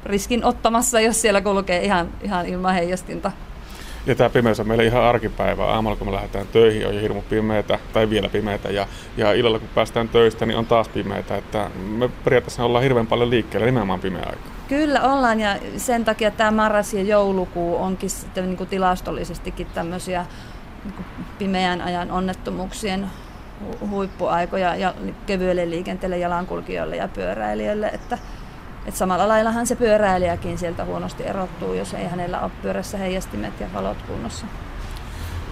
riskin 0.04 0.44
ottamassa, 0.44 1.00
jos 1.00 1.20
siellä 1.20 1.40
kulkee 1.40 1.84
ihan, 1.84 2.10
ihan 2.22 2.46
ilman 2.46 2.74
heijastinta. 2.74 3.32
Ja 4.06 4.14
tämä 4.14 4.30
pimeys 4.30 4.60
on 4.60 4.68
meille 4.68 4.84
ihan 4.84 5.02
arkipäivä. 5.02 5.66
Aamulla 5.66 5.96
kun 5.96 6.06
me 6.06 6.12
lähdetään 6.12 6.46
töihin 6.46 6.86
on 6.86 6.94
jo 6.94 7.00
hirmu 7.00 7.22
pimeätä 7.22 7.78
tai 7.92 8.10
vielä 8.10 8.28
pimeätä 8.28 8.70
ja, 8.70 8.86
ja 9.16 9.32
illalla 9.32 9.58
kun 9.58 9.68
päästään 9.74 10.08
töistä 10.08 10.46
niin 10.46 10.58
on 10.58 10.66
taas 10.66 10.88
pimeätä. 10.88 11.36
Että 11.36 11.70
me 11.98 12.08
periaatteessa 12.24 12.64
ollaan 12.64 12.82
hirveän 12.82 13.06
paljon 13.06 13.30
liikkeellä 13.30 13.66
nimenomaan 13.66 14.00
pimeä 14.00 14.22
aika. 14.26 14.42
Kyllä 14.68 15.02
ollaan 15.12 15.40
ja 15.40 15.56
sen 15.76 16.04
takia 16.04 16.30
tämä 16.30 16.50
marras 16.50 16.94
ja 16.94 17.02
joulukuu 17.02 17.76
onkin 17.76 18.10
sitten 18.10 18.44
niin 18.44 18.56
kuin 18.56 18.68
tilastollisestikin 18.68 19.66
tämmöisiä 19.66 20.26
niin 20.84 20.94
pimeän 21.38 21.80
ajan 21.80 22.10
onnettomuuksien 22.10 23.06
huippuaikoja 23.90 24.76
ja 24.76 24.94
kevyelle 25.26 25.70
liikenteelle, 25.70 26.18
jalankulkijoille 26.18 26.96
ja 26.96 27.08
pyöräilijöille. 27.08 27.86
Että, 27.86 28.18
että 28.86 28.98
samalla 28.98 29.28
laillahan 29.28 29.66
se 29.66 29.76
pyöräilijäkin 29.76 30.58
sieltä 30.58 30.84
huonosti 30.84 31.26
erottuu, 31.26 31.74
jos 31.74 31.94
ei 31.94 32.08
hänellä 32.08 32.40
ole 32.40 32.50
pyörässä 32.62 32.98
heijastimet 32.98 33.60
ja 33.60 33.66
valot 33.74 34.02
kunnossa 34.02 34.46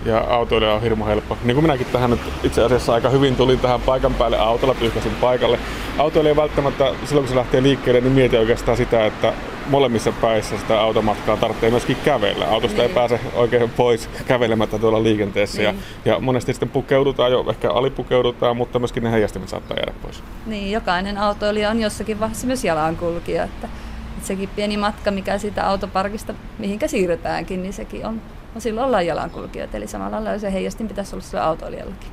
ja 0.05 0.19
autoille 0.19 0.73
on 0.73 0.83
hirmu 0.83 1.07
helppo. 1.07 1.39
Niin 1.45 1.55
kuin 1.55 1.65
minäkin 1.65 1.87
tähän 1.93 2.11
nyt 2.11 2.21
itse 2.43 2.65
asiassa 2.65 2.95
aika 2.95 3.09
hyvin 3.09 3.37
tulin 3.37 3.59
tähän 3.59 3.81
paikan 3.81 4.15
päälle 4.15 4.39
autolla, 4.39 4.75
pyyhkäsin 4.75 5.13
paikalle. 5.21 5.59
Autoille 5.99 6.29
ei 6.29 6.37
välttämättä, 6.37 6.85
silloin 7.05 7.25
kun 7.25 7.29
se 7.29 7.37
lähtee 7.37 7.63
liikkeelle, 7.63 8.01
niin 8.01 8.13
mieti 8.13 8.37
oikeastaan 8.37 8.77
sitä, 8.77 9.07
että 9.07 9.33
molemmissa 9.69 10.13
päissä 10.13 10.59
sitä 10.59 10.81
automatkaa 10.81 11.37
tarvitsee 11.37 11.71
myöskin 11.71 11.97
kävellä. 12.05 12.49
Autosta 12.49 12.77
niin. 12.79 12.89
ei 12.89 12.95
pääse 12.95 13.21
oikein 13.35 13.71
pois 13.71 14.11
kävelemättä 14.27 14.79
tuolla 14.79 15.03
liikenteessä. 15.03 15.63
Niin. 15.63 15.75
Ja, 16.05 16.13
ja 16.13 16.21
monesti 16.21 16.53
sitten 16.53 16.69
pukeudutaan 16.69 17.33
jo, 17.33 17.45
ehkä 17.51 17.71
alipukeudutaan, 17.71 18.57
mutta 18.57 18.79
myöskin 18.79 19.03
ne 19.03 19.11
heijastimet 19.11 19.49
saattaa 19.49 19.77
jäädä 19.77 19.93
pois. 20.03 20.23
Niin, 20.47 20.73
jokainen 20.73 21.19
autoilija 21.19 21.71
on 21.71 21.81
jossakin 21.81 22.21
vaiheessa 22.21 22.47
myös 22.47 22.65
jalankulkija. 22.65 23.45
Että, 23.45 23.69
että 24.17 24.27
sekin 24.27 24.49
pieni 24.57 24.77
matka, 24.77 25.11
mikä 25.11 25.39
siitä 25.39 25.67
autoparkista 25.67 26.35
mihinkä 26.59 26.89
siirretäänkin, 26.89 27.63
niin 27.63 27.73
sekin 27.73 28.07
on 28.07 28.21
No 28.59 28.62
silloin 28.62 28.87
ollaan 28.87 29.07
jalankulkijoita, 29.07 29.77
eli 29.77 29.87
samalla 29.87 30.25
lailla 30.25 30.38
se 30.38 30.53
heijastin 30.53 30.88
pitäisi 30.88 31.14
olla 31.14 31.25
sillä 31.25 31.44
autoilijallakin. 31.44 32.09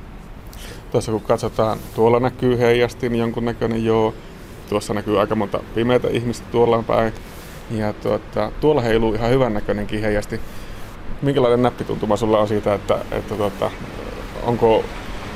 Tuossa 0.92 1.12
kun 1.12 1.20
katsotaan, 1.20 1.78
tuolla 1.94 2.20
näkyy 2.20 2.58
heijastin 2.58 3.14
jonkunnäköinen 3.14 3.84
joo. 3.84 4.14
Tuossa 4.68 4.94
näkyy 4.94 5.20
aika 5.20 5.34
monta 5.34 5.60
pimeitä 5.74 6.08
ihmistä 6.08 6.46
tuolla 6.50 6.82
päin. 6.82 7.12
Ja 7.70 7.92
tuota, 7.92 8.52
tuolla 8.60 8.80
heiluu 8.80 9.14
ihan 9.14 9.30
hyvän 9.30 9.54
näköinenkin 9.54 10.00
heijasti. 10.00 10.40
Minkälainen 11.22 11.62
näppituntuma 11.62 12.16
sulla 12.16 12.38
on 12.38 12.48
siitä, 12.48 12.74
että, 12.74 12.98
että 13.10 13.34
tuota, 13.34 13.70
onko 14.42 14.84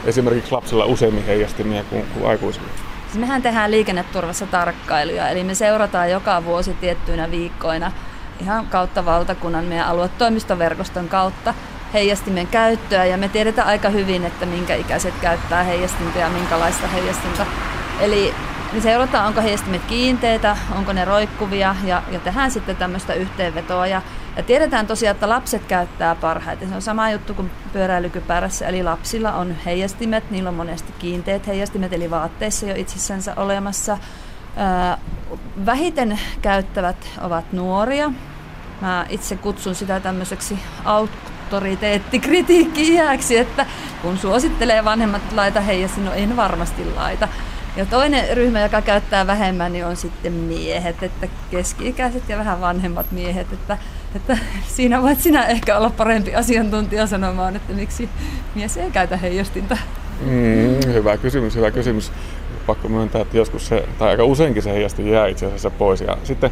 esimerkiksi 0.04 0.52
lapsilla 0.52 0.84
useammin 0.84 1.26
heijastimia 1.26 1.84
kuin, 1.84 2.06
kuin 2.14 2.26
aikuisilla? 2.26 2.68
Siis 3.06 3.20
mehän 3.20 3.42
tehdään 3.42 3.70
liikenneturvassa 3.70 4.46
tarkkailuja, 4.46 5.28
eli 5.28 5.44
me 5.44 5.54
seurataan 5.54 6.10
joka 6.10 6.44
vuosi 6.44 6.74
tiettyinä 6.74 7.30
viikkoina– 7.30 7.92
ihan 8.40 8.66
kautta 8.66 9.04
valtakunnan 9.04 9.64
meidän 9.64 9.86
aluetoimistoverkoston 9.86 11.08
kautta 11.08 11.54
heijastimen 11.92 12.46
käyttöä 12.46 13.04
ja 13.04 13.16
me 13.16 13.28
tiedetään 13.28 13.68
aika 13.68 13.88
hyvin, 13.88 14.24
että 14.24 14.46
minkä 14.46 14.74
ikäiset 14.74 15.14
käyttää 15.20 15.62
heijastinta 15.62 16.18
ja 16.18 16.28
minkälaista 16.28 16.86
heijastinta. 16.86 17.46
Eli 18.00 18.34
me 18.72 18.80
seurataan, 18.80 19.26
onko 19.26 19.40
heijastimet 19.40 19.84
kiinteitä, 19.84 20.56
onko 20.76 20.92
ne 20.92 21.04
roikkuvia 21.04 21.76
ja, 21.84 22.02
ja 22.10 22.20
tehdään 22.20 22.50
sitten 22.50 22.76
tämmöistä 22.76 23.14
yhteenvetoa. 23.14 23.86
Ja, 23.86 24.02
ja 24.36 24.42
tiedetään 24.42 24.86
tosiaan, 24.86 25.14
että 25.14 25.28
lapset 25.28 25.64
käyttää 25.64 26.14
parhaiten. 26.14 26.68
Se 26.68 26.74
on 26.74 26.82
sama 26.82 27.10
juttu 27.10 27.34
kuin 27.34 27.50
pyöräilykypärässä, 27.72 28.66
eli 28.66 28.82
lapsilla 28.82 29.32
on 29.32 29.56
heijastimet, 29.64 30.30
niillä 30.30 30.48
on 30.48 30.54
monesti 30.54 30.92
kiinteät 30.98 31.46
heijastimet, 31.46 31.92
eli 31.92 32.10
vaatteissa 32.10 32.66
jo 32.66 32.74
itsessänsä 32.76 33.34
olemassa. 33.36 33.98
vähiten 35.66 36.20
käyttävät 36.42 37.08
ovat 37.20 37.52
nuoria, 37.52 38.12
Mä 38.80 39.06
itse 39.08 39.36
kutsun 39.36 39.74
sitä 39.74 40.00
tämmöiseksi 40.00 40.58
auktoriteettikritiikki-iäksi, 40.84 43.38
että 43.38 43.66
kun 44.02 44.18
suosittelee 44.18 44.84
vanhemmat 44.84 45.32
laita 45.32 45.60
heijasi, 45.60 46.00
no 46.00 46.12
en 46.12 46.36
varmasti 46.36 46.84
laita. 46.84 47.28
Ja 47.76 47.86
toinen 47.86 48.36
ryhmä, 48.36 48.60
joka 48.60 48.82
käyttää 48.82 49.26
vähemmän, 49.26 49.72
niin 49.72 49.86
on 49.86 49.96
sitten 49.96 50.32
miehet, 50.32 51.02
että 51.02 51.28
keski-ikäiset 51.50 52.28
ja 52.28 52.38
vähän 52.38 52.60
vanhemmat 52.60 53.12
miehet, 53.12 53.52
että, 53.52 53.78
että 54.14 54.38
siinä 54.68 55.02
voit 55.02 55.20
sinä 55.20 55.46
ehkä 55.46 55.76
olla 55.76 55.90
parempi 55.90 56.34
asiantuntija 56.34 57.06
sanomaan, 57.06 57.56
että 57.56 57.72
miksi 57.72 58.08
mies 58.54 58.76
ei 58.76 58.90
käytä 58.90 59.16
heijastinta. 59.16 59.76
Mm, 60.20 60.92
hyvä 60.92 61.16
kysymys, 61.16 61.56
hyvä 61.56 61.70
kysymys. 61.70 62.12
Pakko 62.66 62.88
myöntää, 62.88 63.22
että 63.22 63.36
joskus 63.36 63.66
se, 63.66 63.88
tai 63.98 64.08
aika 64.08 64.24
useinkin 64.24 64.62
se 64.62 64.72
heijastin 64.72 65.10
jää 65.10 65.26
itse 65.26 65.46
asiassa 65.46 65.70
pois. 65.70 66.00
Ja 66.00 66.18
sitten 66.24 66.50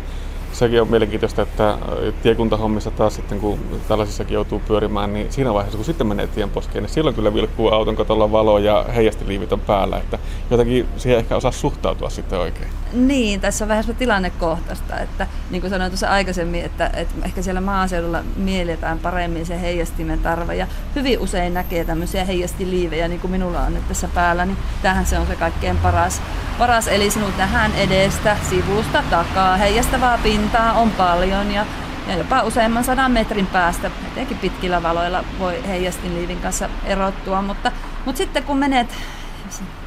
sekin 0.59 0.83
on 0.83 0.91
mielenkiintoista, 0.91 1.43
että 1.43 1.71
äh, 1.71 1.79
tiekuntahommissa 2.23 2.91
taas 2.91 3.15
sitten, 3.15 3.41
kun 3.41 3.59
tällaisissakin 3.89 4.35
joutuu 4.35 4.63
pyörimään, 4.69 5.13
niin 5.13 5.33
siinä 5.33 5.55
vaiheessa, 5.55 5.79
kun 5.79 5.85
sitten 5.85 6.07
menee 6.07 6.27
tien 6.27 6.51
poskeen, 6.51 6.83
niin 6.83 6.93
silloin 6.93 7.17
kyllä 7.17 7.35
vilkkuu 7.35 7.69
auton 7.69 7.97
katolla 7.97 8.33
valo 8.33 8.59
ja 8.59 8.85
heijastiliivit 8.95 9.53
on 9.53 9.61
päällä, 9.61 9.97
että 9.97 10.19
jotenkin 10.51 10.89
siihen 10.97 11.19
ehkä 11.19 11.37
osaa 11.37 11.51
suhtautua 11.51 12.11
sitten 12.11 12.39
oikein. 12.39 12.69
Niin, 12.93 13.41
tässä 13.41 13.65
on 13.65 13.69
vähän 13.69 13.85
tilannekohtaista, 13.99 15.01
että 15.01 15.27
niin 15.51 15.61
kuin 15.61 15.71
sanoin 15.71 15.91
tuossa 15.91 16.11
aikaisemmin, 16.11 16.65
että, 16.65 16.91
että 16.95 17.15
ehkä 17.25 17.43
siellä 17.43 17.61
maaseudulla 17.61 18.23
mielletään 18.37 18.99
paremmin 18.99 19.47
se 19.47 19.61
heijastimen 19.61 20.19
tarve 20.19 20.55
ja 20.55 20.67
hyvin 20.97 21.19
usein 21.19 21.55
näkee 21.55 21.85
tämmöisiä 21.85 22.25
heijastiliivejä, 22.25 23.09
niin 23.09 23.21
kuin 23.21 23.31
minulla 23.31 23.61
on 23.61 23.75
nyt 23.75 23.89
tässä 23.89 24.09
päällä, 24.15 24.45
niin 24.45 24.59
tähän 24.83 25.07
se 25.07 25.19
on 25.19 25.27
se 25.27 25.37
kaikkein 25.37 25.77
paras, 25.77 26.23
paras 26.59 26.89
eli 26.89 27.11
sinut 27.11 27.39
nähdään 27.39 27.73
edestä, 27.75 28.37
sivusta, 28.51 29.03
takaa, 29.11 29.57
heijastavaa 29.57 30.19
pintaa 30.19 30.48
on 30.77 30.91
paljon 30.91 31.51
ja 31.51 31.67
ja 32.09 32.17
jopa 32.17 32.43
useamman 32.43 32.85
sadan 32.85 33.13
metrin 33.13 33.47
päästä, 33.47 33.91
etenkin 34.13 34.39
pitkillä 34.39 34.83
valoilla, 34.83 35.25
voi 35.39 35.67
heijastinliivin 35.67 36.41
kanssa 36.41 36.69
erottua, 36.85 37.43
mutta, 37.43 37.73
mutta 38.05 38.17
sitten 38.19 38.43
kun 38.43 38.59
menet 38.59 38.97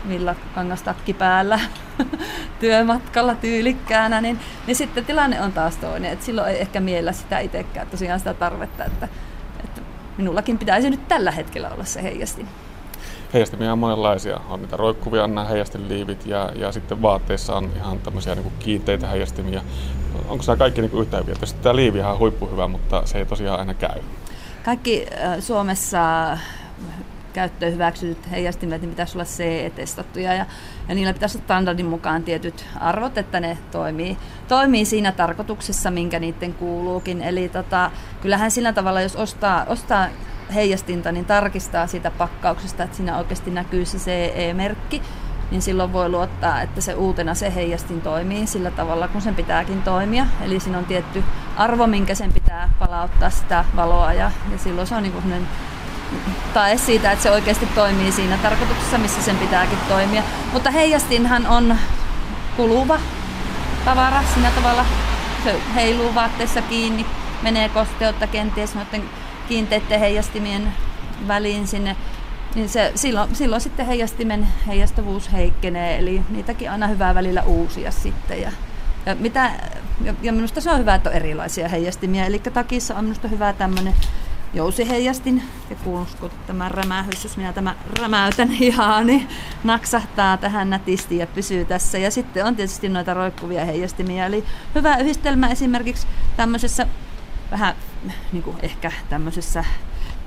villakangastakki 0.09 1.13
päällä 1.13 1.59
työmatkalla 2.59 3.35
tyylikkäänä, 3.35 4.21
niin, 4.21 4.39
niin 4.67 4.75
sitten 4.75 5.05
tilanne 5.05 5.41
on 5.41 5.51
taas 5.51 5.77
toinen. 5.77 6.11
Et 6.11 6.21
silloin 6.21 6.49
ei 6.49 6.61
ehkä 6.61 6.79
miellä 6.79 7.11
sitä 7.11 7.39
itsekään 7.39 7.87
tosiaan 7.87 8.19
sitä 8.19 8.33
tarvetta, 8.33 8.85
että, 8.85 9.07
että 9.63 9.81
minullakin 10.17 10.57
pitäisi 10.57 10.89
nyt 10.89 11.07
tällä 11.07 11.31
hetkellä 11.31 11.69
olla 11.69 11.85
se 11.85 12.03
heijastin. 12.03 12.47
Heijastimia 13.33 13.71
on 13.71 13.79
monenlaisia. 13.79 14.39
On 14.49 14.61
niitä 14.61 14.77
roikkuvia, 14.77 15.27
nämä 15.27 15.45
heijastinliivit 15.45 16.25
ja, 16.25 16.51
ja 16.55 16.71
sitten 16.71 17.01
vaatteissa 17.01 17.55
on 17.55 17.71
ihan 17.75 17.99
tämmöisiä 17.99 18.35
niin 18.35 18.51
kiinteitä 18.59 19.07
heijastimia. 19.07 19.61
Onko 20.27 20.43
nämä 20.47 20.57
kaikki 20.57 20.81
niin 20.81 20.99
yhtä 21.01 21.17
hyviä? 21.17 21.33
Tietysti 21.33 21.59
tämä 21.61 21.75
liivi 21.75 22.01
on 22.01 22.19
huippuhyvä, 22.19 22.67
mutta 22.67 23.01
se 23.05 23.17
ei 23.17 23.25
tosiaan 23.25 23.59
aina 23.59 23.73
käy. 23.73 24.01
Kaikki 24.65 25.05
Suomessa 25.39 26.37
käyttöön 27.31 27.73
hyväksytyt 27.73 28.31
heijastimet, 28.31 28.81
niin 28.81 28.89
pitäisi 28.89 29.17
olla 29.17 29.25
CE-testattuja 29.25 30.33
ja, 30.33 30.45
ja 30.89 30.95
niillä 30.95 31.13
pitäisi 31.13 31.37
olla 31.37 31.45
standardin 31.45 31.85
mukaan 31.85 32.23
tietyt 32.23 32.65
arvot, 32.79 33.17
että 33.17 33.39
ne 33.39 33.57
toimii, 33.71 34.17
toimii 34.47 34.85
siinä 34.85 35.11
tarkoituksessa, 35.11 35.91
minkä 35.91 36.19
niiden 36.19 36.53
kuuluukin. 36.53 37.21
Eli 37.21 37.49
tota, 37.49 37.91
kyllähän 38.21 38.51
sillä 38.51 38.73
tavalla, 38.73 39.01
jos 39.01 39.15
ostaa, 39.15 39.65
ostaa 39.65 40.07
heijastinta, 40.53 41.11
niin 41.11 41.25
tarkistaa 41.25 41.87
siitä 41.87 42.11
pakkauksesta, 42.11 42.83
että 42.83 42.97
siinä 42.97 43.17
oikeasti 43.17 43.51
näkyy 43.51 43.85
se 43.85 43.97
CE-merkki, 43.97 45.01
niin 45.51 45.61
silloin 45.61 45.93
voi 45.93 46.09
luottaa, 46.09 46.61
että 46.61 46.81
se 46.81 46.93
uutena 46.93 47.33
se 47.33 47.55
heijastin 47.55 48.01
toimii 48.01 48.47
sillä 48.47 48.71
tavalla, 48.71 49.07
kun 49.07 49.21
sen 49.21 49.35
pitääkin 49.35 49.81
toimia. 49.81 50.25
Eli 50.41 50.59
siinä 50.59 50.77
on 50.77 50.85
tietty 50.85 51.23
arvo, 51.57 51.87
minkä 51.87 52.15
sen 52.15 52.33
pitää 52.33 52.69
palauttaa 52.79 53.29
sitä 53.29 53.65
valoa 53.75 54.13
ja, 54.13 54.31
ja 54.51 54.57
silloin 54.57 54.87
se 54.87 54.95
on 54.95 55.03
niin 55.03 55.13
kuin 55.13 55.47
tae 56.53 56.77
siitä, 56.77 57.11
että 57.11 57.23
se 57.23 57.31
oikeasti 57.31 57.65
toimii 57.65 58.11
siinä 58.11 58.37
tarkoituksessa, 58.37 58.97
missä 58.97 59.21
sen 59.21 59.37
pitääkin 59.37 59.77
toimia. 59.87 60.23
Mutta 60.53 60.71
heijastinhan 60.71 61.47
on 61.47 61.77
kuluva 62.57 62.99
tavara 63.85 64.23
siinä 64.33 64.51
tavalla. 64.51 64.85
Se 65.43 65.55
heiluu 65.75 66.15
vaatteessa 66.15 66.61
kiinni, 66.61 67.05
menee 67.41 67.69
kosteutta 67.69 68.27
kenties 68.27 68.75
noiden 68.75 69.03
kiinteiden 69.47 69.99
heijastimien 69.99 70.73
väliin 71.27 71.67
sinne 71.67 71.95
niin 72.55 72.69
se, 72.69 72.91
silloin, 72.95 73.35
silloin 73.35 73.61
sitten 73.61 73.85
heijastimen 73.85 74.47
heijastavuus 74.67 75.31
heikkenee, 75.33 75.97
eli 75.97 76.21
niitäkin 76.29 76.71
aina 76.71 76.87
hyvää 76.87 77.15
välillä 77.15 77.43
uusia 77.43 77.91
sitten. 77.91 78.41
Ja, 78.41 78.51
ja, 79.05 79.15
mitä, 79.15 79.51
ja, 80.03 80.13
ja 80.21 80.33
minusta 80.33 80.61
se 80.61 80.71
on 80.71 80.79
hyvä, 80.79 80.95
että 80.95 81.09
on 81.09 81.15
erilaisia 81.15 81.67
heijastimia, 81.67 82.25
eli 82.25 82.39
takissa 82.39 82.95
on 82.95 83.03
minusta 83.03 83.27
hyvä 83.27 83.53
tämmöinen 83.53 83.93
jousiheijastin, 84.53 85.43
ja 85.69 85.75
kuuluuko 85.75 86.29
tämä 86.47 86.69
rämähys, 86.69 87.23
jos 87.23 87.37
minä 87.37 87.53
tämä 87.53 87.75
rämäytän 87.99 88.51
ihan, 88.59 89.07
niin 89.07 89.27
naksahtaa 89.63 90.37
tähän 90.37 90.69
nätisti 90.69 91.17
ja 91.17 91.27
pysyy 91.27 91.65
tässä. 91.65 91.97
Ja 91.97 92.11
sitten 92.11 92.45
on 92.45 92.55
tietysti 92.55 92.89
noita 92.89 93.13
roikkuvia 93.13 93.65
heijastimia, 93.65 94.25
eli 94.25 94.43
hyvä 94.75 94.97
yhdistelmä 94.97 95.47
esimerkiksi 95.47 96.07
tämmöisessä 96.37 96.87
vähän 97.51 97.75
niin 98.31 98.43
kuin 98.43 98.57
ehkä 98.61 98.91
tämmöisessä 99.09 99.65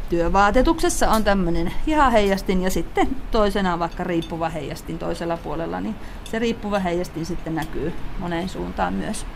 työvaatetuksessa 0.09 1.11
on 1.11 1.25
tämmöinen 1.25 1.73
heijastin 2.13 2.63
ja 2.63 2.71
sitten 2.71 3.17
toisena 3.31 3.79
vaikka 3.79 4.05
riippuva 4.05 4.49
heijastin 4.49 4.99
toisella 4.99 5.37
puolella, 5.37 5.81
niin 5.81 5.95
se 6.25 6.39
riippuva 6.39 6.79
heijastin 6.79 7.27
sitten 7.27 7.55
näkyy 7.55 7.93
moneen 8.19 8.49
suuntaan 8.49 8.95
myös. 8.95 9.27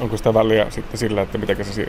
Onko 0.00 0.16
sitä 0.16 0.34
väliä 0.34 0.70
sitten 0.70 0.98
sillä, 0.98 1.22
että 1.22 1.38
miten 1.38 1.64
se 1.64 1.88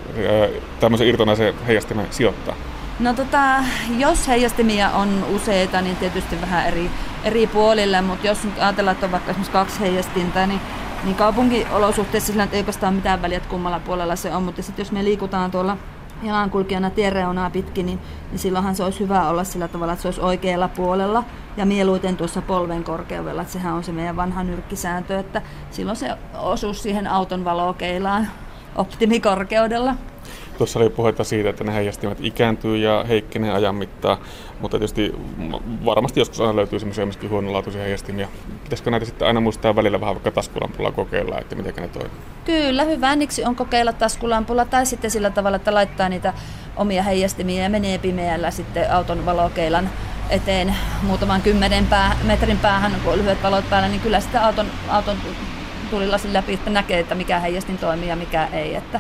tämmöisen 0.80 1.08
irtonaisen 1.08 1.54
heijastimen 1.68 2.08
sijoittaa? 2.10 2.56
No 3.00 3.14
tota, 3.14 3.56
jos 3.98 4.28
heijastimia 4.28 4.90
on 4.90 5.26
useita, 5.36 5.82
niin 5.82 5.96
tietysti 5.96 6.42
vähän 6.42 6.68
eri, 6.68 6.90
eri 7.24 7.48
puolille, 7.48 8.02
mutta 8.02 8.28
jos 8.28 8.44
nyt 8.44 8.60
ajatellaan, 8.60 8.94
että 8.94 9.06
on 9.06 9.12
vaikka 9.12 9.32
esimerkiksi 9.32 9.52
kaksi 9.52 9.80
heijastinta, 9.80 10.48
niin, 10.48 10.60
niin 11.04 11.16
kaupunkiolosuhteissa 11.16 12.32
sillä 12.32 12.48
ei 12.52 12.60
oikeastaan 12.60 12.94
mitään 12.94 13.22
väliä, 13.22 13.38
että 13.38 13.50
kummalla 13.50 13.80
puolella 13.80 14.16
se 14.16 14.36
on, 14.36 14.44
mutta 14.44 14.62
sitten 14.62 14.84
jos 14.84 14.92
me 14.92 15.04
liikutaan 15.04 15.52
tuolla 15.52 15.78
jalankulkijana 16.24 16.90
tiereunaa 16.90 17.50
pitkin, 17.50 17.86
niin, 17.86 18.00
niin 18.32 18.40
silloinhan 18.40 18.76
se 18.76 18.84
olisi 18.84 19.00
hyvä 19.00 19.30
olla 19.30 19.44
sillä 19.44 19.68
tavalla, 19.68 19.94
että 19.94 20.02
se 20.02 20.08
olisi 20.08 20.22
oikealla 20.22 20.68
puolella 20.68 21.24
ja 21.58 21.66
mieluiten 21.66 22.18
tuossa 22.18 22.42
polven 22.42 22.84
korkeudella. 22.84 23.42
Että 23.42 23.54
sehän 23.54 23.74
on 23.74 23.84
se 23.84 23.92
meidän 23.92 24.16
vanha 24.16 24.44
nyrkkisääntö, 24.44 25.20
että 25.20 25.42
silloin 25.72 25.98
se 25.98 26.18
osuus 26.38 26.84
siihen 26.84 27.08
auton 27.08 27.46
valokeilaan 27.46 28.28
optimikorkeudella. 28.76 29.96
Tuossa 30.62 30.80
oli 30.80 30.90
puhetta 30.90 31.24
siitä, 31.24 31.50
että 31.50 31.64
ne 31.64 31.74
heijastimet 31.74 32.18
ikääntyy 32.22 32.78
ja 32.78 33.06
heikkenee 33.08 33.52
ajan 33.52 33.76
mittaan, 33.76 34.18
mutta 34.60 34.80
tietysti 34.80 35.16
varmasti 35.86 36.20
joskus 36.20 36.42
aina 36.42 36.56
löytyy 36.56 36.80
semmoisia 36.80 37.06
myöskin 37.06 37.30
huonolaatuisia 37.30 37.82
heijastimia. 37.82 38.28
Pitäisikö 38.64 38.92
näitä 38.92 39.06
sitten 39.06 39.28
aina 39.28 39.40
muistaa 39.40 39.76
välillä 39.76 40.02
vähän 40.02 40.16
vaikka 40.16 40.32
taskulampulla 40.32 40.92
kokeilla, 40.92 41.40
että 41.40 41.56
miten 41.56 41.74
ne 41.76 41.88
toimii? 41.88 42.12
Kyllä, 42.46 42.84
hyvä 42.84 43.16
niksi 43.16 43.46
on 43.46 43.56
kokeilla 43.56 43.94
taskulampulla 43.94 44.66
tai 44.66 44.86
sitten 44.86 45.12
sillä 45.12 45.30
tavalla, 45.30 45.56
että 45.56 45.74
laittaa 45.74 46.10
niitä 46.10 46.34
omia 46.76 47.04
heijastimia 47.04 47.64
ja 47.64 47.70
menee 47.70 47.98
pimeällä 47.98 48.52
sitten 48.52 48.92
auton 48.92 49.26
valokeilan 49.26 49.90
eteen 50.30 50.76
muutaman 51.04 51.42
kymmenen 51.42 51.88
pää, 51.88 52.18
metrin 52.24 52.58
päähän, 52.58 52.96
kun 53.04 53.14
on 53.14 53.20
lyhyet 53.20 53.44
valot 53.44 53.70
päällä, 53.70 53.88
niin 53.88 54.02
kyllä 54.02 54.20
sitten 54.20 54.42
auton, 54.42 54.68
auton 54.90 55.18
tulilasin 55.90 56.34
läpi 56.34 56.54
että 56.54 56.70
näkee, 56.70 57.00
että 57.00 57.16
mikä 57.16 57.40
heijastin 57.40 57.78
toimii 57.78 58.10
ja 58.10 58.16
mikä 58.16 58.48
ei. 58.54 58.76
Että 58.76 59.00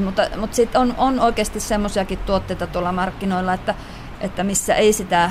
mutta, 0.00 0.22
mutta 0.36 0.56
sitten 0.56 0.80
on, 0.80 0.94
on 0.98 1.20
oikeasti 1.20 1.60
semmoisiakin 1.60 2.18
tuotteita 2.18 2.66
tuolla 2.66 2.92
markkinoilla, 2.92 3.54
että, 3.54 3.74
että 4.20 4.44
missä 4.44 4.74
ei 4.74 4.92
sitä 4.92 5.30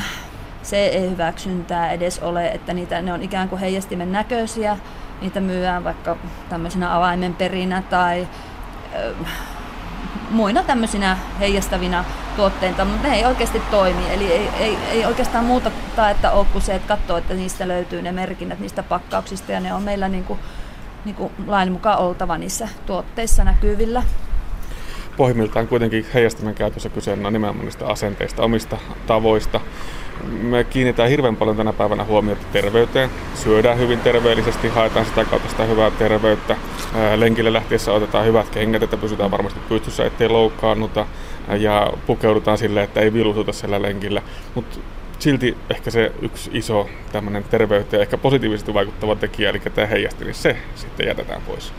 CE-hyväksyntää 0.64 1.92
edes 1.92 2.20
ole, 2.20 2.48
että 2.48 2.74
niitä, 2.74 3.02
ne 3.02 3.14
on 3.14 3.24
ikään 3.24 3.50
kuin 3.50 3.60
heijastimen 3.60 4.12
näköisiä, 4.12 4.78
niitä 5.22 5.40
myydään 5.40 5.84
vaikka 5.84 6.18
tämmöisenä 6.50 6.96
avaimen 6.96 7.34
perinä 7.34 7.82
tai 7.90 8.28
ö, 8.96 9.14
muina 10.32 10.64
tämmöisinä 10.64 11.18
heijastavina 11.40 12.06
tuotteita, 12.36 12.86
mutta 12.86 13.08
ne 13.08 13.16
ei 13.16 13.26
oikeasti 13.26 13.62
toimi. 13.72 14.14
Eli 14.14 14.32
ei, 14.32 14.50
ei, 14.60 14.78
ei 14.92 15.06
oikeastaan 15.06 15.46
muuta 15.46 15.72
taetta 15.96 16.32
ole 16.32 16.46
kuin 16.52 16.62
se, 16.62 16.76
että 16.76 16.88
katsoo, 16.88 17.18
että 17.18 17.34
niistä 17.34 17.68
löytyy 17.68 18.02
ne 18.02 18.12
merkinnät 18.12 18.60
niistä 18.60 18.84
pakkauksista 18.84 19.52
ja 19.52 19.60
ne 19.60 19.74
on 19.74 19.84
meillä 19.84 20.08
niin 20.08 20.24
kuin, 20.24 20.40
niin 21.06 21.16
kuin 21.16 21.32
lain 21.48 21.72
mukaan 21.72 22.00
oltava 22.00 22.38
niissä 22.38 22.68
tuotteissa 22.86 23.44
näkyvillä 23.44 24.04
pohjimmiltaan 25.18 25.68
kuitenkin 25.68 26.06
heijastimen 26.14 26.56
käytössä 26.56 26.90
kyse 26.90 27.12
on 27.12 27.34
nimenomaan 27.34 27.66
niistä 27.66 27.88
asenteista, 27.88 28.44
omista 28.44 28.78
tavoista. 29.08 29.62
Me 30.42 30.64
kiinnitetään 30.64 31.10
hirveän 31.10 31.36
paljon 31.36 31.58
tänä 31.58 31.74
päivänä 31.74 32.04
huomiota 32.04 32.42
terveyteen. 32.52 33.10
Syödään 33.36 33.80
hyvin 33.80 34.00
terveellisesti, 34.00 34.68
haetaan 34.68 35.06
sitä 35.06 35.26
kautta 35.26 35.50
sitä 35.50 35.64
hyvää 35.64 35.92
terveyttä. 35.92 36.56
Lenkille 37.16 37.54
lähtiessä 37.54 37.94
otetaan 37.94 38.26
hyvät 38.26 38.50
kengät, 38.50 38.84
että 38.84 38.98
pysytään 38.98 39.32
varmasti 39.32 39.60
pystyssä, 39.70 40.06
ettei 40.06 40.30
loukkaannuta. 40.30 41.06
Ja 41.60 41.94
pukeudutaan 42.08 42.58
sille, 42.58 42.84
että 42.84 43.00
ei 43.00 43.14
vilusuta 43.14 43.54
siellä 43.54 43.82
lenkillä. 43.82 44.22
Mutta 44.56 44.80
silti 45.20 45.58
ehkä 45.70 45.92
se 45.92 46.12
yksi 46.22 46.50
iso 46.54 46.90
tämmöinen 47.12 47.44
terveyteen 47.44 48.02
ehkä 48.02 48.18
positiivisesti 48.18 48.74
vaikuttava 48.74 49.16
tekijä, 49.16 49.50
eli 49.50 49.60
tämä 49.60 49.88
heijasti, 49.88 50.26
niin 50.26 50.36
se 50.36 50.58
sitten 50.76 51.08
jätetään 51.08 51.42
pois. 51.42 51.74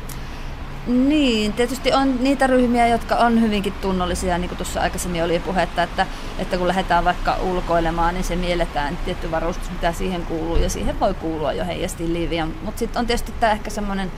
Niin, 0.89 1.53
tietysti 1.53 1.93
on 1.93 2.17
niitä 2.21 2.47
ryhmiä, 2.47 2.87
jotka 2.87 3.15
on 3.15 3.41
hyvinkin 3.41 3.73
tunnollisia, 3.73 4.39
niin 4.39 4.49
kuin 4.49 4.57
tuossa 4.57 4.81
aikaisemmin 4.81 5.25
oli 5.25 5.39
puhetta, 5.39 5.83
että, 5.83 6.07
että 6.39 6.59
kun 6.59 6.69
lähdetään 6.69 7.05
vaikka 7.05 7.37
ulkoilemaan, 7.43 8.15
niin 8.15 8.25
se 8.25 8.37
mielletään 8.37 8.99
tietty 9.05 9.31
varustus, 9.31 9.71
mitä 9.71 9.93
siihen 9.93 10.27
kuuluu, 10.27 10.57
ja 10.57 10.71
siihen 10.71 11.01
voi 11.01 11.15
kuulua 11.15 11.53
jo 11.53 11.65
heijasti 11.65 12.13
liiviä. 12.13 12.47
Mutta 12.63 12.79
sitten 12.79 13.01
on 13.01 13.07
tietysti 13.07 13.33
tämä 13.41 13.53
ehkä 13.53 13.71
semmoinen 13.71 14.13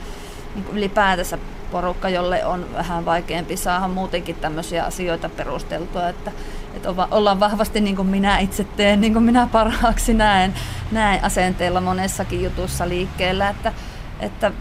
niin 0.54 0.66
ylipäätänsä 0.72 1.38
porukka, 1.70 2.08
jolle 2.08 2.44
on 2.44 2.66
vähän 2.74 3.04
vaikeampi 3.04 3.56
saada 3.56 3.88
muutenkin 3.88 4.36
tämmöisiä 4.36 4.84
asioita 4.84 5.28
perusteltua, 5.28 6.08
että, 6.08 6.32
että 6.74 6.88
ollaan 7.10 7.40
vahvasti 7.40 7.80
niin 7.80 7.96
kuin 7.96 8.08
minä 8.08 8.38
itse 8.38 8.64
teen, 8.64 9.00
niin 9.00 9.12
kuin 9.12 9.22
minä 9.22 9.48
parhaaksi 9.52 10.14
näen, 10.14 10.54
näen 10.92 11.24
asenteella 11.24 11.80
monessakin 11.80 12.42
jutussa 12.42 12.88
liikkeellä, 12.88 13.48
että, 13.48 13.72
että 14.20 14.52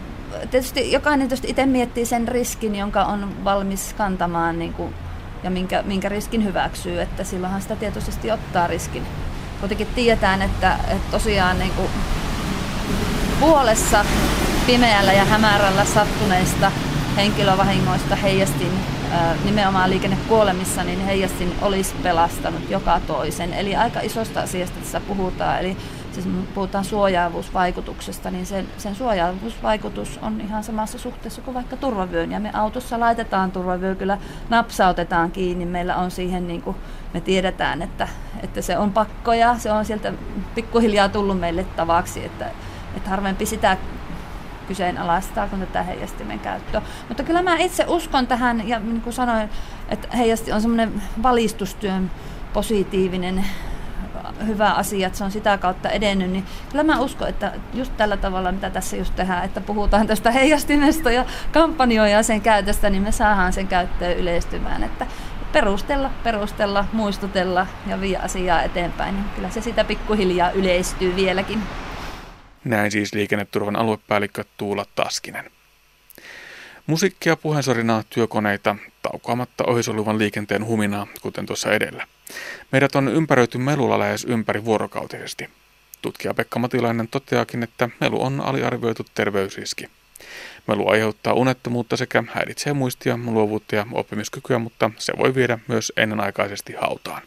tietysti 0.50 0.92
jokainen 0.92 1.28
tietysti 1.28 1.50
itse 1.50 1.66
miettii 1.66 2.06
sen 2.06 2.28
riskin, 2.28 2.76
jonka 2.76 3.04
on 3.04 3.44
valmis 3.44 3.94
kantamaan 3.98 4.58
niin 4.58 4.72
kuin, 4.72 4.94
ja 5.42 5.50
minkä, 5.50 5.82
minkä 5.82 6.08
riskin 6.08 6.44
hyväksyy, 6.44 7.00
että 7.00 7.24
silloinhan 7.24 7.62
sitä 7.62 7.76
tietoisesti 7.76 8.30
ottaa 8.30 8.66
riskin. 8.66 9.02
Kuitenkin 9.60 9.86
tiedetään, 9.86 10.42
että, 10.42 10.76
että 10.88 11.10
tosiaan 11.10 11.58
niin 11.58 11.72
kuin 11.72 11.90
puolessa 13.40 14.04
pimeällä 14.66 15.12
ja 15.12 15.24
hämärällä 15.24 15.84
sattuneista 15.84 16.72
henkilövahingoista 17.16 18.16
heijastin 18.16 18.72
nimenomaan 19.44 19.90
liikennekuolemissa, 19.90 20.84
niin 20.84 21.00
heijastin 21.00 21.54
olisi 21.62 21.94
pelastanut 22.02 22.70
joka 22.70 23.00
toisen. 23.06 23.52
Eli 23.52 23.76
aika 23.76 24.00
isosta 24.00 24.40
asiasta 24.40 24.80
tässä 24.80 25.00
puhutaan. 25.00 25.60
Eli 25.60 25.76
siis 26.14 26.28
puhutaan 26.54 26.84
suojaavuusvaikutuksesta, 26.84 28.30
niin 28.30 28.46
sen, 28.46 28.66
sen 28.78 28.94
suojaavuusvaikutus 28.94 30.18
on 30.22 30.40
ihan 30.40 30.64
samassa 30.64 30.98
suhteessa 30.98 31.42
kuin 31.42 31.54
vaikka 31.54 31.76
turvavyön. 31.76 32.32
Ja 32.32 32.40
me 32.40 32.50
autossa 32.54 33.00
laitetaan 33.00 33.52
turvavyö, 33.52 33.94
kyllä 33.94 34.18
napsautetaan 34.48 35.30
kiinni. 35.30 35.66
Meillä 35.66 35.96
on 35.96 36.10
siihen, 36.10 36.48
niin 36.48 36.62
kuin 36.62 36.76
me 37.14 37.20
tiedetään, 37.20 37.82
että, 37.82 38.08
että 38.42 38.62
se 38.62 38.78
on 38.78 38.92
pakko 38.92 39.32
ja 39.32 39.58
se 39.58 39.72
on 39.72 39.84
sieltä 39.84 40.12
pikkuhiljaa 40.54 41.08
tullut 41.08 41.40
meille 41.40 41.64
tavaksi, 41.64 42.24
että, 42.24 42.50
että 42.96 43.10
harvempi 43.10 43.46
sitä 43.46 43.76
kyseenalaistaa 44.68 45.46
kuin 45.46 45.60
tätä 45.60 45.82
heijastimen 45.82 46.38
käyttöä. 46.38 46.82
Mutta 47.08 47.22
kyllä 47.22 47.42
mä 47.42 47.56
itse 47.56 47.84
uskon 47.88 48.26
tähän, 48.26 48.68
ja 48.68 48.78
niin 48.78 49.00
kuin 49.00 49.12
sanoin, 49.12 49.50
että 49.88 50.16
heijasti 50.16 50.52
on 50.52 50.60
semmoinen 50.60 51.02
valistustyön 51.22 52.10
positiivinen 52.52 53.44
hyvä 54.46 54.70
asia, 54.70 55.06
että 55.06 55.18
se 55.18 55.24
on 55.24 55.30
sitä 55.30 55.58
kautta 55.58 55.90
edennyt, 55.90 56.30
niin 56.30 56.44
kyllä 56.70 56.84
mä 56.84 57.00
uskon, 57.00 57.28
että 57.28 57.52
just 57.74 57.92
tällä 57.96 58.16
tavalla, 58.16 58.52
mitä 58.52 58.70
tässä 58.70 58.96
just 58.96 59.16
tehdään, 59.16 59.44
että 59.44 59.60
puhutaan 59.60 60.06
tästä 60.06 60.30
heijastimesta 60.30 61.10
ja 61.10 61.24
kampanjoja 61.52 62.22
sen 62.22 62.40
käytöstä, 62.40 62.90
niin 62.90 63.02
me 63.02 63.12
saadaan 63.12 63.52
sen 63.52 63.68
käyttöön 63.68 64.16
yleistymään, 64.16 64.82
että 64.82 65.06
perustella, 65.52 66.10
perustella, 66.24 66.84
muistutella 66.92 67.66
ja 67.86 68.00
viedä 68.00 68.22
asiaa 68.22 68.62
eteenpäin, 68.62 69.14
niin 69.14 69.26
kyllä 69.34 69.50
se 69.50 69.60
sitä 69.60 69.84
pikkuhiljaa 69.84 70.50
yleistyy 70.50 71.16
vieläkin. 71.16 71.62
Näin 72.64 72.90
siis 72.90 73.14
liikenneturvan 73.14 73.76
aluepäällikkö 73.76 74.44
Tuula 74.56 74.84
Taskinen. 74.94 75.50
Musiikkia, 76.86 77.36
puheensorinaa, 77.36 78.02
työkoneita, 78.10 78.76
taukoamatta 79.02 79.64
ohisoluvan 79.64 80.18
liikenteen 80.18 80.66
huminaa, 80.66 81.06
kuten 81.22 81.46
tuossa 81.46 81.72
edellä. 81.72 82.06
Meidät 82.72 82.94
on 82.96 83.08
ympäröity 83.08 83.58
melulla 83.58 83.98
lähes 83.98 84.24
ympäri 84.24 84.64
vuorokautisesti. 84.64 85.50
Tutkija 86.02 86.34
Pekka 86.34 86.58
Matilainen 86.58 87.08
toteakin, 87.08 87.62
että 87.62 87.88
melu 88.00 88.22
on 88.22 88.40
aliarvioitu 88.40 89.06
terveysriski. 89.14 89.90
Melu 90.66 90.88
aiheuttaa 90.88 91.32
unettomuutta 91.32 91.96
sekä 91.96 92.24
häiritsee 92.32 92.72
muistia, 92.72 93.18
luovuutta 93.24 93.76
ja 93.76 93.86
oppimiskykyä, 93.92 94.58
mutta 94.58 94.90
se 94.98 95.12
voi 95.18 95.34
viedä 95.34 95.58
myös 95.68 95.92
ennenaikaisesti 95.96 96.72
hautaan. 96.80 97.22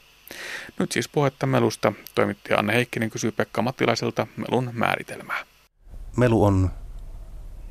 Nyt 0.80 0.92
siis 0.92 1.10
puhetta 1.10 1.46
melusta. 1.46 1.94
Toimittaja 2.16 2.60
Anne 2.60 2.74
Heikkinen 2.74 3.10
kysyy 3.10 3.32
Pekka 3.32 3.62
Mattilaiselta 3.62 4.28
melun 4.38 4.70
määritelmää. 4.74 5.46
Melu 6.18 6.44
on 6.44 6.72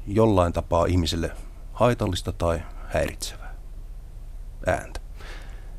jollain 0.07 0.53
tapaa 0.53 0.87
ihmiselle 0.87 1.31
haitallista 1.73 2.33
tai 2.33 2.63
häiritsevää 2.89 3.55
ääntä. 4.67 5.01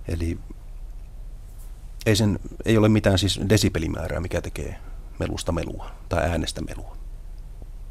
Eli 0.07 0.37
ei, 2.05 2.15
sen, 2.15 2.39
ei 2.65 2.77
ole 2.77 2.89
mitään 2.89 3.17
siis 3.17 3.39
desibelimäärää, 3.49 4.19
mikä 4.19 4.41
tekee 4.41 4.75
melusta 5.19 5.51
melua 5.51 5.91
tai 6.09 6.23
äänestä 6.29 6.61
melua. 6.61 6.97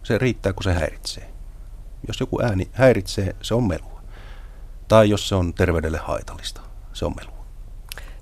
Se 0.03 0.19
riittää, 0.19 0.53
kun 0.53 0.63
se 0.63 0.73
häiritsee. 0.73 1.31
Jos 2.09 2.21
joku 2.21 2.43
ääni 2.43 2.69
häiritsee, 2.73 3.37
se 3.43 3.55
on 3.55 3.65
melua. 3.65 4.03
Tai 4.89 5.11
jos 5.11 5.29
se 5.29 5.35
on 5.35 5.55
terveydelle 5.55 5.99
haitallista, 5.99 6.61
se 6.93 7.05
on 7.05 7.15
melua. 7.17 7.45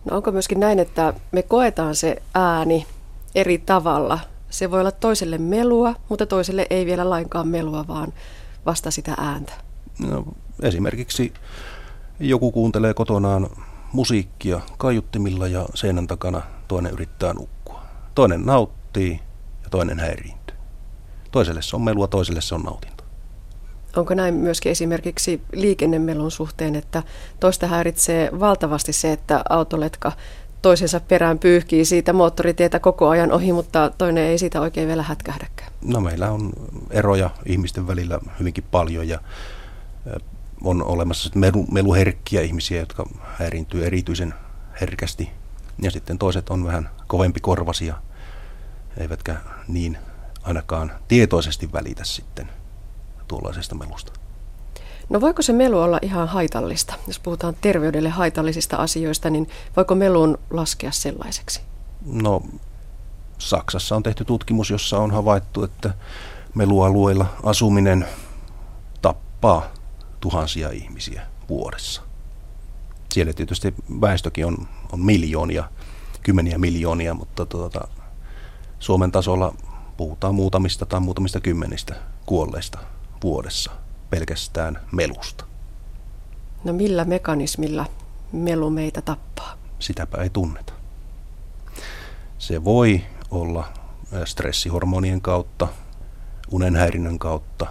No 0.04 0.16
onko 0.16 0.32
myöskin 0.32 0.60
näin, 0.60 0.78
että 0.78 1.14
me 1.32 1.42
koetaan 1.42 1.94
se 1.94 2.22
ääni 2.34 2.86
eri 3.34 3.58
tavalla? 3.58 4.18
Se 4.50 4.70
voi 4.70 4.80
olla 4.80 4.92
toiselle 4.92 5.38
melua, 5.38 5.94
mutta 6.08 6.26
toiselle 6.26 6.66
ei 6.70 6.86
vielä 6.86 7.10
lainkaan 7.10 7.48
melua, 7.48 7.86
vaan 7.88 8.12
vasta 8.66 8.90
sitä 8.90 9.14
ääntä. 9.18 9.52
No, 9.98 10.24
esimerkiksi 10.62 11.32
joku 12.20 12.52
kuuntelee 12.52 12.94
kotonaan 12.94 13.50
musiikkia 13.92 14.60
kaiuttimilla 14.78 15.48
ja 15.48 15.66
seinän 15.74 16.06
takana 16.06 16.42
toinen 16.68 16.92
yrittää 16.92 17.32
nukkua. 17.32 17.82
Toinen 18.14 18.46
nauttii 18.46 19.20
ja 19.62 19.70
toinen 19.70 19.98
häiriintyy. 19.98 20.56
Toiselle 21.30 21.62
se 21.62 21.76
on 21.76 21.82
melua, 21.82 22.06
toiselle 22.06 22.40
se 22.40 22.54
on 22.54 22.62
nautinto. 22.62 23.04
Onko 23.96 24.14
näin 24.14 24.34
myöskin 24.34 24.72
esimerkiksi 24.72 25.42
liikennemelun 25.52 26.30
suhteen, 26.30 26.76
että 26.76 27.02
toista 27.40 27.66
häiritsee 27.66 28.30
valtavasti 28.40 28.92
se, 28.92 29.12
että 29.12 29.42
autoletka 29.48 30.12
toisensa 30.62 31.00
perään 31.00 31.38
pyyhkii 31.38 31.84
siitä 31.84 32.12
moottoritietä 32.12 32.78
koko 32.78 33.08
ajan 33.08 33.32
ohi, 33.32 33.52
mutta 33.52 33.90
toinen 33.98 34.24
ei 34.24 34.38
siitä 34.38 34.60
oikein 34.60 34.88
vielä 34.88 35.02
hätkähdäkään? 35.02 35.72
No 35.84 36.00
meillä 36.00 36.30
on 36.30 36.52
eroja 36.90 37.30
ihmisten 37.46 37.86
välillä 37.86 38.20
hyvinkin 38.38 38.64
paljon 38.70 39.08
ja 39.08 39.20
on 40.64 40.84
olemassa 40.84 41.30
melu, 41.34 41.66
meluherkkiä 41.70 42.40
ihmisiä, 42.40 42.80
jotka 42.80 43.06
häiriintyy 43.22 43.86
erityisen 43.86 44.34
herkästi. 44.80 45.30
Ja 45.82 45.90
sitten 45.90 46.18
toiset 46.18 46.50
on 46.50 46.64
vähän 46.64 46.90
kovempi 47.06 47.40
korvasia, 47.40 47.94
eivätkä 48.96 49.36
niin 49.68 49.98
ainakaan 50.42 50.92
tietoisesti 51.08 51.72
välitä 51.72 52.04
sitten 52.04 52.50
tuollaisesta 53.28 53.74
melusta. 53.74 54.12
No 55.08 55.20
voiko 55.20 55.42
se 55.42 55.52
melu 55.52 55.78
olla 55.78 55.98
ihan 56.02 56.28
haitallista? 56.28 56.94
Jos 57.06 57.18
puhutaan 57.18 57.56
terveydelle 57.60 58.08
haitallisista 58.08 58.76
asioista, 58.76 59.30
niin 59.30 59.48
voiko 59.76 59.94
melun 59.94 60.38
laskea 60.50 60.90
sellaiseksi? 60.90 61.60
No 62.06 62.42
Saksassa 63.38 63.96
on 63.96 64.02
tehty 64.02 64.24
tutkimus, 64.24 64.70
jossa 64.70 64.98
on 64.98 65.10
havaittu, 65.10 65.64
että 65.64 65.94
melualueilla 66.54 67.26
asuminen 67.42 68.06
tappaa 69.02 69.62
tuhansia 70.20 70.70
ihmisiä 70.70 71.26
vuodessa. 71.48 72.02
Siellä 73.12 73.32
tietysti 73.32 73.74
väestökin 74.00 74.46
on, 74.46 74.68
on 74.92 75.00
miljoonia, 75.00 75.64
kymmeniä 76.22 76.58
miljoonia, 76.58 77.14
mutta 77.14 77.46
tuota, 77.46 77.88
Suomen 78.78 79.12
tasolla 79.12 79.54
puhutaan 79.96 80.34
muutamista 80.34 80.86
tai 80.86 81.00
muutamista 81.00 81.40
kymmenistä 81.40 81.94
kuolleista 82.26 82.78
vuodessa 83.22 83.70
pelkästään 84.10 84.80
melusta. 84.92 85.44
No 86.64 86.72
millä 86.72 87.04
mekanismilla 87.04 87.86
melu 88.32 88.70
meitä 88.70 89.02
tappaa? 89.02 89.56
Sitäpä 89.78 90.22
ei 90.22 90.30
tunneta. 90.30 90.72
Se 92.38 92.64
voi 92.64 93.04
olla 93.30 93.68
stressihormonien 94.24 95.20
kautta, 95.20 95.68
unenhäirinnän 96.50 97.18
kautta, 97.18 97.66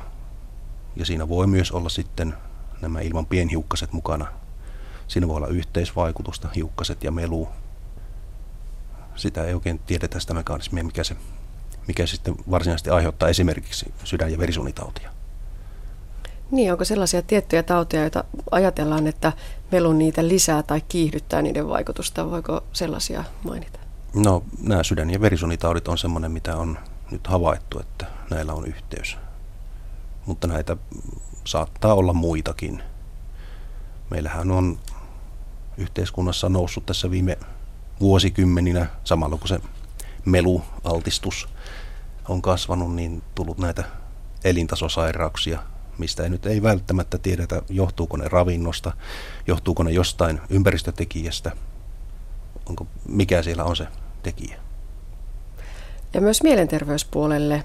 ja 0.95 1.05
siinä 1.05 1.29
voi 1.29 1.47
myös 1.47 1.71
olla 1.71 1.89
sitten 1.89 2.33
nämä 2.81 3.01
ilman 3.01 3.25
pienhiukkaset 3.25 3.93
mukana. 3.93 4.27
Siinä 5.07 5.27
voi 5.27 5.35
olla 5.37 5.47
yhteisvaikutusta, 5.47 6.47
hiukkaset 6.55 7.03
ja 7.03 7.11
melu. 7.11 7.47
Sitä 9.15 9.43
ei 9.43 9.53
oikein 9.53 9.79
tiedetä 9.79 10.19
sitä 10.19 10.33
mekanismia, 10.33 10.83
mikä, 10.83 11.03
se, 11.03 11.15
mikä 11.87 12.05
sitten 12.05 12.35
varsinaisesti 12.51 12.89
aiheuttaa 12.89 13.29
esimerkiksi 13.29 13.93
sydän- 14.03 14.31
ja 14.31 14.37
verisunitautia. 14.37 15.11
Niin, 16.51 16.71
onko 16.71 16.85
sellaisia 16.85 17.21
tiettyjä 17.21 17.63
tauteja, 17.63 18.03
joita 18.03 18.23
ajatellaan, 18.51 19.07
että 19.07 19.33
melu 19.71 19.93
niitä 19.93 20.27
lisää 20.27 20.63
tai 20.63 20.81
kiihdyttää 20.81 21.41
niiden 21.41 21.69
vaikutusta? 21.69 22.31
Voiko 22.31 22.63
sellaisia 22.73 23.23
mainita? 23.43 23.79
No, 24.13 24.43
nämä 24.61 24.83
sydän- 24.83 25.09
ja 25.09 25.21
verisunitaudit 25.21 25.87
on 25.87 25.97
sellainen, 25.97 26.31
mitä 26.31 26.55
on 26.55 26.77
nyt 27.11 27.27
havaittu, 27.27 27.79
että 27.79 28.05
näillä 28.29 28.53
on 28.53 28.65
yhteys 28.65 29.17
mutta 30.29 30.47
näitä 30.47 30.77
saattaa 31.45 31.93
olla 31.93 32.13
muitakin. 32.13 32.83
Meillähän 34.09 34.51
on 34.51 34.79
yhteiskunnassa 35.77 36.49
noussut 36.49 36.85
tässä 36.85 37.11
viime 37.11 37.37
vuosikymmeninä, 37.99 38.87
samalla 39.03 39.37
kun 39.37 39.47
se 39.47 39.59
melualtistus 40.25 41.49
on 42.27 42.41
kasvanut, 42.41 42.95
niin 42.95 43.23
tullut 43.35 43.57
näitä 43.57 43.83
elintasosairauksia, 44.43 45.59
mistä 45.97 46.23
ei 46.23 46.29
nyt 46.29 46.45
ei 46.45 46.63
välttämättä 46.63 47.17
tiedetä, 47.17 47.61
johtuuko 47.69 48.17
ne 48.17 48.27
ravinnosta, 48.27 48.91
johtuuko 49.47 49.83
ne 49.83 49.91
jostain 49.91 50.41
ympäristötekijästä, 50.49 51.51
onko, 52.65 52.87
mikä 53.07 53.43
siellä 53.43 53.63
on 53.63 53.75
se 53.75 53.87
tekijä. 54.23 54.59
Ja 56.13 56.21
myös 56.21 56.43
mielenterveyspuolelle 56.43 57.63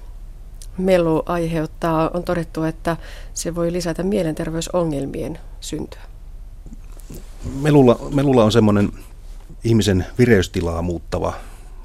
melu 0.78 1.22
aiheuttaa, 1.26 2.10
on 2.14 2.22
todettu, 2.24 2.62
että 2.62 2.96
se 3.34 3.54
voi 3.54 3.72
lisätä 3.72 4.02
mielenterveysongelmien 4.02 5.38
syntyä. 5.60 6.02
Melulla, 7.60 7.98
melulla 8.14 8.44
on 8.44 8.52
semmoinen 8.52 8.92
ihmisen 9.64 10.06
vireystilaa 10.18 10.82
muuttava 10.82 11.34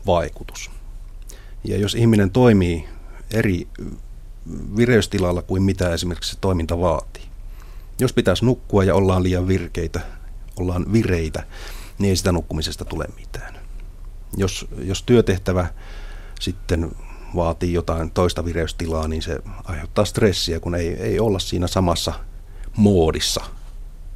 vaikutus. 0.06 0.71
Ja 1.63 1.78
jos 1.78 1.95
ihminen 1.95 2.32
toimii 2.32 2.88
eri 3.34 3.67
vireystilalla 4.78 5.41
kuin 5.41 5.63
mitä 5.63 5.93
esimerkiksi 5.93 6.32
se 6.32 6.38
toiminta 6.41 6.80
vaatii. 6.82 7.23
Jos 7.99 8.13
pitäisi 8.13 8.45
nukkua 8.45 8.84
ja 8.84 8.95
ollaan 8.95 9.23
liian 9.23 9.47
virkeitä, 9.47 9.99
ollaan 10.60 10.93
vireitä, 10.93 11.43
niin 11.97 12.10
ei 12.10 12.15
sitä 12.15 12.32
nukkumisesta 12.32 12.86
tule 12.86 13.06
mitään. 13.15 13.54
Jos, 14.38 14.67
jos 14.78 15.04
työtehtävä 15.04 15.67
sitten 16.39 16.91
vaatii 17.35 17.73
jotain 17.73 18.11
toista 18.11 18.45
vireystilaa, 18.45 19.07
niin 19.07 19.21
se 19.21 19.39
aiheuttaa 19.63 20.05
stressiä, 20.05 20.59
kun 20.59 20.75
ei, 20.75 20.93
ei 20.93 21.19
olla 21.19 21.39
siinä 21.39 21.67
samassa 21.67 22.13
moodissa 22.75 23.41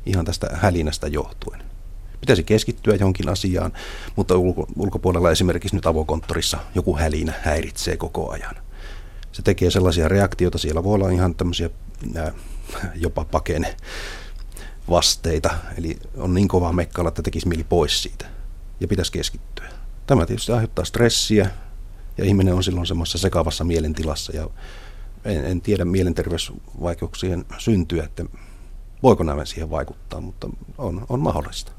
ihan 0.06 0.26
tästä 0.26 0.50
hälinästä 0.54 1.08
johtuen. 1.08 1.64
Pitäisi 2.22 2.44
keskittyä 2.44 2.96
johonkin 2.96 3.30
asiaan, 3.30 3.74
mutta 4.16 4.38
ulko, 4.38 4.68
ulkopuolella 4.78 5.32
esimerkiksi 5.32 5.76
nyt 5.76 5.86
avokonttorissa 5.86 6.58
joku 6.76 6.98
hälinä 6.98 7.34
häiritsee 7.42 7.98
koko 7.98 8.32
ajan. 8.32 8.56
Se 9.32 9.42
tekee 9.42 9.72
sellaisia 9.72 10.08
reaktioita, 10.08 10.58
siellä 10.58 10.84
voi 10.84 10.96
olla 10.96 11.10
ihan 11.10 11.36
tämmöisiä 11.36 11.70
nää, 12.14 12.32
jopa 12.96 13.26
pakene 13.26 13.76
vasteita, 14.90 15.50
eli 15.78 15.98
on 16.18 16.34
niin 16.34 16.48
kova 16.48 16.72
mekkala, 16.72 17.10
että 17.10 17.22
tekisi 17.22 17.48
mieli 17.48 17.64
pois 17.64 18.04
siitä 18.04 18.26
ja 18.80 18.88
pitäisi 18.88 19.12
keskittyä. 19.12 19.70
Tämä 20.08 20.26
tietysti 20.26 20.52
aiheuttaa 20.52 20.86
stressiä, 20.86 21.50
ja 22.18 22.26
ihminen 22.26 22.54
on 22.54 22.64
silloin 22.64 22.88
semmoisessa 22.88 23.18
sekavassa 23.18 23.64
mielentilassa 23.64 24.36
ja 24.36 24.50
en, 25.26 25.46
en 25.46 25.62
tiedä 25.62 25.86
mielenterveysvaikeuksien 25.86 27.46
syntyä, 27.58 28.04
että 28.04 28.26
voiko 29.04 29.24
nämä 29.24 29.46
siihen 29.46 29.70
vaikuttaa, 29.70 30.22
mutta 30.22 30.50
on, 30.78 31.06
on 31.10 31.20
mahdollista. 31.20 31.72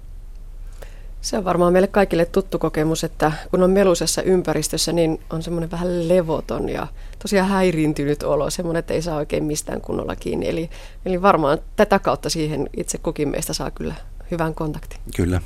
Se 1.20 1.38
on 1.38 1.44
varmaan 1.44 1.72
meille 1.72 1.88
kaikille 1.88 2.24
tuttu 2.24 2.58
kokemus, 2.58 3.04
että 3.04 3.32
kun 3.50 3.62
on 3.62 3.70
melusessa 3.70 4.22
ympäristössä, 4.22 4.92
niin 4.92 5.20
on 5.30 5.42
semmoinen 5.42 5.70
vähän 5.70 6.08
levoton 6.08 6.68
ja 6.68 6.86
tosiaan 7.22 7.48
häiriintynyt 7.48 8.22
olo, 8.22 8.50
semmoinen, 8.50 8.78
että 8.78 8.94
ei 8.94 9.02
saa 9.02 9.16
oikein 9.16 9.44
mistään 9.44 9.80
kunnolla 9.80 10.16
kiinni. 10.16 10.48
Eli, 10.48 10.70
eli 11.04 11.22
varmaan 11.22 11.58
tätä 11.76 11.98
kautta 11.98 12.30
siihen 12.30 12.70
itse 12.76 12.98
kukin 12.98 13.28
meistä 13.28 13.52
saa 13.52 13.70
kyllä 13.70 13.94
hyvän 14.30 14.54
kontaktin. 14.54 15.00
Kyllä 15.16 15.40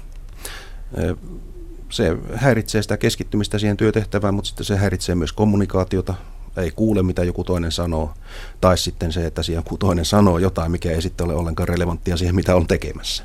se 1.90 2.16
häiritsee 2.34 2.82
sitä 2.82 2.96
keskittymistä 2.96 3.58
siihen 3.58 3.76
työtehtävään, 3.76 4.34
mutta 4.34 4.48
sitten 4.48 4.66
se 4.66 4.76
häiritsee 4.76 5.14
myös 5.14 5.32
kommunikaatiota, 5.32 6.14
ei 6.56 6.70
kuule 6.70 7.02
mitä 7.02 7.24
joku 7.24 7.44
toinen 7.44 7.72
sanoo, 7.72 8.14
tai 8.60 8.78
sitten 8.78 9.12
se, 9.12 9.26
että 9.26 9.42
joku 9.52 9.78
toinen 9.78 10.04
sanoo 10.04 10.38
jotain, 10.38 10.70
mikä 10.70 10.90
ei 10.90 11.02
sitten 11.02 11.26
ole 11.26 11.34
ollenkaan 11.34 11.68
relevanttia 11.68 12.16
siihen, 12.16 12.34
mitä 12.34 12.56
on 12.56 12.66
tekemässä. 12.66 13.24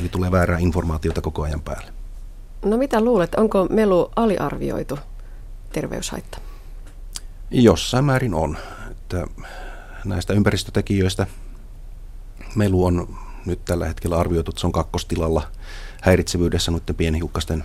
Eli 0.00 0.08
tulee 0.08 0.30
väärää 0.30 0.58
informaatiota 0.58 1.20
koko 1.20 1.42
ajan 1.42 1.60
päälle. 1.60 1.92
No 2.64 2.76
mitä 2.76 3.00
luulet, 3.00 3.34
onko 3.34 3.66
melu 3.70 4.10
aliarvioitu 4.16 4.98
terveyshaitta? 5.72 6.38
Jossain 7.50 8.04
määrin 8.04 8.34
on. 8.34 8.56
Että 8.90 9.26
näistä 10.04 10.32
ympäristötekijöistä 10.32 11.26
melu 12.54 12.84
on 12.84 13.16
nyt 13.46 13.64
tällä 13.64 13.86
hetkellä 13.86 14.18
arvioitu, 14.18 14.50
että 14.50 14.60
se 14.60 14.66
on 14.66 14.72
kakkostilalla 14.72 15.42
häiritsevyydessä 16.02 16.70
noiden 16.70 16.94
pienhiukkasten 16.94 17.64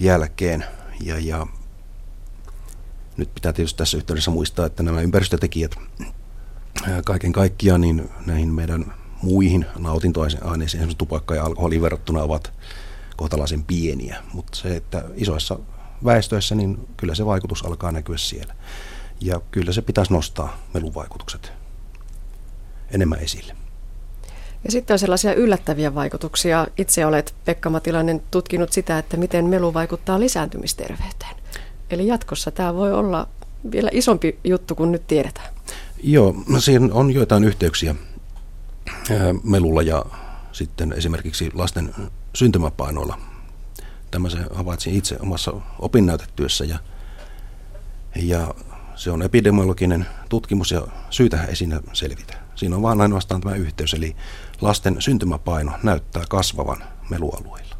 jälkeen. 0.00 0.64
Ja, 1.00 1.18
ja 1.18 1.46
nyt 3.16 3.34
pitää 3.34 3.52
tietysti 3.52 3.78
tässä 3.78 3.96
yhteydessä 3.96 4.30
muistaa, 4.30 4.66
että 4.66 4.82
nämä 4.82 5.00
ympäristötekijät 5.00 5.76
kaiken 7.04 7.32
kaikkiaan 7.32 7.80
niin 7.80 8.10
näihin 8.26 8.48
meidän 8.48 8.94
muihin 9.22 9.66
nautintoaineisiin, 9.78 10.64
esimerkiksi 10.64 10.98
tupakka 10.98 11.34
ja 11.34 11.44
alkoholiin 11.44 11.82
verrattuna 11.82 12.22
ovat 12.22 12.52
kohtalaisen 13.16 13.64
pieniä. 13.64 14.22
Mutta 14.32 14.56
se, 14.56 14.76
että 14.76 15.04
isoissa 15.14 15.58
väestöissä, 16.04 16.54
niin 16.54 16.88
kyllä 16.96 17.14
se 17.14 17.26
vaikutus 17.26 17.64
alkaa 17.64 17.92
näkyä 17.92 18.16
siellä. 18.16 18.54
Ja 19.20 19.40
kyllä 19.50 19.72
se 19.72 19.82
pitäisi 19.82 20.12
nostaa 20.12 20.58
meluvaikutukset 20.74 21.52
enemmän 22.90 23.18
esille. 23.18 23.63
Ja 24.64 24.70
sitten 24.70 24.94
on 24.94 24.98
sellaisia 24.98 25.34
yllättäviä 25.34 25.94
vaikutuksia. 25.94 26.66
Itse 26.78 27.06
olet, 27.06 27.34
Pekka 27.44 27.70
Matilainen, 27.70 28.22
tutkinut 28.30 28.72
sitä, 28.72 28.98
että 28.98 29.16
miten 29.16 29.44
melu 29.44 29.74
vaikuttaa 29.74 30.20
lisääntymisterveyteen. 30.20 31.36
Eli 31.90 32.06
jatkossa 32.06 32.50
tämä 32.50 32.74
voi 32.74 32.92
olla 32.92 33.28
vielä 33.72 33.90
isompi 33.92 34.38
juttu 34.44 34.74
kuin 34.74 34.92
nyt 34.92 35.06
tiedetään. 35.06 35.54
Joo, 36.02 36.34
siinä 36.58 36.88
on 36.94 37.14
joitain 37.14 37.44
yhteyksiä 37.44 37.94
melulla 39.42 39.82
ja 39.82 40.04
sitten 40.52 40.92
esimerkiksi 40.92 41.50
lasten 41.54 41.94
syntymäpainoilla. 42.34 43.18
Tämmöisen 44.10 44.46
havaitsin 44.54 44.94
itse 44.94 45.16
omassa 45.20 45.52
opinnäytetyössä 45.78 46.64
ja, 46.64 46.78
ja 48.16 48.54
se 48.94 49.10
on 49.10 49.22
epidemiologinen 49.22 50.06
tutkimus 50.28 50.70
ja 50.70 50.86
syytähän 51.10 51.48
ei 51.48 51.56
siinä 51.56 51.80
selvitä. 51.92 52.43
Siinä 52.54 52.76
on 52.76 52.82
vaan 52.82 53.00
ainoastaan 53.00 53.40
tämä 53.40 53.54
yhteys, 53.54 53.94
eli 53.94 54.16
lasten 54.60 54.96
syntymäpaino 54.98 55.72
näyttää 55.82 56.22
kasvavan 56.28 56.84
melualueilla. 57.10 57.76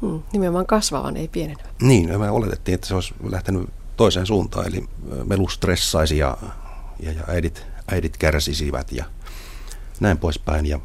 Hmm, 0.00 0.22
nimenomaan 0.32 0.66
kasvavan, 0.66 1.16
ei 1.16 1.28
pienenevän. 1.28 1.74
Niin, 1.82 2.20
me 2.20 2.30
oletettiin, 2.30 2.74
että 2.74 2.86
se 2.86 2.94
olisi 2.94 3.14
lähtenyt 3.22 3.68
toiseen 3.96 4.26
suuntaan, 4.26 4.66
eli 4.66 4.84
melu 5.26 5.48
stressaisi 5.48 6.18
ja, 6.18 6.36
ja, 7.00 7.12
ja 7.12 7.24
äidit, 7.28 7.66
äidit 7.88 8.16
kärsisivät 8.16 8.92
ja 8.92 9.04
näin 10.00 10.18
poispäin. 10.18 10.66
Ja 10.66 10.80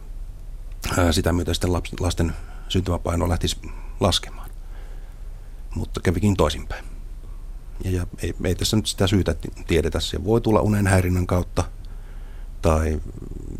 ää, 0.97 1.11
sitä 1.11 1.33
myötä 1.33 1.53
sitten 1.53 1.73
lasten 1.99 2.33
syntymäpaino 2.69 3.29
lähtisi 3.29 3.57
laskemaan. 3.99 4.49
Mutta 5.75 6.01
kävikin 6.01 6.37
toisinpäin. 6.37 6.85
Ja, 7.83 7.91
ja 7.91 8.07
ei, 8.23 8.35
ei 8.43 8.55
tässä 8.55 8.77
nyt 8.77 8.87
sitä 8.87 9.07
syytä 9.07 9.35
tiedetä. 9.67 9.99
Se 9.99 10.23
voi 10.23 10.41
tulla 10.41 10.61
unen 10.61 10.87
häirinnän 10.87 11.27
kautta 11.27 11.63
tai 12.66 13.01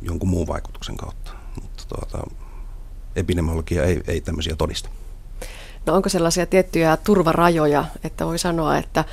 jonkun 0.02 0.30
muun 0.30 0.48
vaikutuksen 0.48 0.98
kautta. 0.98 1.32
Mutta 1.62 1.84
tuota, 1.88 2.28
epidemiologia 3.16 3.84
ei, 3.84 4.02
ei 4.08 4.22
tämmöisiä 4.22 4.56
todista. 4.56 4.90
No 5.86 5.94
onko 5.94 6.10
sellaisia 6.10 6.46
tiettyjä 6.46 6.98
turvarajoja, 6.98 7.86
että 8.04 8.26
voi 8.26 8.40
sanoa, 8.40 8.78
että 8.78 9.06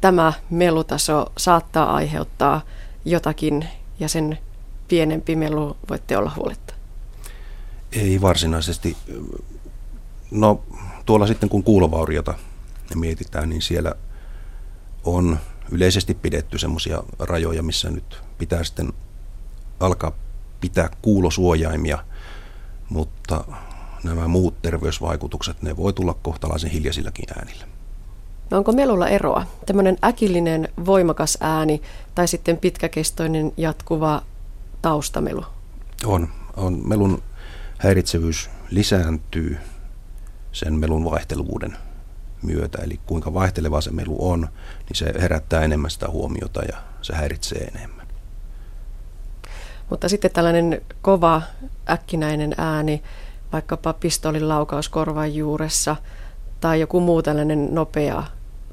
tämä 0.00 0.32
melutaso 0.50 1.32
saattaa 1.36 1.94
aiheuttaa 1.94 2.60
jotakin 3.04 3.68
ja 4.00 4.08
sen 4.08 4.38
pienempi 4.88 5.36
melu 5.36 5.76
voitte 5.88 6.16
olla 6.16 6.32
huoletta? 6.36 6.74
Ei 7.92 8.20
varsinaisesti. 8.20 8.96
No 10.30 10.62
tuolla 11.06 11.26
sitten 11.26 11.48
kun 11.48 11.62
kuulovauriota 11.62 12.34
mietitään, 12.94 13.48
niin 13.48 13.62
siellä 13.62 13.94
on 15.04 15.38
yleisesti 15.70 16.14
pidetty 16.14 16.58
semmoisia 16.58 17.02
rajoja, 17.18 17.62
missä 17.62 17.90
nyt 17.90 18.22
pitää 18.38 18.64
sitten 18.64 18.92
alkaa 19.80 20.12
pitää 20.60 20.90
kuulosuojaimia, 21.02 21.98
mutta 22.88 23.44
nämä 24.04 24.28
muut 24.28 24.62
terveysvaikutukset, 24.62 25.62
ne 25.62 25.76
voi 25.76 25.92
tulla 25.92 26.14
kohtalaisen 26.22 26.70
hiljaisillakin 26.70 27.26
äänillä. 27.38 27.64
No 28.50 28.56
onko 28.58 28.72
melulla 28.72 29.08
eroa? 29.08 29.46
Tämmöinen 29.66 29.96
äkillinen, 30.04 30.68
voimakas 30.86 31.38
ääni 31.40 31.82
tai 32.14 32.28
sitten 32.28 32.56
pitkäkestoinen, 32.56 33.52
jatkuva 33.56 34.22
taustamelu? 34.82 35.44
On. 36.04 36.28
on. 36.56 36.88
Melun 36.88 37.22
häiritsevyys 37.78 38.50
lisääntyy 38.70 39.58
sen 40.52 40.74
melun 40.74 41.04
vaihteluvuuden 41.04 41.76
myötä. 42.42 42.78
Eli 42.82 43.00
kuinka 43.06 43.34
vaihteleva 43.34 43.80
se 43.80 43.90
melu 43.90 44.30
on, 44.30 44.40
niin 44.88 44.96
se 44.96 45.14
herättää 45.20 45.62
enemmän 45.62 45.90
sitä 45.90 46.08
huomiota 46.08 46.62
ja 46.62 46.76
se 47.02 47.14
häiritsee 47.14 47.58
enemmän. 47.58 47.97
Mutta 49.90 50.08
sitten 50.08 50.30
tällainen 50.30 50.82
kova, 51.02 51.42
äkkinäinen 51.90 52.54
ääni, 52.58 53.02
vaikkapa 53.52 53.92
pistolin 53.92 54.48
laukaus 54.48 54.88
korvan 54.88 55.34
juuressa 55.34 55.96
tai 56.60 56.80
joku 56.80 57.00
muu 57.00 57.22
tällainen 57.22 57.68
nopea, 57.74 58.22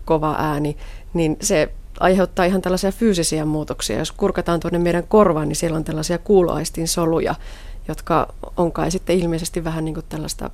kova 0.06 0.36
ääni, 0.40 0.78
niin 1.14 1.38
se 1.42 1.72
aiheuttaa 2.00 2.46
ihan 2.46 2.62
tällaisia 2.62 2.92
fyysisiä 2.92 3.46
muutoksia. 3.46 3.98
Jos 3.98 4.12
kurkataan 4.12 4.60
tuonne 4.60 4.80
meidän 4.80 5.08
korvaan, 5.08 5.48
niin 5.48 5.56
siellä 5.56 5.78
on 5.78 5.84
tällaisia 5.84 6.18
kuuloaistin 6.18 6.88
soluja, 6.88 7.36
jotka 7.88 8.34
on 8.58 8.72
kai 8.72 8.92
sitten 8.92 9.20
ilmeisesti 9.20 9.64
vähän 9.64 9.86
niin 9.86 9.94
kuin 9.94 10.06
tällaista 10.10 10.50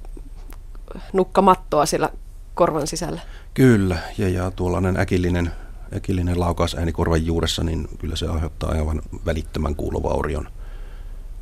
nukkamattoa 1.14 1.86
siellä 1.86 2.10
korvan 2.56 2.88
sisällä. 2.88 3.22
Kyllä, 3.54 3.98
ja, 4.18 4.30
ja 4.30 4.52
tuollainen 4.52 5.00
äkillinen, 5.00 5.52
äkillinen 5.96 6.40
laukausääni 6.40 6.92
korvan 6.92 7.26
juuressa, 7.26 7.64
niin 7.64 7.88
kyllä 8.00 8.16
se 8.16 8.28
aiheuttaa 8.28 8.72
aivan 8.72 9.02
välittömän 9.26 9.76
kuulovaurion. 9.76 10.48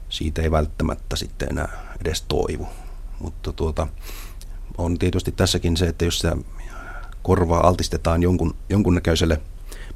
Siitä 0.09 0.41
ei 0.41 0.51
välttämättä 0.51 1.15
sitten 1.15 1.49
enää 1.51 1.95
edes 2.01 2.21
toivu. 2.21 2.67
Mutta 3.19 3.53
tuota, 3.53 3.87
on 4.77 4.99
tietysti 4.99 5.31
tässäkin 5.31 5.77
se, 5.77 5.87
että 5.87 6.05
jos 6.05 6.19
sitä 6.19 6.37
korvaa 7.21 7.67
altistetaan 7.67 8.23
jonkun, 8.23 8.55
jonkunnäköiselle 8.69 9.41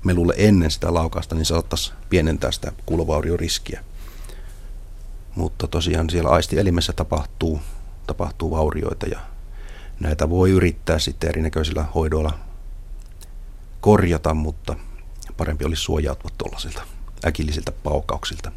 melulle 0.04 0.34
ennen 0.38 0.72
sitä 0.72 0.94
laukasta, 0.94 1.36
niin 1.36 1.46
saattaisi 1.46 1.94
pienentää 2.10 2.52
sitä 2.52 2.72
kuulovaurioriskiä. 2.86 3.84
Mutta 5.36 5.68
tosiaan 5.68 6.10
siellä 6.10 6.30
aistielimessä 6.30 6.94
tapahtuu, 6.94 7.62
tapahtuu 8.08 8.52
vaurioita 8.52 9.06
ja 9.06 9.20
näitä 10.00 10.30
voi 10.30 10.52
yrittää 10.52 11.00
sitten 11.00 11.30
erinäköisillä 11.30 11.86
hoidoilla 11.96 12.40
korjata, 13.84 14.34
mutta 14.34 14.76
parempi 15.38 15.66
olisi 15.66 15.82
suojautua 15.82 16.32
tuollaisilta 16.38 16.82
äkillisiltä 17.26 17.72
paukauksilta. 17.72 18.52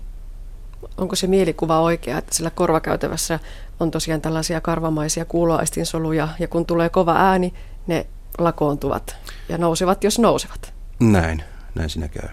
Onko 0.97 1.17
se 1.17 1.27
mielikuva 1.27 1.81
oikea, 1.81 2.19
että 2.19 2.35
sillä 2.35 2.51
korvakäytävässä 2.51 3.39
on 3.81 3.91
tosiaan 3.91 4.21
tällaisia 4.21 4.61
karvamaisia 4.61 5.25
kuuloaistinsoluja 5.25 6.29
ja 6.39 6.49
kun 6.49 6.67
tulee 6.67 6.89
kova 6.89 7.15
ääni, 7.17 7.55
ne 7.87 8.07
lakoontuvat 8.39 9.17
ja 9.49 9.59
nousevat, 9.59 10.05
jos 10.05 10.19
nousevat? 10.19 10.75
Näin, 11.01 11.43
näin 11.75 11.91
siinä 11.91 12.09
käy. 12.09 12.29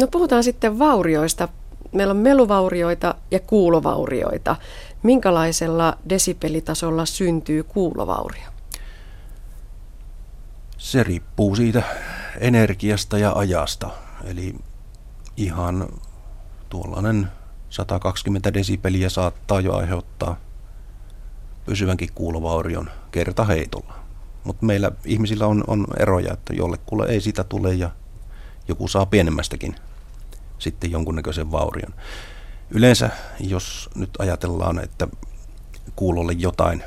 No 0.00 0.06
puhutaan 0.06 0.44
sitten 0.44 0.78
vaurioista. 0.78 1.48
Meillä 1.92 2.10
on 2.10 2.16
meluvaurioita 2.16 3.14
ja 3.30 3.40
kuulovaurioita. 3.40 4.56
Minkälaisella 5.02 5.98
desibelitasolla 6.08 7.06
syntyy 7.06 7.62
kuulovaurio? 7.62 8.49
Se 10.80 11.02
riippuu 11.02 11.56
siitä 11.56 11.82
energiasta 12.38 13.18
ja 13.18 13.32
ajasta. 13.32 13.90
Eli 14.24 14.54
ihan 15.36 15.88
tuollainen 16.68 17.28
120 17.70 18.54
desibeliä 18.54 19.08
saattaa 19.08 19.60
jo 19.60 19.76
aiheuttaa 19.76 20.36
pysyvänkin 21.66 22.08
kuulovaurion 22.14 22.90
kertaheitolla. 23.10 23.94
Mutta 24.44 24.66
meillä 24.66 24.92
ihmisillä 25.04 25.46
on, 25.46 25.64
on 25.66 25.86
eroja, 25.98 26.32
että 26.32 26.54
jollekulle 26.54 27.06
ei 27.06 27.20
sitä 27.20 27.44
tule 27.44 27.74
ja 27.74 27.90
joku 28.68 28.88
saa 28.88 29.06
pienemmästäkin 29.06 29.76
sitten 30.58 30.90
jonkunnäköisen 30.90 31.52
vaurion. 31.52 31.94
Yleensä, 32.70 33.10
jos 33.40 33.90
nyt 33.94 34.10
ajatellaan, 34.18 34.78
että 34.78 35.08
kuulolle 35.96 36.32
jotain, 36.32 36.82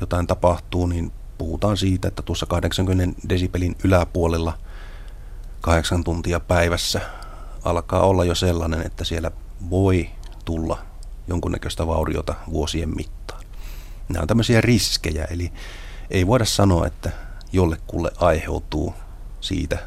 jotain 0.00 0.26
tapahtuu, 0.26 0.86
niin 0.86 1.12
puhutaan 1.40 1.76
siitä, 1.76 2.08
että 2.08 2.22
tuossa 2.22 2.46
80 2.46 3.20
desibelin 3.28 3.76
yläpuolella 3.84 4.58
kahdeksan 5.60 6.04
tuntia 6.04 6.40
päivässä 6.40 7.00
alkaa 7.64 8.00
olla 8.00 8.24
jo 8.24 8.34
sellainen, 8.34 8.86
että 8.86 9.04
siellä 9.04 9.30
voi 9.70 10.10
tulla 10.44 10.78
jonkunnäköistä 11.28 11.86
vauriota 11.86 12.34
vuosien 12.50 12.96
mittaan. 12.96 13.44
Nämä 14.08 14.22
on 14.22 14.28
tämmöisiä 14.28 14.60
riskejä, 14.60 15.24
eli 15.24 15.52
ei 16.10 16.26
voida 16.26 16.44
sanoa, 16.44 16.86
että 16.86 17.10
jollekulle 17.52 18.10
aiheutuu 18.16 18.94
siitä 19.40 19.78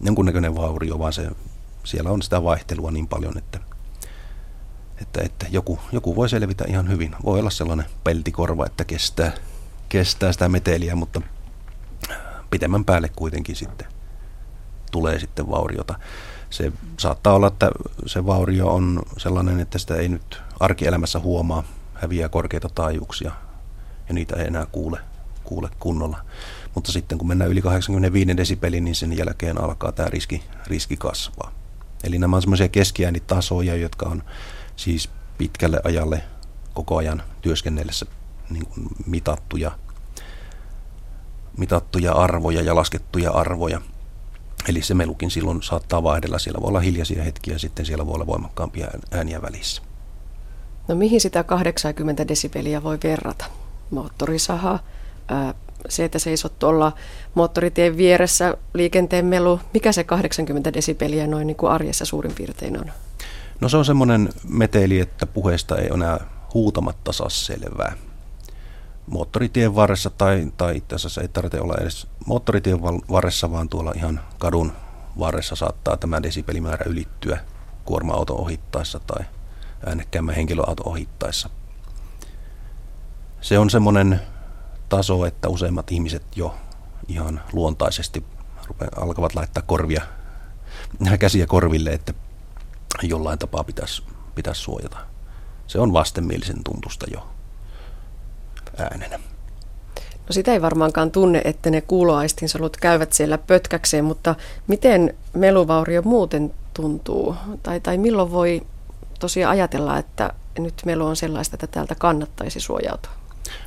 jonkunnäköinen 0.00 0.54
vaurio, 0.54 0.98
vaan 0.98 1.12
se, 1.12 1.30
siellä 1.84 2.10
on 2.10 2.22
sitä 2.22 2.42
vaihtelua 2.42 2.90
niin 2.90 3.08
paljon, 3.08 3.38
että, 3.38 3.58
että, 5.00 5.20
että 5.22 5.46
joku, 5.50 5.78
joku 5.92 6.16
voi 6.16 6.28
selvitä 6.28 6.64
ihan 6.68 6.88
hyvin. 6.88 7.16
Voi 7.24 7.40
olla 7.40 7.50
sellainen 7.50 7.86
peltikorva, 8.04 8.66
että 8.66 8.84
kestää, 8.84 9.32
kestää 9.92 10.32
sitä 10.32 10.48
meteliä, 10.48 10.96
mutta 10.96 11.20
pitemmän 12.50 12.84
päälle 12.84 13.08
kuitenkin 13.16 13.56
sitten 13.56 13.86
tulee 14.90 15.18
sitten 15.18 15.50
vauriota. 15.50 15.94
Se 16.50 16.72
saattaa 16.98 17.34
olla, 17.34 17.46
että 17.46 17.70
se 18.06 18.26
vaurio 18.26 18.68
on 18.74 19.02
sellainen, 19.16 19.60
että 19.60 19.78
sitä 19.78 19.96
ei 19.96 20.08
nyt 20.08 20.42
arkielämässä 20.60 21.18
huomaa, 21.18 21.62
häviää 21.94 22.28
korkeita 22.28 22.68
taajuuksia 22.74 23.32
ja 24.08 24.14
niitä 24.14 24.36
ei 24.36 24.46
enää 24.46 24.66
kuule 24.66 25.00
kuule 25.44 25.68
kunnolla. 25.80 26.24
Mutta 26.74 26.92
sitten 26.92 27.18
kun 27.18 27.28
mennään 27.28 27.50
yli 27.50 27.62
85 27.62 28.36
desibelin, 28.36 28.84
niin 28.84 28.94
sen 28.94 29.18
jälkeen 29.18 29.60
alkaa 29.60 29.92
tämä 29.92 30.08
riski, 30.08 30.42
riski 30.66 30.96
kasvaa. 30.96 31.52
Eli 32.04 32.18
nämä 32.18 32.36
on 32.36 32.42
semmoisia 32.42 32.68
keskiäänitasoja, 32.68 33.76
jotka 33.76 34.06
on 34.06 34.22
siis 34.76 35.10
pitkälle 35.38 35.80
ajalle 35.84 36.22
koko 36.74 36.96
ajan 36.96 37.22
työskennellessä 37.42 38.06
niin 38.50 38.66
kuin 38.66 38.88
mitattuja, 39.06 39.70
mitattuja 41.56 42.12
arvoja 42.12 42.62
ja 42.62 42.74
laskettuja 42.74 43.30
arvoja. 43.30 43.80
Eli 44.68 44.82
se 44.82 44.94
melukin 44.94 45.30
silloin 45.30 45.62
saattaa 45.62 46.02
vaihdella. 46.02 46.38
Siellä 46.38 46.60
voi 46.60 46.68
olla 46.68 46.80
hiljaisia 46.80 47.22
hetkiä, 47.22 47.58
sitten 47.58 47.86
siellä 47.86 48.06
voi 48.06 48.14
olla 48.14 48.26
voimakkaampia 48.26 48.88
ääniä 49.10 49.42
välissä. 49.42 49.82
No 50.88 50.94
mihin 50.94 51.20
sitä 51.20 51.44
80 51.44 52.28
desibeliä 52.28 52.82
voi 52.82 52.98
verrata? 53.04 53.44
Moottorisaha, 53.90 54.78
ää, 55.28 55.54
se, 55.88 56.04
että 56.04 56.18
seisot 56.18 56.58
tuolla 56.58 56.92
moottoritien 57.34 57.96
vieressä, 57.96 58.56
liikenteen 58.74 59.26
melu, 59.26 59.60
mikä 59.74 59.92
se 59.92 60.04
80 60.04 60.72
desibeliä 60.72 61.26
noin 61.26 61.46
niin 61.46 61.56
kuin 61.56 61.72
arjessa 61.72 62.04
suurin 62.04 62.34
piirtein 62.34 62.80
on? 62.80 62.92
No 63.60 63.68
se 63.68 63.76
on 63.76 63.84
semmoinen 63.84 64.28
meteli, 64.48 65.00
että 65.00 65.26
puheesta 65.26 65.78
ei 65.78 65.88
enää 65.94 66.20
huutamatta 66.54 67.12
saa 67.12 67.28
selvää. 67.28 67.92
Moottoritien 69.06 69.74
varressa 69.74 70.10
tai, 70.10 70.52
tai 70.56 70.76
itse 70.76 70.94
asiassa 70.94 71.20
ei 71.20 71.28
tarvitse 71.28 71.60
olla 71.60 71.74
edes 71.80 72.06
moottoritien 72.26 72.82
varressa, 72.82 73.50
vaan 73.50 73.68
tuolla 73.68 73.92
ihan 73.96 74.20
kadun 74.38 74.72
varressa 75.18 75.56
saattaa 75.56 75.96
tämä 75.96 76.22
desibelimäärä 76.22 76.84
ylittyä 76.88 77.40
kuorma-auton 77.84 78.36
ohittaessa 78.36 79.00
tai 79.06 79.24
äänekkäämmän 79.86 80.34
henkilöauton 80.34 80.88
ohittaessa. 80.88 81.50
Se 83.40 83.58
on 83.58 83.70
semmoinen 83.70 84.20
taso, 84.88 85.26
että 85.26 85.48
useimmat 85.48 85.92
ihmiset 85.92 86.36
jo 86.36 86.54
ihan 87.08 87.40
luontaisesti 87.52 88.24
alkavat 88.96 89.34
laittaa 89.34 89.62
korvia, 89.62 90.02
käsiä 91.18 91.46
korville, 91.46 91.90
että 91.90 92.14
jollain 93.02 93.38
tapaa 93.38 93.64
pitäisi, 93.64 94.02
pitäisi 94.34 94.60
suojata. 94.60 94.98
Se 95.66 95.78
on 95.78 95.92
vastenmielisen 95.92 96.64
tuntusta 96.64 97.06
jo 97.12 97.28
äänenä. 98.78 99.18
No 99.96 100.32
sitä 100.32 100.52
ei 100.52 100.62
varmaankaan 100.62 101.10
tunne, 101.10 101.42
että 101.44 101.70
ne 101.70 101.80
kuuloaistinsolut 101.80 102.76
käyvät 102.76 103.12
siellä 103.12 103.38
pötkäkseen, 103.38 104.04
mutta 104.04 104.34
miten 104.66 105.14
meluvaurio 105.34 106.02
muuten 106.02 106.54
tuntuu? 106.74 107.36
Tai, 107.62 107.80
tai 107.80 107.98
milloin 107.98 108.32
voi 108.32 108.62
tosiaan 109.20 109.50
ajatella, 109.50 109.98
että 109.98 110.32
nyt 110.58 110.74
melu 110.86 111.06
on 111.06 111.16
sellaista, 111.16 111.56
että 111.56 111.66
täältä 111.66 111.94
kannattaisi 111.94 112.60
suojautua? 112.60 113.12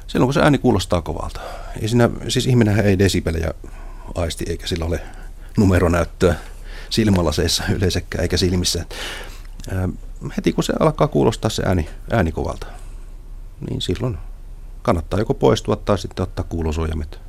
Silloin 0.08 0.28
kun 0.28 0.34
se 0.34 0.42
ääni 0.42 0.58
kuulostaa 0.58 1.02
kovalta. 1.02 1.42
Ei 1.82 1.88
siinä, 1.88 2.10
siis 2.28 2.48
ihminen 2.48 2.80
ei 2.80 3.00
desibelejä 3.00 3.54
aisti 4.16 4.46
eikä 4.48 4.68
sillä 4.68 4.86
ole 4.86 5.02
numeronäyttöä 5.58 6.36
silmälaseissa 6.90 7.64
yleensäkään 7.76 8.22
eikä 8.22 8.38
silmissä. 8.38 8.86
Ää, 9.72 9.90
heti 10.38 10.54
kun 10.54 10.64
se 10.64 10.74
alkaa 10.80 11.08
kuulostaa 11.08 11.50
se 11.50 11.64
ääni, 11.66 11.90
ääni 12.12 12.32
kovalta, 12.32 12.68
niin 13.70 13.82
silloin 13.82 14.18
kannattaa 14.86 15.20
joko 15.20 15.34
poistua 15.34 15.76
tai 15.76 15.98
sitten 15.98 16.24
ottaa 16.24 16.46
kuulosuojamet 16.50 17.20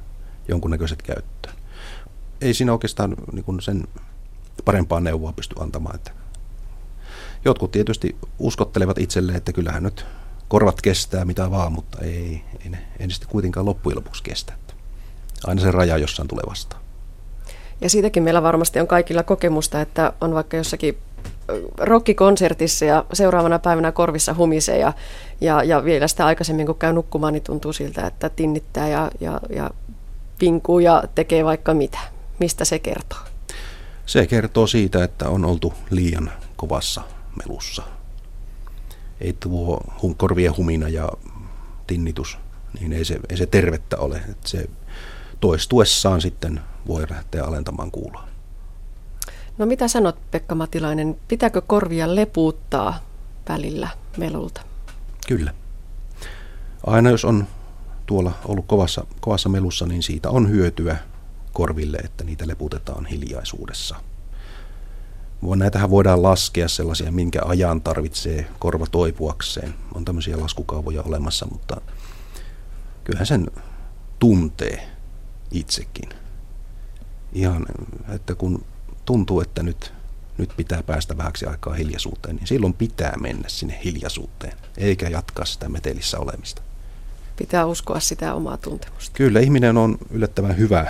jonkunnäköiset 0.49 1.03
käyttöön. 1.03 1.57
Ei 2.41 2.55
siinä 2.55 2.73
oikeastaan 2.73 3.17
niin 3.33 3.61
sen 3.61 3.85
parempaa 4.65 5.01
neuvoa 5.01 5.33
pysty 5.33 5.55
antamaan. 5.59 5.95
Että 5.95 6.11
jotkut 7.45 7.71
tietysti 7.71 8.17
uskottelevat 8.39 8.99
itselleen, 8.99 9.37
että 9.37 9.53
kyllähän 9.53 9.83
nyt 9.83 10.07
korvat 10.49 10.81
kestää 10.83 11.25
mitä 11.25 11.51
vaan, 11.51 11.73
mutta 11.73 11.99
ei, 12.01 12.45
ei 12.65 12.71
ne, 12.71 12.79
ei 12.99 13.11
sitten 13.11 13.31
kuitenkaan 13.31 13.67
loppujen 13.67 13.97
lopuksi 13.97 14.23
kestä. 14.23 14.53
Aina 15.47 15.61
se 15.61 15.71
raja 15.71 15.97
jossain 15.97 16.29
tulee 16.29 16.45
vastaan. 16.49 16.83
Ja 17.81 17.91
siitäkin 17.91 18.23
meillä 18.23 18.43
varmasti 18.43 18.81
on 18.81 18.87
kaikilla 18.87 19.23
kokemusta, 19.23 19.81
että 19.81 20.13
on 20.21 20.35
vaikka 20.35 20.57
jossakin 20.57 20.99
rockikonsertissa 21.79 22.85
ja 22.85 23.05
seuraavana 23.13 23.59
päivänä 23.59 23.93
korvissa 23.93 24.35
humisee 24.35 24.79
ja, 24.79 24.93
ja, 25.41 25.63
ja 25.63 25.85
vielä 25.85 26.09
sitä 26.09 26.27
aikaisemmin 26.27 26.67
kun 26.67 26.79
käy 26.79 26.93
nukkumaan, 26.93 27.33
niin 27.33 27.43
tuntuu 27.43 27.73
siltä, 27.73 28.07
että 28.07 28.29
tinnittää 28.29 28.89
ja, 28.89 29.11
ja, 29.21 29.41
ja 29.51 29.71
pinkuu 30.39 30.79
ja 30.79 31.05
tekee 31.15 31.45
vaikka 31.45 31.75
mitä. 31.75 31.99
Mistä 32.39 32.65
se 32.65 32.79
kertoo? 32.79 33.19
Se 34.07 34.27
kertoo 34.27 34.67
siitä, 34.67 35.05
että 35.05 35.29
on 35.29 35.45
oltu 35.45 35.75
liian 35.91 36.33
kovassa 36.57 37.03
melussa. 37.37 37.83
Ei 39.21 39.37
tuo 39.41 39.81
korvien 40.17 40.57
humina 40.57 40.89
ja 40.89 41.09
tinnitus, 41.87 42.39
niin 42.81 42.93
ei 42.93 43.05
se, 43.05 43.21
ei 43.29 43.37
se 43.37 43.47
tervettä 43.47 43.97
ole. 43.97 44.17
Että 44.17 44.49
se 44.49 44.69
toistuessaan 45.41 46.21
sitten 46.21 46.61
voi 46.87 47.07
lähteä 47.11 47.45
alentamaan 47.45 47.91
kuuloa. 47.91 48.29
No 49.59 49.67
mitä 49.67 49.89
sanot 49.89 50.17
Pekka 50.31 50.55
Matilainen, 50.55 51.17
pitääkö 51.29 51.61
korvia 51.61 52.15
lepuuttaa 52.15 52.99
välillä 53.49 53.89
melulta? 54.17 54.61
Kyllä. 55.29 55.55
Aina 56.87 57.11
jos 57.11 57.25
on 57.25 57.47
tuolla 58.07 58.33
ollut 58.45 58.67
kovassa, 58.67 59.07
kovassa 59.21 59.49
melussa, 59.49 59.87
niin 59.87 60.03
siitä 60.03 60.31
on 60.31 60.51
hyötyä 60.51 60.97
korville, 61.53 61.97
että 61.97 62.25
niitä 62.25 62.49
leputetaan 62.49 63.07
hiljaisuudessa. 63.07 63.97
Näitähän 65.57 65.91
voidaan 65.91 66.23
laskea 66.23 66.69
sellaisia, 66.69 67.13
minkä 67.13 67.41
ajan 67.45 67.81
tarvitsee 67.81 68.47
korva 68.59 68.87
toipuakseen. 68.87 69.75
On 69.95 70.05
tämmöisiä 70.05 70.41
laskukaavoja 70.41 71.03
olemassa, 71.03 71.47
mutta 71.53 71.81
kyllähän 73.05 73.27
sen 73.27 73.51
tuntee 74.19 74.89
itsekin. 75.51 76.09
Ihan, 77.33 77.67
että 78.09 78.35
kun 78.35 78.65
tuntuu, 79.05 79.41
että 79.41 79.63
nyt, 79.63 79.93
nyt 80.39 80.53
pitää 80.57 80.83
päästä 80.83 81.17
vähäksi 81.17 81.47
aikaa 81.47 81.75
hiljaisuuteen, 81.75 82.37
niin 82.37 82.47
silloin 82.47 82.75
pitää 82.75 83.15
mennä 83.21 83.49
sinne 83.49 83.81
hiljaisuuteen, 83.85 84.53
eikä 84.77 85.09
jatkaa 85.09 85.45
sitä 85.45 85.69
metelissä 85.69 86.19
olemista. 86.19 86.63
Pitää 87.37 87.67
uskoa 87.67 88.01
sitä 88.01 88.35
omaa 88.35 88.57
tuntemusta. 88.57 89.11
Kyllä, 89.15 89.41
ihminen 89.41 89.77
on 89.77 89.99
yllättävän 90.11 90.59
hyvä 90.59 90.87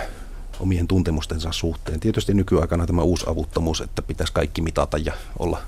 omien 0.59 0.87
tuntemustensa 0.87 1.51
suhteen. 1.51 1.99
Tietysti 1.99 2.33
nykyaikana 2.33 2.85
tämä 2.85 3.01
uusi 3.01 3.25
avuttomuus, 3.29 3.81
että 3.81 4.01
pitäisi 4.01 4.33
kaikki 4.33 4.61
mitata 4.61 4.97
ja 4.97 5.13
olla, 5.39 5.61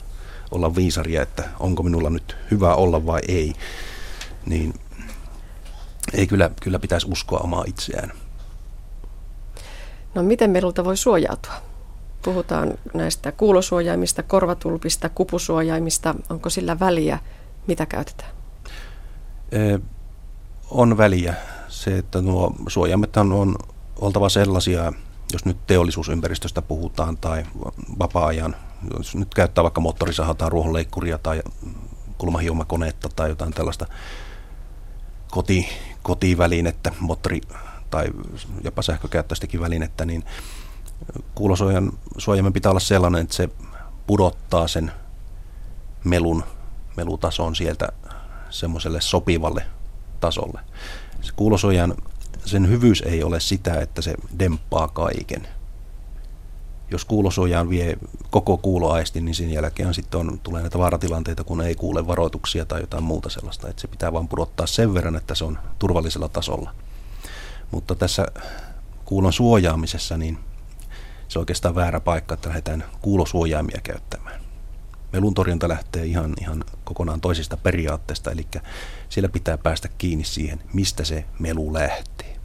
olla 0.51 0.75
viisaria, 0.75 1.21
että 1.21 1.43
onko 1.59 1.83
minulla 1.83 2.09
nyt 2.09 2.35
hyvä 2.51 2.75
olla 2.75 3.05
vai 3.05 3.21
ei, 3.27 3.53
niin 4.45 4.73
ei 6.13 6.27
kyllä, 6.27 6.51
kyllä 6.61 6.79
pitäisi 6.79 7.07
uskoa 7.09 7.39
omaa 7.39 7.63
itseään. 7.67 8.11
No 10.15 10.23
miten 10.23 10.49
melulta 10.49 10.83
voi 10.83 10.97
suojautua? 10.97 11.68
Puhutaan 12.21 12.73
näistä 12.93 13.31
kuulosuojaimista, 13.31 14.23
korvatulpista, 14.23 15.09
kupusuojaimista. 15.09 16.15
Onko 16.29 16.49
sillä 16.49 16.79
väliä, 16.79 17.19
mitä 17.67 17.85
käytetään? 17.85 18.31
On 20.71 20.97
väliä. 20.97 21.35
Se, 21.67 21.97
että 21.97 22.21
nuo 22.21 22.55
suojaimet 22.67 23.17
on 23.17 23.55
oltava 24.01 24.29
sellaisia, 24.29 24.93
jos 25.33 25.45
nyt 25.45 25.57
teollisuusympäristöstä 25.67 26.61
puhutaan 26.61 27.17
tai 27.17 27.43
vapaa-ajan, 27.99 28.55
jos 28.97 29.15
nyt 29.15 29.33
käyttää 29.33 29.63
vaikka 29.63 29.81
moottorisahaa 29.81 30.33
tai 30.35 30.49
ruohonleikkuria 30.49 31.17
tai 31.17 31.41
kulmahiumakonetta 32.17 33.09
tai 33.15 33.29
jotain 33.29 33.53
tällaista 33.53 33.85
koti, 35.31 35.67
kotivälinettä, 36.01 36.91
moottori- 36.99 37.55
tai 37.89 38.07
jopa 38.63 38.81
sähkökäyttöistäkin 38.81 39.61
välinettä, 39.61 40.05
niin 40.05 40.23
kuulosuojan 41.35 41.91
suojamme 42.17 42.51
pitää 42.51 42.69
olla 42.69 42.79
sellainen, 42.79 43.21
että 43.21 43.35
se 43.35 43.49
pudottaa 44.07 44.67
sen 44.67 44.91
melun, 46.03 46.43
melutason 46.97 47.55
sieltä 47.55 47.89
semmoiselle 48.49 49.01
sopivalle 49.01 49.65
tasolle. 50.19 50.59
Se 51.21 51.31
kuulosuojan 51.35 51.95
sen 52.45 52.69
hyvyys 52.69 53.01
ei 53.01 53.23
ole 53.23 53.39
sitä, 53.39 53.81
että 53.81 54.01
se 54.01 54.13
demppaa 54.39 54.87
kaiken. 54.87 55.47
Jos 56.91 57.05
kuulosuojaan 57.05 57.69
vie 57.69 57.97
koko 58.29 58.57
kuuloaisti, 58.57 59.21
niin 59.21 59.35
sen 59.35 59.51
jälkeen 59.51 59.93
sitten 59.93 60.19
on, 60.19 60.39
tulee 60.43 60.61
näitä 60.61 60.77
vaaratilanteita, 60.79 61.43
kun 61.43 61.61
ei 61.61 61.75
kuule 61.75 62.07
varoituksia 62.07 62.65
tai 62.65 62.81
jotain 62.81 63.03
muuta 63.03 63.29
sellaista. 63.29 63.69
Että 63.69 63.81
se 63.81 63.87
pitää 63.87 64.13
vain 64.13 64.27
pudottaa 64.27 64.67
sen 64.67 64.93
verran, 64.93 65.15
että 65.15 65.35
se 65.35 65.43
on 65.43 65.59
turvallisella 65.79 66.29
tasolla. 66.29 66.73
Mutta 67.71 67.95
tässä 67.95 68.25
kuulon 69.05 69.33
suojaamisessa, 69.33 70.17
niin 70.17 70.39
se 71.29 71.39
on 71.39 71.41
oikeastaan 71.41 71.75
väärä 71.75 71.99
paikka, 71.99 72.33
että 72.33 72.49
lähdetään 72.49 72.83
kuulosuojaimia 73.01 73.79
käyttämään. 73.83 74.41
Melun 75.13 75.33
torjunta 75.33 75.69
lähtee 75.69 76.05
ihan, 76.05 76.33
ihan 76.41 76.63
kokonaan 76.83 77.21
toisista 77.21 77.57
periaatteista, 77.57 78.31
eli 78.31 78.47
siellä 79.09 79.29
pitää 79.29 79.57
päästä 79.57 79.89
kiinni 79.97 80.23
siihen, 80.23 80.61
mistä 80.73 81.03
se 81.03 81.25
melu 81.39 81.73
lähtee. 81.73 82.37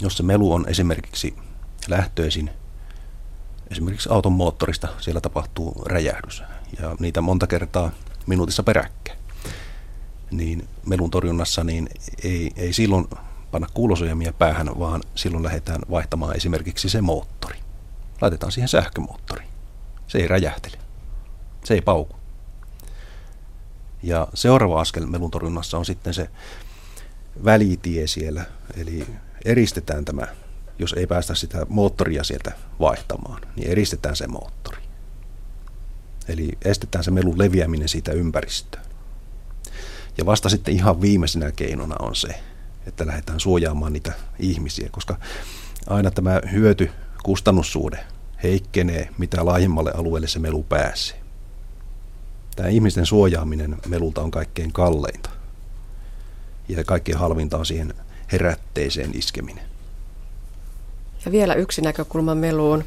Jos 0.00 0.16
se 0.16 0.22
melu 0.22 0.52
on 0.52 0.68
esimerkiksi 0.68 1.34
lähtöisin 1.88 2.50
esimerkiksi 3.70 4.08
auton 4.12 4.32
moottorista, 4.32 4.88
siellä 4.98 5.20
tapahtuu 5.20 5.82
räjähdys 5.86 6.42
ja 6.80 6.96
niitä 7.00 7.20
monta 7.20 7.46
kertaa 7.46 7.90
minuutissa 8.26 8.62
peräkkäin, 8.62 9.18
niin 10.30 10.68
melun 10.86 11.10
torjunnassa 11.10 11.64
niin 11.64 11.88
ei, 12.24 12.50
ei 12.56 12.72
silloin 12.72 13.08
panna 13.50 13.68
kuulosojamia 13.74 14.32
päähän, 14.32 14.78
vaan 14.78 15.02
silloin 15.14 15.44
lähdetään 15.44 15.80
vaihtamaan 15.90 16.36
esimerkiksi 16.36 16.88
se 16.88 17.00
moottori. 17.00 17.61
Laitetaan 18.22 18.52
siihen 18.52 18.68
sähkömoottori. 18.68 19.44
Se 20.06 20.18
ei 20.18 20.28
räjähtele. 20.28 20.78
Se 21.64 21.74
ei 21.74 21.80
pauku. 21.80 22.16
Ja 24.02 24.28
seuraava 24.34 24.80
askel 24.80 25.06
melun 25.06 25.30
torjunnassa 25.30 25.78
on 25.78 25.84
sitten 25.84 26.14
se 26.14 26.30
välitie 27.44 28.06
siellä, 28.06 28.44
eli 28.76 29.06
eristetään 29.44 30.04
tämä, 30.04 30.26
jos 30.78 30.92
ei 30.92 31.06
päästä 31.06 31.34
sitä 31.34 31.66
moottoria 31.68 32.24
sieltä 32.24 32.52
vaihtamaan, 32.80 33.42
niin 33.56 33.70
eristetään 33.70 34.16
se 34.16 34.26
moottori. 34.26 34.82
Eli 36.28 36.48
estetään 36.64 37.04
se 37.04 37.10
melun 37.10 37.38
leviäminen 37.38 37.88
siitä 37.88 38.12
ympäristöön. 38.12 38.84
Ja 40.18 40.26
vasta 40.26 40.48
sitten 40.48 40.74
ihan 40.74 41.00
viimeisenä 41.00 41.52
keinona 41.52 41.96
on 41.98 42.16
se, 42.16 42.42
että 42.86 43.06
lähdetään 43.06 43.40
suojaamaan 43.40 43.92
niitä 43.92 44.12
ihmisiä, 44.38 44.88
koska 44.92 45.16
aina 45.86 46.10
tämä 46.10 46.40
hyöty-kustannussuhde 46.52 48.11
heikkenee, 48.42 49.08
mitä 49.18 49.46
laajemmalle 49.46 49.90
alueelle 49.90 50.28
se 50.28 50.38
melu 50.38 50.62
pääsee. 50.62 51.22
Tämä 52.56 52.68
ihmisten 52.68 53.06
suojaaminen 53.06 53.76
melulta 53.86 54.20
on 54.20 54.30
kaikkein 54.30 54.72
kalleinta. 54.72 55.30
Ja 56.68 56.84
kaikkein 56.84 57.18
halvinta 57.18 57.58
on 57.58 57.66
siihen 57.66 57.94
herätteeseen 58.32 59.10
iskeminen. 59.14 59.64
Ja 61.24 61.32
vielä 61.32 61.54
yksi 61.54 61.82
näkökulma 61.82 62.34
meluun. 62.34 62.84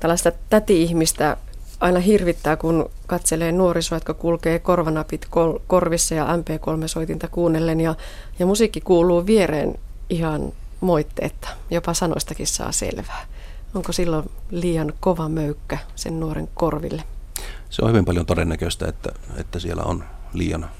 Tällaista 0.00 0.32
täti-ihmistä 0.50 1.36
aina 1.80 2.00
hirvittää, 2.00 2.56
kun 2.56 2.90
katselee 3.06 3.52
nuorisoa, 3.52 3.96
jotka 3.96 4.14
kulkee 4.14 4.58
korvanapit 4.58 5.26
kol- 5.30 5.58
korvissa 5.66 6.14
ja 6.14 6.26
MP3-soitinta 6.36 7.28
kuunnellen. 7.30 7.80
Ja, 7.80 7.94
ja 8.38 8.46
musiikki 8.46 8.80
kuuluu 8.80 9.26
viereen 9.26 9.78
ihan 10.10 10.52
moitteetta. 10.80 11.48
Jopa 11.70 11.94
sanoistakin 11.94 12.46
saa 12.46 12.72
selvää. 12.72 13.26
Onko 13.74 13.92
silloin 13.92 14.30
liian 14.50 14.92
kova 15.00 15.28
möykkä 15.28 15.78
sen 15.94 16.20
nuoren 16.20 16.48
korville? 16.54 17.04
Se 17.70 17.82
on 17.82 17.88
hyvin 17.88 18.04
paljon 18.04 18.26
todennäköistä, 18.26 18.88
että, 18.88 19.12
että 19.36 19.58
siellä 19.58 19.82
on 19.82 20.04
liian, 20.32 20.70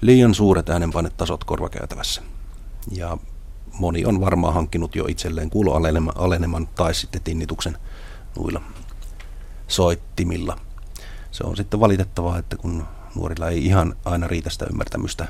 liian 0.00 0.34
suuret 0.34 0.68
äänenpainetasot 0.68 1.44
korvakäytävässä. 1.44 2.22
Ja 2.90 3.18
moni 3.78 4.04
on 4.04 4.20
varmaan 4.20 4.54
hankkinut 4.54 4.96
jo 4.96 5.04
itselleen 5.08 5.50
kuuloaleneman 5.50 6.68
tai 6.74 6.94
sitten 6.94 7.22
tinnituksen 7.22 7.78
nuilla 8.38 8.62
soittimilla. 9.68 10.58
Se 11.30 11.44
on 11.44 11.56
sitten 11.56 11.80
valitettavaa, 11.80 12.38
että 12.38 12.56
kun 12.56 12.86
nuorilla 13.14 13.48
ei 13.48 13.66
ihan 13.66 13.96
aina 14.04 14.28
riitä 14.28 14.50
sitä 14.50 14.66
ymmärtämystä 14.70 15.28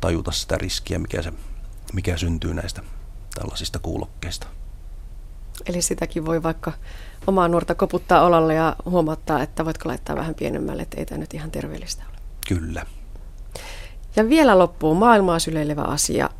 tajuta 0.00 0.32
sitä 0.32 0.58
riskiä, 0.58 0.98
mikä, 0.98 1.22
se, 1.22 1.32
mikä 1.92 2.16
syntyy 2.16 2.54
näistä 2.54 2.82
tällaisista 3.34 3.78
kuulokkeista. 3.78 4.46
Eli 5.66 5.82
sitäkin 5.82 6.26
voi 6.26 6.42
vaikka 6.42 6.72
omaa 7.26 7.48
nuorta 7.48 7.74
koputtaa 7.74 8.22
olalle 8.22 8.54
ja 8.54 8.76
huomauttaa, 8.84 9.42
että 9.42 9.64
voitko 9.64 9.88
laittaa 9.88 10.16
vähän 10.16 10.34
pienemmälle, 10.34 10.82
että 10.82 10.96
ei 10.96 11.06
tämä 11.06 11.18
nyt 11.18 11.34
ihan 11.34 11.50
terveellistä 11.50 12.02
ole. 12.10 12.18
Kyllä. 12.48 12.86
Ja 14.16 14.28
vielä 14.28 14.58
loppuu 14.58 14.94
maailmaa 14.94 15.38
syleilevä 15.38 15.82
asia. 15.82 16.30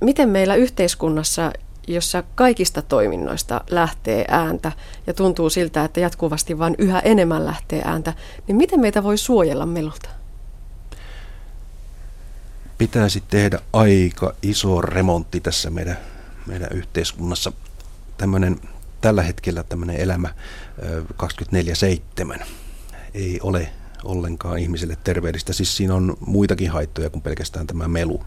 Miten 0.00 0.28
meillä 0.28 0.54
yhteiskunnassa, 0.54 1.52
jossa 1.86 2.22
kaikista 2.34 2.82
toiminnoista 2.82 3.60
lähtee 3.70 4.24
ääntä 4.28 4.72
ja 5.06 5.14
tuntuu 5.14 5.50
siltä, 5.50 5.84
että 5.84 6.00
jatkuvasti 6.00 6.58
vain 6.58 6.74
yhä 6.78 7.00
enemmän 7.00 7.44
lähtee 7.44 7.82
ääntä, 7.84 8.12
niin 8.46 8.56
miten 8.56 8.80
meitä 8.80 9.02
voi 9.02 9.18
suojella 9.18 9.66
melulta? 9.66 10.08
Pitäisi 12.78 13.22
tehdä 13.28 13.58
aika 13.72 14.34
iso 14.42 14.80
remontti 14.80 15.40
tässä 15.40 15.70
meidän, 15.70 15.98
meidän 16.46 16.68
yhteiskunnassa. 16.74 17.52
Tämmöinen, 18.18 18.60
tällä 19.00 19.22
hetkellä 19.22 19.62
tämmöinen 19.62 19.96
elämä 19.96 20.34
24-7 22.38 22.44
ei 23.14 23.38
ole 23.42 23.68
ollenkaan 24.04 24.58
ihmiselle 24.58 24.96
terveellistä. 25.04 25.52
Siis 25.52 25.76
siinä 25.76 25.94
on 25.94 26.16
muitakin 26.20 26.70
haittoja 26.70 27.10
kuin 27.10 27.22
pelkästään 27.22 27.66
tämä 27.66 27.88
melu. 27.88 28.22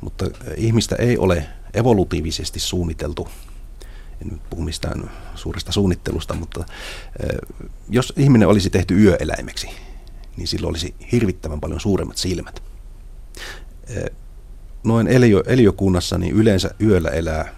Mutta 0.00 0.26
ihmistä 0.56 0.96
ei 0.98 1.18
ole 1.18 1.46
evolutiivisesti 1.74 2.60
suunniteltu, 2.60 3.28
en 4.22 4.28
nyt 4.28 4.50
puhu 4.50 4.62
mistään 4.62 5.10
suuresta 5.34 5.72
suunnittelusta, 5.72 6.34
mutta 6.34 6.64
jos 7.88 8.12
ihminen 8.16 8.48
olisi 8.48 8.70
tehty 8.70 9.02
yöeläimeksi, 9.02 9.68
niin 10.36 10.48
silloin 10.48 10.70
olisi 10.70 10.94
hirvittävän 11.12 11.60
paljon 11.60 11.80
suuremmat 11.80 12.16
silmät. 12.16 12.62
Noin 14.84 15.08
eliö, 15.08 15.42
eliökunnassa 15.46 16.18
niin 16.18 16.34
yleensä 16.34 16.70
yöllä 16.80 17.08
elää, 17.08 17.54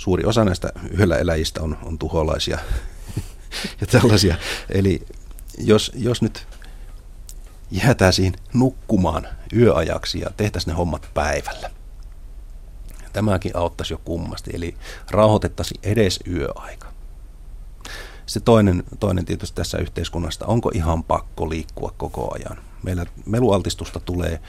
suuri 0.00 0.24
osa 0.24 0.44
näistä 0.44 0.72
yöllä 0.98 1.16
eläjistä 1.16 1.62
on, 1.62 1.78
on 1.82 1.98
tuholaisia 1.98 2.58
ja 3.80 3.86
tällaisia. 3.86 4.36
Eli 4.68 5.06
jos, 5.58 5.92
jos 5.94 6.22
nyt 6.22 6.46
jäätäisiin 7.70 8.34
nukkumaan 8.54 9.28
yöajaksi 9.56 10.20
ja 10.20 10.30
tehtäisiin 10.36 10.72
ne 10.72 10.76
hommat 10.76 11.10
päivällä. 11.14 11.70
Tämäkin 13.12 13.56
auttaisi 13.56 13.94
jo 13.94 14.00
kummasti, 14.04 14.50
eli 14.54 14.74
rauhoitettaisiin 15.10 15.80
edes 15.82 16.20
yöaika. 16.26 16.92
Se 18.26 18.40
toinen, 18.40 18.84
toinen 19.00 19.24
tietysti 19.24 19.56
tässä 19.56 19.78
yhteiskunnasta, 19.78 20.46
onko 20.46 20.70
ihan 20.74 21.04
pakko 21.04 21.50
liikkua 21.50 21.94
koko 21.96 22.34
ajan? 22.34 22.58
Meillä 22.82 23.06
melualtistusta 23.26 24.00
tulee 24.00 24.40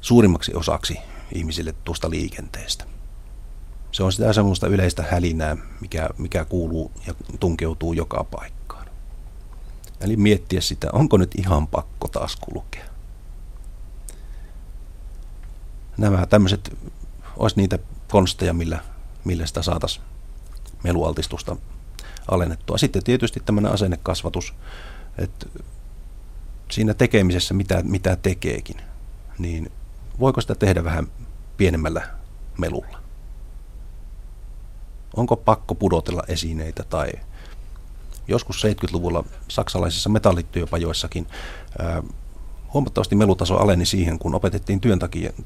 suurimmaksi 0.00 0.54
osaksi 0.54 0.98
ihmisille 1.34 1.74
tuosta 1.84 2.10
liikenteestä. 2.10 2.91
Se 3.92 4.02
on 4.02 4.12
sitä 4.12 4.32
semmoista 4.32 4.66
yleistä 4.66 5.04
hälinää, 5.10 5.56
mikä, 5.80 6.08
mikä 6.18 6.44
kuuluu 6.44 6.92
ja 7.06 7.14
tunkeutuu 7.40 7.92
joka 7.92 8.24
paikkaan. 8.24 8.86
Eli 10.00 10.16
miettiä 10.16 10.60
sitä, 10.60 10.88
onko 10.92 11.16
nyt 11.16 11.34
ihan 11.34 11.66
pakko 11.66 12.08
taas 12.08 12.36
kulkea. 12.36 12.84
Nämä 15.96 16.26
tämmöiset 16.26 16.78
olisi 17.36 17.56
niitä 17.56 17.78
konsteja, 18.08 18.52
millä, 18.52 18.80
millä 19.24 19.46
sitä 19.46 19.62
saataisiin 19.62 20.04
melualtistusta 20.84 21.56
alennettua. 22.28 22.78
Sitten 22.78 23.04
tietysti 23.04 23.40
tämmöinen 23.40 23.72
asennekasvatus, 23.72 24.54
että 25.18 25.46
siinä 26.70 26.94
tekemisessä, 26.94 27.54
mitä, 27.54 27.82
mitä 27.82 28.16
tekeekin, 28.16 28.76
niin 29.38 29.72
voiko 30.20 30.40
sitä 30.40 30.54
tehdä 30.54 30.84
vähän 30.84 31.06
pienemmällä 31.56 32.08
melulla? 32.58 33.01
Onko 35.16 35.36
pakko 35.36 35.74
pudotella 35.74 36.22
esineitä 36.28 36.82
tai 36.82 37.12
joskus 38.28 38.64
70-luvulla 38.64 39.24
saksalaisissa 39.48 40.10
metallityöpajoissakin 40.10 41.26
ää, 41.78 42.02
huomattavasti 42.74 43.14
melutaso 43.16 43.56
aleni 43.56 43.86
siihen, 43.86 44.18
kun 44.18 44.34
opetettiin 44.34 44.80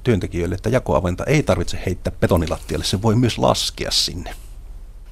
työntekijöille, 0.05 0.55
että 0.55 0.69
jakoaventa 0.69 1.25
ei 1.25 1.43
tarvitse 1.43 1.79
heittää 1.87 2.13
betonilattialle, 2.21 2.85
se 2.85 3.03
voi 3.03 3.17
myös 3.17 3.39
laskea 3.39 3.91
sinne. 3.91 4.35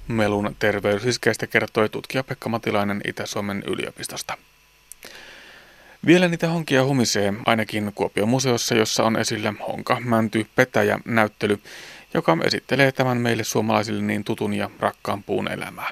Melun 0.08 0.56
terveysiskeistä 0.58 1.46
kertoi 1.46 1.88
tutkija 1.88 2.24
Pekka 2.24 2.48
Matilainen 2.48 3.00
Itä-Suomen 3.08 3.62
yliopistosta. 3.66 4.36
Vielä 6.06 6.28
niitä 6.28 6.48
honkia 6.48 6.84
humisee 6.84 7.34
ainakin 7.46 7.92
Kuopion 7.94 8.28
museossa, 8.28 8.74
jossa 8.74 9.04
on 9.04 9.16
esillä 9.16 9.54
honka, 9.68 10.00
mänty, 10.00 10.46
petäjä, 10.56 11.00
näyttely, 11.04 11.60
joka 12.14 12.38
esittelee 12.44 12.92
tämän 12.92 13.18
meille 13.18 13.44
suomalaisille 13.44 14.02
niin 14.02 14.24
tutun 14.24 14.54
ja 14.54 14.70
rakkaan 14.78 15.22
puun 15.22 15.52
elämää. 15.52 15.90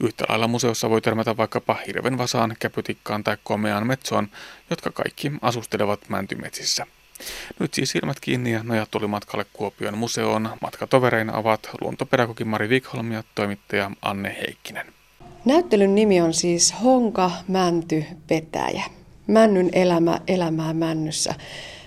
Yhtä 0.00 0.24
lailla 0.28 0.48
museossa 0.48 0.90
voi 0.90 1.00
törmätä 1.00 1.36
vaikkapa 1.36 1.76
hirvenvasaan, 1.86 2.56
käpytikkaan 2.58 3.24
tai 3.24 3.36
komeaan 3.44 3.86
metsoon, 3.86 4.28
jotka 4.70 4.90
kaikki 4.90 5.32
asustelevat 5.42 6.08
mäntymetsissä. 6.08 6.86
Nyt 7.58 7.74
siis 7.74 7.90
silmät 7.90 8.20
kiinni 8.20 8.52
ja 8.52 8.62
nojat 8.62 8.90
tuli 8.90 9.06
matkalle 9.06 9.46
Kuopion 9.52 9.98
museoon. 9.98 10.50
Matkatovereina 10.60 11.32
ovat 11.32 11.70
luontopedagogi 11.80 12.44
Mari 12.44 12.68
Wikholm 12.68 13.12
ja 13.12 13.22
toimittaja 13.34 13.90
Anne 14.02 14.36
Heikkinen. 14.40 14.86
Näyttelyn 15.44 15.94
nimi 15.94 16.20
on 16.20 16.34
siis 16.34 16.74
Honka, 16.82 17.30
Mänty, 17.48 18.04
Petäjä. 18.26 18.84
Männyn 19.26 19.70
elämä, 19.72 20.20
elämää 20.26 20.74
männyssä. 20.74 21.34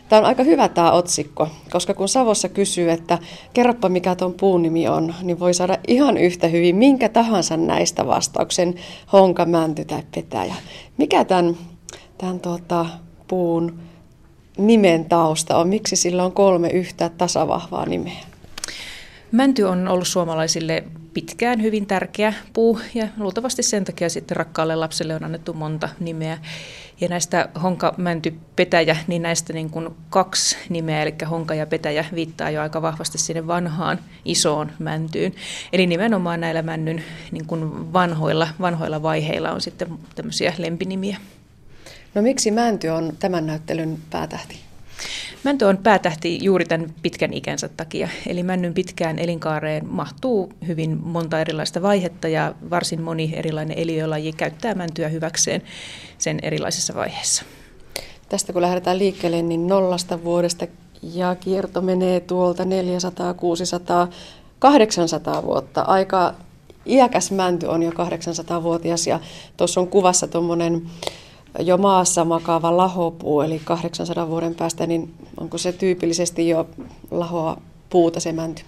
Tämä 0.09 0.19
on 0.19 0.25
aika 0.25 0.43
hyvä 0.43 0.67
tämä 0.67 0.91
otsikko, 0.91 1.47
koska 1.71 1.93
kun 1.93 2.09
Savossa 2.09 2.49
kysyy, 2.49 2.91
että 2.91 3.17
kerropa 3.53 3.89
mikä 3.89 4.15
tuon 4.15 4.33
puun 4.33 4.61
nimi 4.61 4.87
on, 4.87 5.15
niin 5.21 5.39
voi 5.39 5.53
saada 5.53 5.77
ihan 5.87 6.17
yhtä 6.17 6.47
hyvin 6.47 6.75
minkä 6.75 7.09
tahansa 7.09 7.57
näistä 7.57 8.07
vastauksen, 8.07 8.75
honka, 9.13 9.45
mänty 9.45 9.85
tai 9.85 10.03
petäjä. 10.15 10.55
Mikä 10.97 11.25
tämän, 11.25 11.57
tämän 12.17 12.39
tuota, 12.39 12.85
puun 13.27 13.79
nimen 14.57 15.05
tausta 15.05 15.57
on? 15.57 15.67
Miksi 15.67 15.95
sillä 15.95 16.25
on 16.25 16.31
kolme 16.31 16.69
yhtä 16.69 17.09
tasavahvaa 17.09 17.85
nimeä? 17.85 18.25
Mänty 19.31 19.63
on 19.63 19.87
ollut 19.87 20.07
suomalaisille 20.07 20.83
pitkään 21.13 21.61
hyvin 21.61 21.85
tärkeä 21.85 22.33
puu 22.53 22.79
ja 22.93 23.07
luultavasti 23.17 23.63
sen 23.63 23.85
takia 23.85 24.09
sitten 24.09 24.37
rakkaalle 24.37 24.75
lapselle 24.75 25.15
on 25.15 25.23
annettu 25.23 25.53
monta 25.53 25.89
nimeä. 25.99 26.37
Ja 27.01 27.07
näistä 27.07 27.49
honka, 27.63 27.93
mänty, 27.97 28.33
petäjä, 28.55 28.97
niin 29.07 29.21
näistä 29.21 29.53
niin 29.53 29.69
kuin 29.69 29.89
kaksi 30.09 30.57
nimeä, 30.69 31.03
eli 31.03 31.15
honka 31.29 31.55
ja 31.55 31.67
petäjä, 31.67 32.05
viittaa 32.15 32.49
jo 32.49 32.61
aika 32.61 32.81
vahvasti 32.81 33.17
sinne 33.17 33.47
vanhaan 33.47 33.99
isoon 34.25 34.71
mäntyyn. 34.79 35.33
Eli 35.73 35.87
nimenomaan 35.87 36.41
näillä 36.41 36.61
männyn 36.61 37.03
niin 37.31 37.45
kuin 37.45 37.93
vanhoilla, 37.93 38.47
vanhoilla 38.61 39.01
vaiheilla 39.01 39.51
on 39.51 39.61
sitten 39.61 39.87
tämmöisiä 40.15 40.53
lempinimiä. 40.57 41.17
No 42.15 42.21
miksi 42.21 42.51
mänty 42.51 42.87
on 42.87 43.13
tämän 43.19 43.47
näyttelyn 43.47 43.97
päätähti? 44.09 44.68
Mänty 45.43 45.65
on 45.65 45.77
päätähti 45.77 46.39
juuri 46.41 46.65
tämän 46.65 46.93
pitkän 47.01 47.33
ikänsä 47.33 47.69
takia. 47.69 48.09
Eli 48.27 48.43
männyn 48.43 48.73
pitkään 48.73 49.19
elinkaareen 49.19 49.87
mahtuu 49.87 50.53
hyvin 50.67 50.99
monta 51.03 51.41
erilaista 51.41 51.81
vaihetta 51.81 52.27
ja 52.27 52.55
varsin 52.69 53.01
moni 53.01 53.33
erilainen 53.35 53.77
eliölaji 53.77 54.33
käyttää 54.33 54.75
mäntyä 54.75 55.07
hyväkseen 55.07 55.61
sen 56.17 56.39
erilaisissa 56.41 56.95
vaiheissa. 56.95 57.43
Tästä 58.29 58.53
kun 58.53 58.61
lähdetään 58.61 58.99
liikkeelle, 58.99 59.41
niin 59.41 59.67
nollasta 59.67 60.23
vuodesta 60.23 60.67
ja 61.01 61.35
kierto 61.35 61.81
menee 61.81 62.19
tuolta 62.19 62.65
400, 62.65 63.33
600, 63.33 64.07
800 64.59 65.43
vuotta. 65.43 65.81
Aika 65.81 66.33
iäkäs 66.85 67.31
mänty 67.31 67.65
on 67.65 67.83
jo 67.83 67.91
800-vuotias 67.91 69.07
ja 69.07 69.19
tuossa 69.57 69.81
on 69.81 69.87
kuvassa 69.87 70.27
tuommoinen 70.27 70.89
jo 71.59 71.77
maassa 71.77 72.25
makaava 72.25 72.77
lahopuu, 72.77 73.41
eli 73.41 73.61
800 73.63 74.27
vuoden 74.27 74.55
päästä, 74.55 74.87
niin 74.87 75.13
onko 75.37 75.57
se 75.57 75.71
tyypillisesti 75.71 76.49
jo 76.49 76.67
lahoa 77.11 77.57
puuta 77.89 78.19
se 78.19 78.31
mänty? 78.31 78.61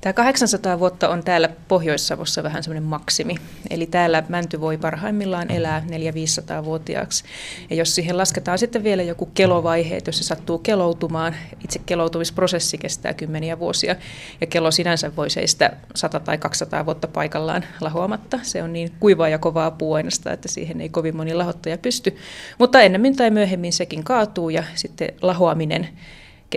Tämä 0.00 0.12
800 0.12 0.78
vuotta 0.78 1.08
on 1.08 1.24
täällä 1.24 1.48
Pohjois-Savossa 1.68 2.42
vähän 2.42 2.62
semmoinen 2.62 2.82
maksimi. 2.82 3.34
Eli 3.70 3.86
täällä 3.86 4.22
mänty 4.28 4.60
voi 4.60 4.78
parhaimmillaan 4.78 5.50
elää 5.50 5.82
400-500-vuotiaaksi. 5.86 7.24
Ja 7.70 7.76
jos 7.76 7.94
siihen 7.94 8.18
lasketaan 8.18 8.58
sitten 8.58 8.84
vielä 8.84 9.02
joku 9.02 9.26
kelovaihe, 9.26 9.96
että 9.96 10.08
jos 10.08 10.18
se 10.18 10.24
sattuu 10.24 10.58
keloutumaan, 10.58 11.34
itse 11.64 11.80
keloutumisprosessi 11.86 12.78
kestää 12.78 13.14
kymmeniä 13.14 13.58
vuosia. 13.58 13.96
Ja 14.40 14.46
kelo 14.46 14.70
sinänsä 14.70 15.16
voi 15.16 15.30
seistä 15.30 15.72
100 15.94 16.20
tai 16.20 16.38
200 16.38 16.86
vuotta 16.86 17.08
paikallaan 17.08 17.64
lahoamatta. 17.80 18.38
Se 18.42 18.62
on 18.62 18.72
niin 18.72 18.92
kuivaa 19.00 19.28
ja 19.28 19.38
kovaa 19.38 19.70
puuainesta, 19.70 20.32
että 20.32 20.48
siihen 20.48 20.80
ei 20.80 20.88
kovin 20.88 21.16
moni 21.16 21.34
lahottaja 21.34 21.78
pysty. 21.78 22.16
Mutta 22.58 22.80
ennemmin 22.80 23.16
tai 23.16 23.30
myöhemmin 23.30 23.72
sekin 23.72 24.04
kaatuu 24.04 24.50
ja 24.50 24.64
sitten 24.74 25.08
lahoaminen 25.22 25.88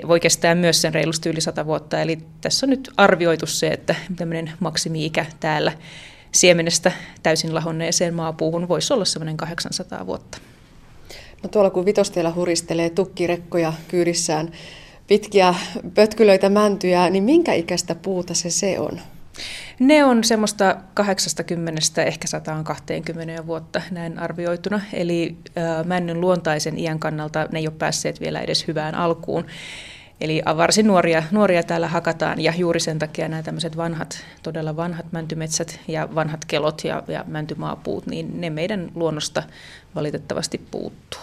voi 0.08 0.20
kestää 0.20 0.56
myös 0.56 0.82
sen 0.82 0.94
reilusti 0.94 1.30
yli 1.30 1.42
100 1.42 1.66
vuotta. 1.66 2.02
Eli 2.02 2.18
tässä 2.42 2.66
on 2.66 2.70
nyt 2.70 2.92
arvioitu 2.98 3.46
se, 3.46 3.68
että 3.68 3.96
tämmöinen 4.16 4.52
maksimi-ikä 4.60 5.26
täällä 5.40 5.72
siemenestä 6.32 6.92
täysin 7.24 7.56
lahonneeseen 7.56 8.14
maapuuhun 8.14 8.68
voisi 8.68 8.94
olla 8.94 9.06
semmoinen 9.06 9.38
800 9.38 10.06
vuotta. 10.06 10.38
No 11.44 11.50
tuolla 11.50 11.70
kun 11.70 11.86
vitostiellä 11.86 12.32
huristelee 12.32 12.90
tukkirekkoja 12.90 13.74
kyydissään, 13.88 14.52
pitkiä 15.08 15.56
pötkylöitä 15.94 16.50
mäntyjä, 16.50 17.10
niin 17.10 17.24
minkä 17.24 17.54
ikäistä 17.54 17.96
puuta 17.96 18.34
se 18.34 18.50
se 18.50 18.80
on? 18.80 19.00
Ne 19.80 20.06
on 20.06 20.24
semmoista 20.24 20.76
80 20.94 21.82
ehkä 22.06 22.28
120 22.28 23.48
vuotta 23.48 23.82
näin 23.92 24.20
arvioituna. 24.20 24.82
Eli 24.94 25.38
männyn 25.86 26.22
luontaisen 26.22 26.80
iän 26.80 27.00
kannalta 27.00 27.48
ne 27.52 27.60
ei 27.60 27.68
ole 27.68 27.76
päässeet 27.80 28.22
vielä 28.22 28.42
edes 28.42 28.68
hyvään 28.68 28.96
alkuun. 28.96 29.46
Eli 30.22 30.42
varsin 30.58 30.88
nuoria, 30.88 31.24
nuoria 31.32 31.64
täällä 31.64 31.88
hakataan 31.88 32.42
ja 32.42 32.54
juuri 32.58 32.80
sen 32.80 33.00
takia 33.00 33.28
nämä 33.28 33.44
tämmöiset 33.44 33.78
vanhat, 33.78 34.26
todella 34.44 34.76
vanhat 34.76 35.06
mäntymetsät 35.12 35.80
ja 35.88 36.16
vanhat 36.16 36.46
kelot 36.46 36.84
ja, 36.84 37.04
ja 37.08 37.24
mäntymaapuut, 37.28 38.08
niin 38.08 38.42
ne 38.42 38.50
meidän 38.50 38.92
luonnosta 38.96 39.44
valitettavasti 39.96 40.62
puuttuu. 40.72 41.22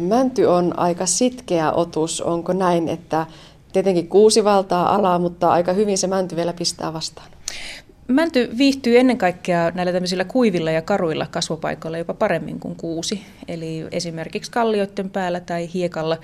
Mänty 0.00 0.44
on 0.44 0.78
aika 0.78 1.06
sitkeä 1.06 1.72
otus. 1.72 2.20
Onko 2.20 2.52
näin, 2.52 2.88
että 2.88 3.26
Tietenkin 3.72 4.08
kuusi 4.08 4.44
valtaa 4.44 4.94
alaa, 4.94 5.18
mutta 5.18 5.50
aika 5.50 5.72
hyvin 5.72 5.98
se 5.98 6.06
mänty 6.06 6.36
vielä 6.36 6.52
pistää 6.52 6.92
vastaan. 6.92 7.28
Mänty 8.08 8.50
viihtyy 8.58 8.98
ennen 8.98 9.18
kaikkea 9.18 9.70
näillä 9.70 9.92
tämmöisillä 9.92 10.24
kuivilla 10.24 10.70
ja 10.70 10.82
karuilla 10.82 11.26
kasvupaikoilla 11.30 11.98
jopa 11.98 12.14
paremmin 12.14 12.60
kuin 12.60 12.76
kuusi. 12.76 13.22
Eli 13.48 13.86
esimerkiksi 13.92 14.50
kallioiden 14.50 15.10
päällä 15.10 15.40
tai 15.40 15.68
hiekalla 15.74 16.18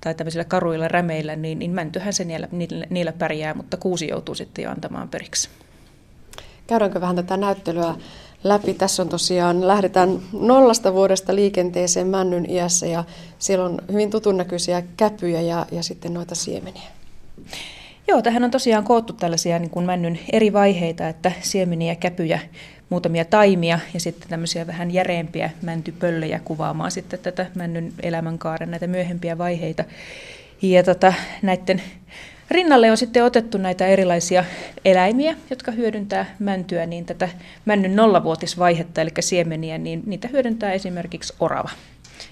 tai 0.00 0.14
tämmöisillä 0.14 0.44
karuilla 0.44 0.88
rämeillä, 0.88 1.36
niin, 1.36 1.58
niin 1.58 1.70
mäntyhän 1.70 2.12
se 2.12 2.24
niillä, 2.24 2.48
niillä 2.90 3.12
pärjää, 3.12 3.54
mutta 3.54 3.76
kuusi 3.76 4.08
joutuu 4.08 4.34
sitten 4.34 4.62
jo 4.62 4.70
antamaan 4.70 5.08
periksi. 5.08 5.48
Käydäänkö 6.66 7.00
vähän 7.00 7.16
tätä 7.16 7.36
näyttelyä 7.36 7.94
läpi. 8.44 8.74
Tässä 8.74 9.02
on 9.02 9.08
tosiaan, 9.08 9.68
lähdetään 9.68 10.18
nollasta 10.32 10.94
vuodesta 10.94 11.34
liikenteeseen 11.34 12.06
männyn 12.06 12.50
iässä 12.50 12.86
ja 12.86 13.04
siellä 13.38 13.64
on 13.64 13.78
hyvin 13.92 14.10
tutun 14.10 14.36
näköisiä 14.36 14.82
käpyjä 14.96 15.40
ja, 15.40 15.66
ja 15.72 15.82
sitten 15.82 16.14
noita 16.14 16.34
siemeniä. 16.34 16.88
Joo, 18.08 18.22
tähän 18.22 18.44
on 18.44 18.50
tosiaan 18.50 18.84
koottu 18.84 19.12
tällaisia 19.12 19.58
niin 19.58 19.70
kuin 19.70 19.86
männyn 19.86 20.18
eri 20.32 20.52
vaiheita, 20.52 21.08
että 21.08 21.32
siemeniä, 21.40 21.94
käpyjä, 21.94 22.40
muutamia 22.88 23.24
taimia 23.24 23.78
ja 23.94 24.00
sitten 24.00 24.28
tämmöisiä 24.28 24.66
vähän 24.66 24.90
järeempiä 24.90 25.50
mäntypöllejä 25.62 26.40
kuvaamaan 26.44 26.90
sitten 26.90 27.20
tätä 27.20 27.46
männyn 27.54 27.92
elämänkaaren 28.02 28.70
näitä 28.70 28.86
myöhempiä 28.86 29.38
vaiheita. 29.38 29.84
Ja 30.62 30.82
tota, 30.82 31.12
näiden 31.42 31.82
Rinnalle 32.50 32.90
on 32.90 32.96
sitten 32.96 33.24
otettu 33.24 33.58
näitä 33.58 33.86
erilaisia 33.86 34.44
eläimiä, 34.84 35.36
jotka 35.50 35.72
hyödyntää 35.72 36.34
mäntyä, 36.38 36.86
niin 36.86 37.06
tätä 37.06 37.28
männyn 37.64 37.96
nollavuotisvaihetta, 37.96 39.00
eli 39.00 39.10
siemeniä, 39.20 39.78
niin 39.78 40.02
niitä 40.06 40.28
hyödyntää 40.28 40.72
esimerkiksi 40.72 41.34
orava. 41.40 41.70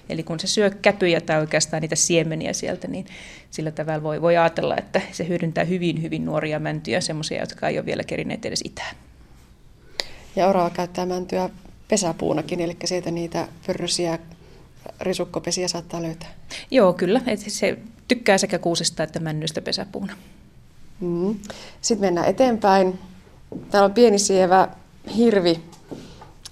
Eli 0.09 0.23
kun 0.23 0.39
se 0.39 0.47
syö 0.47 0.69
käpyjä 0.69 1.21
tai 1.21 1.39
oikeastaan 1.39 1.81
niitä 1.81 1.95
siemeniä 1.95 2.53
sieltä, 2.53 2.87
niin 2.87 3.05
sillä 3.51 3.71
tavalla 3.71 4.03
voi, 4.03 4.21
voi 4.21 4.37
ajatella, 4.37 4.77
että 4.77 5.01
se 5.11 5.27
hyödyntää 5.27 5.63
hyvin, 5.63 6.01
hyvin 6.01 6.25
nuoria 6.25 6.59
mäntyjä, 6.59 7.01
semmoisia, 7.01 7.39
jotka 7.39 7.67
ei 7.67 7.77
ole 7.77 7.85
vielä 7.85 8.03
kerineet 8.03 8.45
edes 8.45 8.61
itään. 8.65 8.95
Ja 10.35 10.47
orava 10.47 10.69
käyttää 10.69 11.05
mäntyä 11.05 11.49
pesäpuunakin, 11.87 12.61
eli 12.61 12.77
sieltä 12.85 13.11
niitä 13.11 13.47
pörrösiä 13.67 14.19
risukkopesiä 15.01 15.67
saattaa 15.67 16.01
löytää. 16.01 16.29
Joo, 16.71 16.93
kyllä. 16.93 17.21
Et 17.27 17.39
se 17.39 17.77
tykkää 18.09 18.37
sekä 18.37 18.59
kuusesta 18.59 19.03
että 19.03 19.19
männystä 19.19 19.61
pesäpuuna. 19.61 20.13
Mm. 20.99 21.35
Sitten 21.81 22.07
mennään 22.07 22.27
eteenpäin. 22.27 22.99
Täällä 23.71 23.85
on 23.85 23.93
pieni 23.93 24.19
sievä 24.19 24.67
hirvi. 25.15 25.59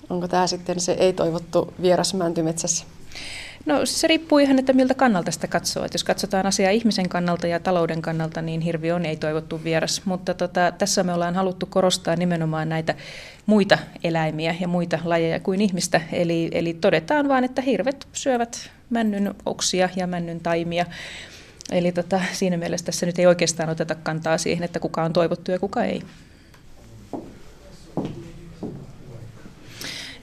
Onko 0.10 0.28
tämä 0.28 0.48
sitten 0.48 0.80
se 0.80 0.92
ei-toivottu 0.92 1.74
vieras 1.82 2.14
mäntymetsässä? 2.14 2.86
No 3.66 3.86
se 3.86 4.08
riippuu 4.08 4.40
ihan, 4.40 4.60
että 4.60 4.74
miltä 4.74 4.94
kannalta 4.94 5.32
sitä 5.32 5.48
katsoo. 5.48 5.86
Et 5.86 5.94
jos 5.94 6.04
katsotaan 6.04 6.46
asiaa 6.46 6.72
ihmisen 6.72 7.10
kannalta 7.10 7.48
ja 7.48 7.60
talouden 7.60 8.02
kannalta, 8.02 8.42
niin 8.42 8.62
hirvi 8.62 8.92
on 8.92 9.06
ei-toivottu 9.06 9.64
vieras. 9.64 10.02
Mutta 10.06 10.34
tota, 10.34 10.72
tässä 10.78 11.04
me 11.04 11.14
ollaan 11.14 11.36
haluttu 11.36 11.66
korostaa 11.66 12.16
nimenomaan 12.16 12.70
näitä 12.70 12.96
muita 13.46 13.78
eläimiä 14.04 14.56
ja 14.60 14.68
muita 14.68 15.00
lajeja 15.04 15.40
kuin 15.40 15.62
ihmistä. 15.62 16.02
Eli, 16.12 16.50
eli 16.52 16.74
todetaan 16.74 17.28
vain, 17.28 17.44
että 17.44 17.62
hirvet 17.62 18.08
syövät 18.14 18.70
männyn 18.90 19.36
oksia 19.46 19.90
ja 19.96 20.08
männyn 20.08 20.40
taimia. 20.40 20.86
Eli 21.72 21.92
tota, 21.92 22.22
siinä 22.32 22.58
mielessä 22.58 22.86
tässä 22.86 23.06
nyt 23.06 23.20
ei 23.20 23.26
oikeastaan 23.26 23.70
oteta 23.70 23.96
kantaa 23.96 24.38
siihen, 24.38 24.64
että 24.64 24.80
kuka 24.80 25.04
on 25.04 25.14
toivottu 25.14 25.52
ja 25.52 25.60
kuka 25.60 25.84
ei. 25.84 26.02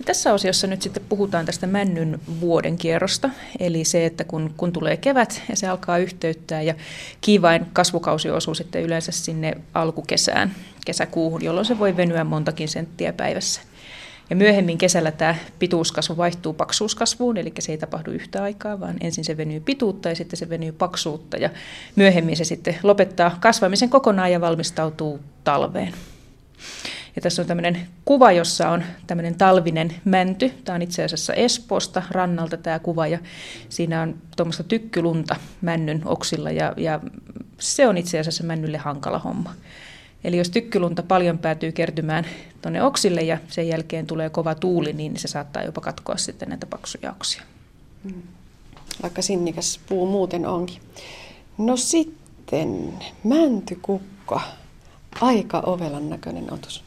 Tässä 0.05 0.32
osiossa 0.32 0.66
nyt 0.66 0.82
sitten 0.82 1.03
puhutaan 1.09 1.47
tästä 1.47 1.66
männyn 1.66 2.20
vuoden 2.40 2.78
kierrosta, 2.78 3.30
eli 3.59 3.84
se, 3.84 4.07
että 4.07 4.24
kun, 4.24 4.55
kun 4.57 4.72
tulee 4.72 4.97
kevät 4.97 5.42
ja 5.49 5.57
se 5.57 5.68
alkaa 5.68 5.99
yhteyttää 5.99 6.62
ja 6.62 6.74
kiivain 7.20 7.66
kasvukausi 7.72 8.30
osuu 8.30 8.55
sitten 8.55 8.82
yleensä 8.82 9.12
sinne 9.12 9.55
alkukesään, 9.74 10.55
kesäkuuhun, 10.86 11.45
jolloin 11.45 11.66
se 11.66 11.78
voi 11.78 11.97
venyä 11.97 12.24
montakin 12.24 12.68
senttiä 12.68 13.12
päivässä. 13.12 13.61
Ja 14.30 14.36
myöhemmin 14.36 14.78
kesällä 14.78 15.12
tämä 15.12 15.34
pituuskasvu 15.58 16.16
vaihtuu 16.16 16.52
paksuuskasvuun, 16.52 17.36
eli 17.36 17.52
se 17.58 17.72
ei 17.72 17.78
tapahdu 17.78 18.10
yhtä 18.10 18.42
aikaa, 18.42 18.80
vaan 18.80 18.96
ensin 19.00 19.24
se 19.24 19.36
venyy 19.36 19.60
pituutta 19.60 20.08
ja 20.08 20.16
sitten 20.16 20.36
se 20.36 20.48
venyy 20.48 20.72
paksuutta. 20.72 21.36
Ja 21.36 21.50
myöhemmin 21.96 22.36
se 22.36 22.44
sitten 22.44 22.76
lopettaa 22.82 23.36
kasvamisen 23.40 23.90
kokonaan 23.90 24.32
ja 24.32 24.40
valmistautuu 24.40 25.20
talveen. 25.44 25.94
Ja 27.16 27.22
tässä 27.22 27.42
on 27.42 27.48
tämmöinen 27.48 27.86
kuva, 28.04 28.32
jossa 28.32 28.68
on 28.68 28.84
tämmöinen 29.06 29.34
talvinen 29.34 29.94
mänty. 30.04 30.52
Tämä 30.64 30.76
on 30.76 30.82
itse 30.82 31.04
asiassa 31.04 31.34
Espoosta 31.34 32.02
rannalta 32.10 32.56
tämä 32.56 32.78
kuva 32.78 33.06
ja 33.06 33.18
siinä 33.68 34.02
on 34.02 34.14
tuommoista 34.36 34.62
tykkylunta 34.62 35.36
männyn 35.60 36.02
oksilla 36.04 36.50
ja, 36.50 36.74
ja 36.76 37.00
se 37.58 37.88
on 37.88 37.96
itse 37.96 38.18
asiassa 38.18 38.44
männylle 38.44 38.78
hankala 38.78 39.18
homma. 39.18 39.54
Eli 40.24 40.36
jos 40.36 40.50
tykkylunta 40.50 41.02
paljon 41.02 41.38
päätyy 41.38 41.72
kertymään 41.72 42.26
tuonne 42.62 42.82
oksille 42.82 43.22
ja 43.22 43.38
sen 43.48 43.68
jälkeen 43.68 44.06
tulee 44.06 44.30
kova 44.30 44.54
tuuli, 44.54 44.92
niin 44.92 45.16
se 45.16 45.28
saattaa 45.28 45.62
jopa 45.62 45.80
katkoa 45.80 46.16
sitten 46.16 46.48
näitä 46.48 46.66
paksuja 46.66 47.12
oksia. 47.12 47.42
Mm. 48.04 48.22
Vaikka 49.02 49.22
sinnikäs 49.22 49.80
puu 49.88 50.06
muuten 50.06 50.46
onkin. 50.46 50.82
No 51.58 51.76
sitten 51.76 52.92
mäntykukka 53.24 54.40
Aika 55.20 55.62
ovelan 55.66 56.10
näköinen 56.10 56.52
otus. 56.52 56.84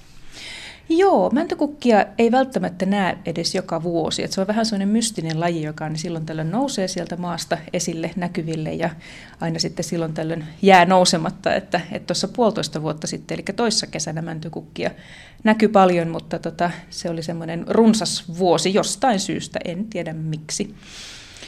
Joo, 0.89 1.29
mäntykukkia 1.29 2.05
ei 2.17 2.31
välttämättä 2.31 2.85
näe 2.85 3.17
edes 3.25 3.55
joka 3.55 3.83
vuosi. 3.83 4.23
Et 4.23 4.31
se 4.31 4.41
on 4.41 4.47
vähän 4.47 4.65
sellainen 4.65 4.88
mystinen 4.88 5.39
laji, 5.39 5.63
joka 5.63 5.89
niin 5.89 5.99
silloin 5.99 6.25
tällöin 6.25 6.51
nousee 6.51 6.88
sieltä 6.88 7.17
maasta 7.17 7.57
esille 7.73 8.11
näkyville 8.15 8.73
ja 8.73 8.89
aina 9.41 9.59
sitten 9.59 9.83
silloin 9.83 10.13
tällöin 10.13 10.43
jää 10.61 10.85
nousematta. 10.85 11.55
Että 11.55 11.81
tuossa 12.07 12.27
puolitoista 12.27 12.81
vuotta 12.81 13.07
sitten, 13.07 13.35
eli 13.35 13.43
toissa 13.55 13.88
kesänä 13.88 14.21
mäntykukkia 14.21 14.91
näkyy 15.43 15.69
paljon, 15.69 16.07
mutta 16.07 16.39
tota, 16.39 16.71
se 16.89 17.09
oli 17.09 17.23
semmoinen 17.23 17.65
runsas 17.67 18.38
vuosi 18.38 18.73
jostain 18.73 19.19
syystä, 19.19 19.59
en 19.65 19.85
tiedä 19.85 20.13
miksi. 20.13 20.75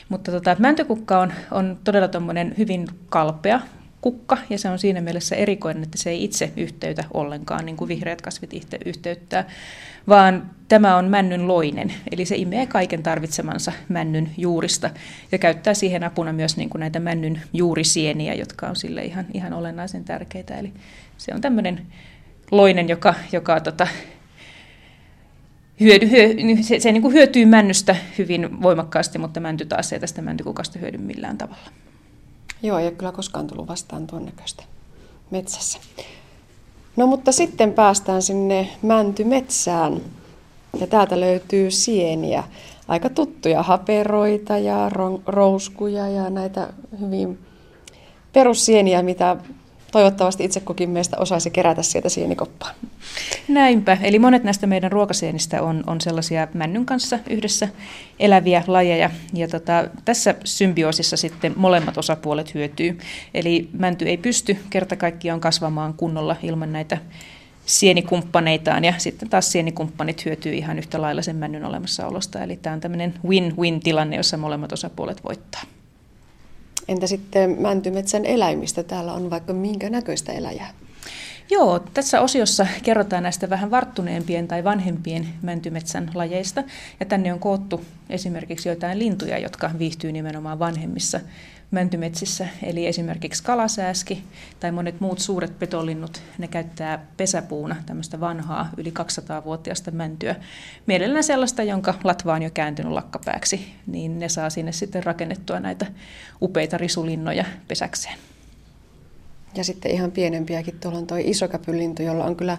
Mutta 0.10 0.32
tota, 0.32 0.56
mäntykukka 0.60 1.20
on, 1.20 1.34
on 1.52 1.80
todella 1.84 2.10
hyvin 2.58 2.88
kalpea, 3.10 3.60
kukka, 4.02 4.38
ja 4.50 4.58
se 4.58 4.70
on 4.70 4.80
siinä 4.80 5.02
mielessä 5.02 5.36
erikoinen, 5.36 5.84
että 5.84 5.98
se 5.98 6.10
ei 6.10 6.24
itse 6.24 6.52
yhteytä 6.58 7.04
ollenkaan, 7.14 7.66
niin 7.66 7.78
kuin 7.78 7.88
vihreät 7.88 8.22
kasvit 8.22 8.54
yhteyttää, 8.86 9.50
vaan 10.08 10.50
tämä 10.68 10.98
on 10.98 11.06
männyn 11.06 11.48
loinen, 11.48 11.94
eli 12.12 12.26
se 12.26 12.36
imee 12.36 12.66
kaiken 12.66 13.04
tarvitsemansa 13.04 13.72
männyn 13.90 14.30
juurista, 14.38 14.90
ja 15.32 15.38
käyttää 15.38 15.74
siihen 15.74 16.04
apuna 16.04 16.34
myös 16.34 16.58
niin 16.58 16.70
kuin 16.70 16.80
näitä 16.80 17.00
männyn 17.00 17.42
juurisieniä, 17.54 18.34
jotka 18.34 18.68
on 18.68 18.76
sille 18.76 19.06
ihan, 19.06 19.26
ihan 19.34 19.54
olennaisen 19.54 20.04
tärkeitä, 20.04 20.58
eli 20.58 20.74
se 21.18 21.34
on 21.34 21.42
tämmöinen 21.42 21.82
loinen, 22.52 22.90
joka, 22.90 23.14
joka 23.32 23.60
tota, 23.60 23.88
hyödy, 25.80 26.10
hyö, 26.10 26.28
se, 26.62 26.80
se 26.80 26.92
niin 26.92 27.02
kuin 27.02 27.14
hyötyy 27.14 27.46
männystä 27.46 27.96
hyvin 28.18 28.62
voimakkaasti, 28.62 29.18
mutta 29.18 29.40
mänty 29.40 29.66
taas 29.66 29.94
ei 29.94 30.00
tästä 30.00 30.22
mäntykukasta 30.22 30.80
hyödy 30.80 30.98
millään 30.98 31.38
tavalla. 31.38 31.89
Joo, 32.64 32.78
ei 32.80 32.86
ole 32.88 32.96
kyllä 32.96 33.12
koskaan 33.12 33.48
tullut 33.48 33.68
vastaan 33.68 34.08
tuon 34.08 34.26
näköistä 34.26 34.64
metsässä. 35.32 35.80
No 36.96 37.08
mutta 37.08 37.32
sitten 37.32 37.74
päästään 37.74 38.22
sinne 38.22 38.70
mäntymetsään 38.82 40.02
ja 40.80 40.88
täältä 40.88 41.20
löytyy 41.20 41.72
sieniä. 41.72 42.44
Aika 42.88 43.10
tuttuja 43.10 43.64
haperoita 43.64 44.58
ja 44.58 44.92
rouskuja 45.28 46.08
ja 46.08 46.30
näitä 46.30 46.74
hyvin 47.00 47.40
perussieniä, 48.34 49.04
mitä 49.04 49.38
toivottavasti 49.92 50.44
itse 50.44 50.60
kukin 50.60 50.90
meistä 50.90 51.18
osaisi 51.18 51.50
kerätä 51.50 51.84
sieltä 51.84 52.10
sienikoppaan. 52.10 52.76
Näinpä. 53.48 53.98
Eli 54.02 54.20
monet 54.20 54.44
näistä 54.44 54.68
meidän 54.68 54.92
ruokasienistä 54.92 55.62
on, 55.62 55.84
on 55.88 56.02
sellaisia 56.02 56.48
männyn 56.54 56.86
kanssa 56.86 57.20
yhdessä 57.30 57.68
eläviä 58.20 58.64
lajeja. 58.68 59.10
Ja 59.34 59.48
tota, 59.48 59.90
tässä 60.06 60.36
symbioosissa 60.44 61.18
sitten 61.18 61.54
molemmat 61.56 61.98
osapuolet 61.98 62.54
hyötyy. 62.54 62.98
Eli 63.34 63.70
mänty 63.74 64.06
ei 64.06 64.18
pysty 64.18 64.58
kerta 64.70 64.96
kaikkiaan 64.96 65.40
kasvamaan 65.40 65.94
kunnolla 65.94 66.36
ilman 66.44 66.74
näitä 66.74 66.98
sienikumppaneitaan 67.66 68.86
ja 68.86 68.94
sitten 68.98 69.30
taas 69.30 69.52
sienikumppanit 69.52 70.26
hyötyy 70.26 70.54
ihan 70.54 70.80
yhtä 70.80 71.02
lailla 71.02 71.22
sen 71.22 71.36
männyn 71.36 71.66
olemassaolosta. 71.66 72.44
Eli 72.44 72.58
tämä 72.58 72.74
on 72.74 72.80
tämmöinen 72.80 73.14
win-win 73.28 73.80
tilanne, 73.84 74.16
jossa 74.16 74.38
molemmat 74.38 74.72
osapuolet 74.72 75.24
voittaa. 75.24 75.62
Entä 76.90 77.08
sitten 77.08 77.62
mäntymetsän 77.62 78.26
eläimistä? 78.26 78.84
Täällä 78.84 79.14
on 79.14 79.30
vaikka 79.30 79.54
minkä 79.54 79.90
näköistä 79.90 80.32
eläjää? 80.32 80.70
Joo, 81.50 81.80
tässä 81.80 82.22
osiossa 82.22 82.68
kerrotaan 82.84 83.24
näistä 83.24 83.50
vähän 83.50 83.72
varttuneempien 83.72 84.48
tai 84.48 84.64
vanhempien 84.64 85.28
mäntymetsän 85.42 86.12
lajeista. 86.14 86.64
Ja 87.00 87.06
tänne 87.06 87.34
on 87.34 87.40
koottu 87.40 87.86
esimerkiksi 88.10 88.70
joitain 88.70 89.00
lintuja, 89.00 89.38
jotka 89.38 89.72
viihtyy 89.80 90.12
nimenomaan 90.12 90.60
vanhemmissa 90.60 91.20
mäntymetsissä. 91.72 92.48
Eli 92.64 92.88
esimerkiksi 92.88 93.44
kalasääski 93.44 94.24
tai 94.60 94.72
monet 94.72 95.00
muut 95.00 95.20
suuret 95.20 95.60
petolinnut, 95.60 96.22
ne 96.38 96.48
käyttää 96.48 97.06
pesäpuuna 97.18 97.76
tämmöistä 97.86 98.20
vanhaa 98.20 98.70
yli 98.78 98.94
200-vuotiaista 99.00 99.92
mäntyä. 99.92 100.36
Mielellään 100.86 101.24
sellaista, 101.24 101.64
jonka 101.64 101.94
latva 102.04 102.34
on 102.34 102.42
jo 102.42 102.50
kääntynyt 102.50 102.92
lakkapääksi, 102.92 103.74
niin 103.88 104.20
ne 104.20 104.30
saa 104.30 104.50
sinne 104.50 104.72
sitten 104.72 105.04
rakennettua 105.04 105.60
näitä 105.60 105.86
upeita 106.42 106.78
risulinnoja 106.78 107.46
pesäkseen. 107.68 108.18
Ja 109.56 109.64
sitten 109.64 109.92
ihan 109.92 110.12
pienempiäkin, 110.12 110.80
tuolla 110.80 110.98
on 110.98 111.08
tuo 111.08 111.18
isokäpylintu, 111.20 112.04
jolla 112.04 112.26
on 112.26 112.36
kyllä 112.36 112.58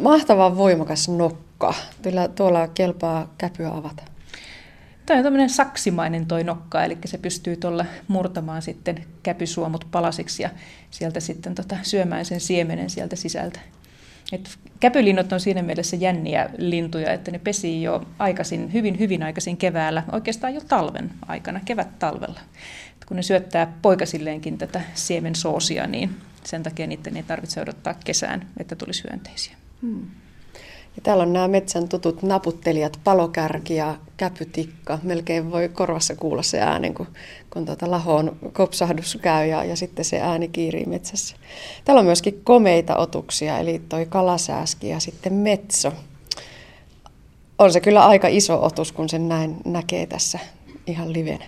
mahtavan 0.00 0.56
voimakas 0.56 1.08
nokka. 1.08 1.74
Kyllä 2.02 2.28
tuolla 2.28 2.68
kelpaa 2.68 3.34
käpyä 3.38 3.68
avata. 3.68 4.02
Tämä 5.06 5.18
on 5.18 5.24
tämmöinen 5.24 5.50
saksimainen 5.50 6.26
toi 6.26 6.44
nokka, 6.44 6.84
eli 6.84 6.98
se 7.04 7.18
pystyy 7.18 7.56
tuolla 7.56 7.84
murtamaan 8.08 8.62
sitten 8.62 9.04
käpysuomut 9.22 9.88
palasiksi 9.90 10.42
ja 10.42 10.50
sieltä 10.90 11.20
sitten 11.20 11.54
tota 11.54 11.76
syömään 11.82 12.24
sen 12.24 12.40
siemenen 12.40 12.90
sieltä 12.90 13.16
sisältä. 13.16 13.60
Et 14.32 14.58
käpylinnut 14.80 15.32
on 15.32 15.40
siinä 15.40 15.62
mielessä 15.62 15.96
jänniä 15.96 16.50
lintuja, 16.58 17.12
että 17.12 17.30
ne 17.30 17.38
pesii 17.38 17.82
jo 17.82 18.06
aikaisin, 18.18 18.72
hyvin 18.72 18.98
hyvin 18.98 19.22
aikaisin 19.22 19.56
keväällä, 19.56 20.02
oikeastaan 20.12 20.54
jo 20.54 20.60
talven 20.68 21.10
aikana, 21.26 21.60
kevät-talvella. 21.64 22.40
Kun 23.06 23.16
ne 23.16 23.22
syöttää 23.22 23.72
poikasilleenkin 23.82 24.58
tätä 24.58 24.80
siemensoosia, 24.94 25.86
niin 25.86 26.16
sen 26.44 26.62
takia 26.62 26.86
niiden 26.86 27.16
ei 27.16 27.22
tarvitse 27.22 27.60
odottaa 27.60 27.94
kesään, 28.04 28.48
että 28.56 28.76
tulisi 28.76 29.04
hyönteisiä. 29.04 29.56
Hmm. 29.82 30.10
Ja 30.96 31.02
täällä 31.02 31.22
on 31.22 31.32
nämä 31.32 31.48
metsän 31.48 31.88
tutut 31.88 32.22
naputtelijat, 32.22 33.00
palokärki 33.04 33.74
ja 33.74 33.94
käpytikka. 34.16 34.98
Melkein 35.02 35.50
voi 35.50 35.68
korvassa 35.68 36.16
kuulla 36.16 36.42
se 36.42 36.60
ääni, 36.60 36.90
kun, 36.90 37.06
kun 37.50 37.66
tuota 37.66 37.90
lahoon 37.90 38.36
kopsahdus 38.52 39.18
käy 39.22 39.46
ja, 39.46 39.64
ja 39.64 39.76
sitten 39.76 40.04
se 40.04 40.20
ääni 40.20 40.48
kiirii 40.48 40.86
metsässä. 40.86 41.36
Täällä 41.84 42.00
on 42.00 42.06
myöskin 42.06 42.40
komeita 42.44 42.96
otuksia, 42.96 43.58
eli 43.58 43.82
toi 43.88 44.06
kalasääski 44.06 44.88
ja 44.88 45.00
sitten 45.00 45.32
metso. 45.32 45.92
On 47.58 47.72
se 47.72 47.80
kyllä 47.80 48.06
aika 48.06 48.28
iso 48.28 48.64
otus, 48.64 48.92
kun 48.92 49.08
sen 49.08 49.28
näin 49.28 49.56
näkee 49.64 50.06
tässä 50.06 50.38
ihan 50.86 51.12
livenä. 51.12 51.44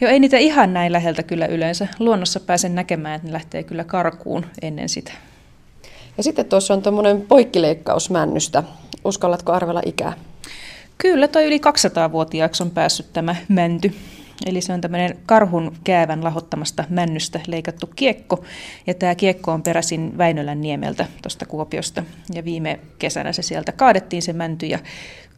Joo, 0.00 0.10
ei 0.10 0.20
niitä 0.20 0.38
ihan 0.38 0.74
näin 0.74 0.92
läheltä 0.92 1.22
kyllä 1.22 1.46
yleensä. 1.46 1.88
Luonnossa 1.98 2.40
pääsen 2.40 2.74
näkemään, 2.74 3.16
että 3.16 3.28
ne 3.28 3.32
lähtee 3.32 3.62
kyllä 3.62 3.84
karkuun 3.84 4.46
ennen 4.62 4.88
sitä. 4.88 5.12
Ja 6.16 6.22
sitten 6.22 6.46
tuossa 6.46 6.74
on 6.74 6.82
tuommoinen 6.82 7.22
poikkileikkaus 7.22 8.10
männystä. 8.10 8.62
Uskallatko 9.04 9.52
arvella 9.52 9.82
ikää? 9.86 10.12
Kyllä, 10.98 11.28
toi 11.28 11.44
yli 11.44 11.58
200-vuotiaaksi 11.58 12.62
on 12.62 12.70
päässyt 12.70 13.12
tämä 13.12 13.36
mänty. 13.48 13.94
Eli 14.46 14.60
se 14.60 14.72
on 14.72 14.80
tämmöinen 14.80 15.18
karhun 15.26 15.72
käävän 15.84 16.24
lahottamasta 16.24 16.84
männystä 16.88 17.40
leikattu 17.46 17.90
kiekko. 17.96 18.44
Ja 18.86 18.94
tämä 18.94 19.14
kiekko 19.14 19.52
on 19.52 19.62
peräisin 19.62 20.18
Väinölän 20.18 20.60
niemeltä 20.60 21.06
tuosta 21.22 21.46
Kuopiosta. 21.46 22.02
Ja 22.34 22.44
viime 22.44 22.80
kesänä 22.98 23.32
se 23.32 23.42
sieltä 23.42 23.72
kaadettiin 23.72 24.22
se 24.22 24.32
mänty 24.32 24.66
ja 24.66 24.78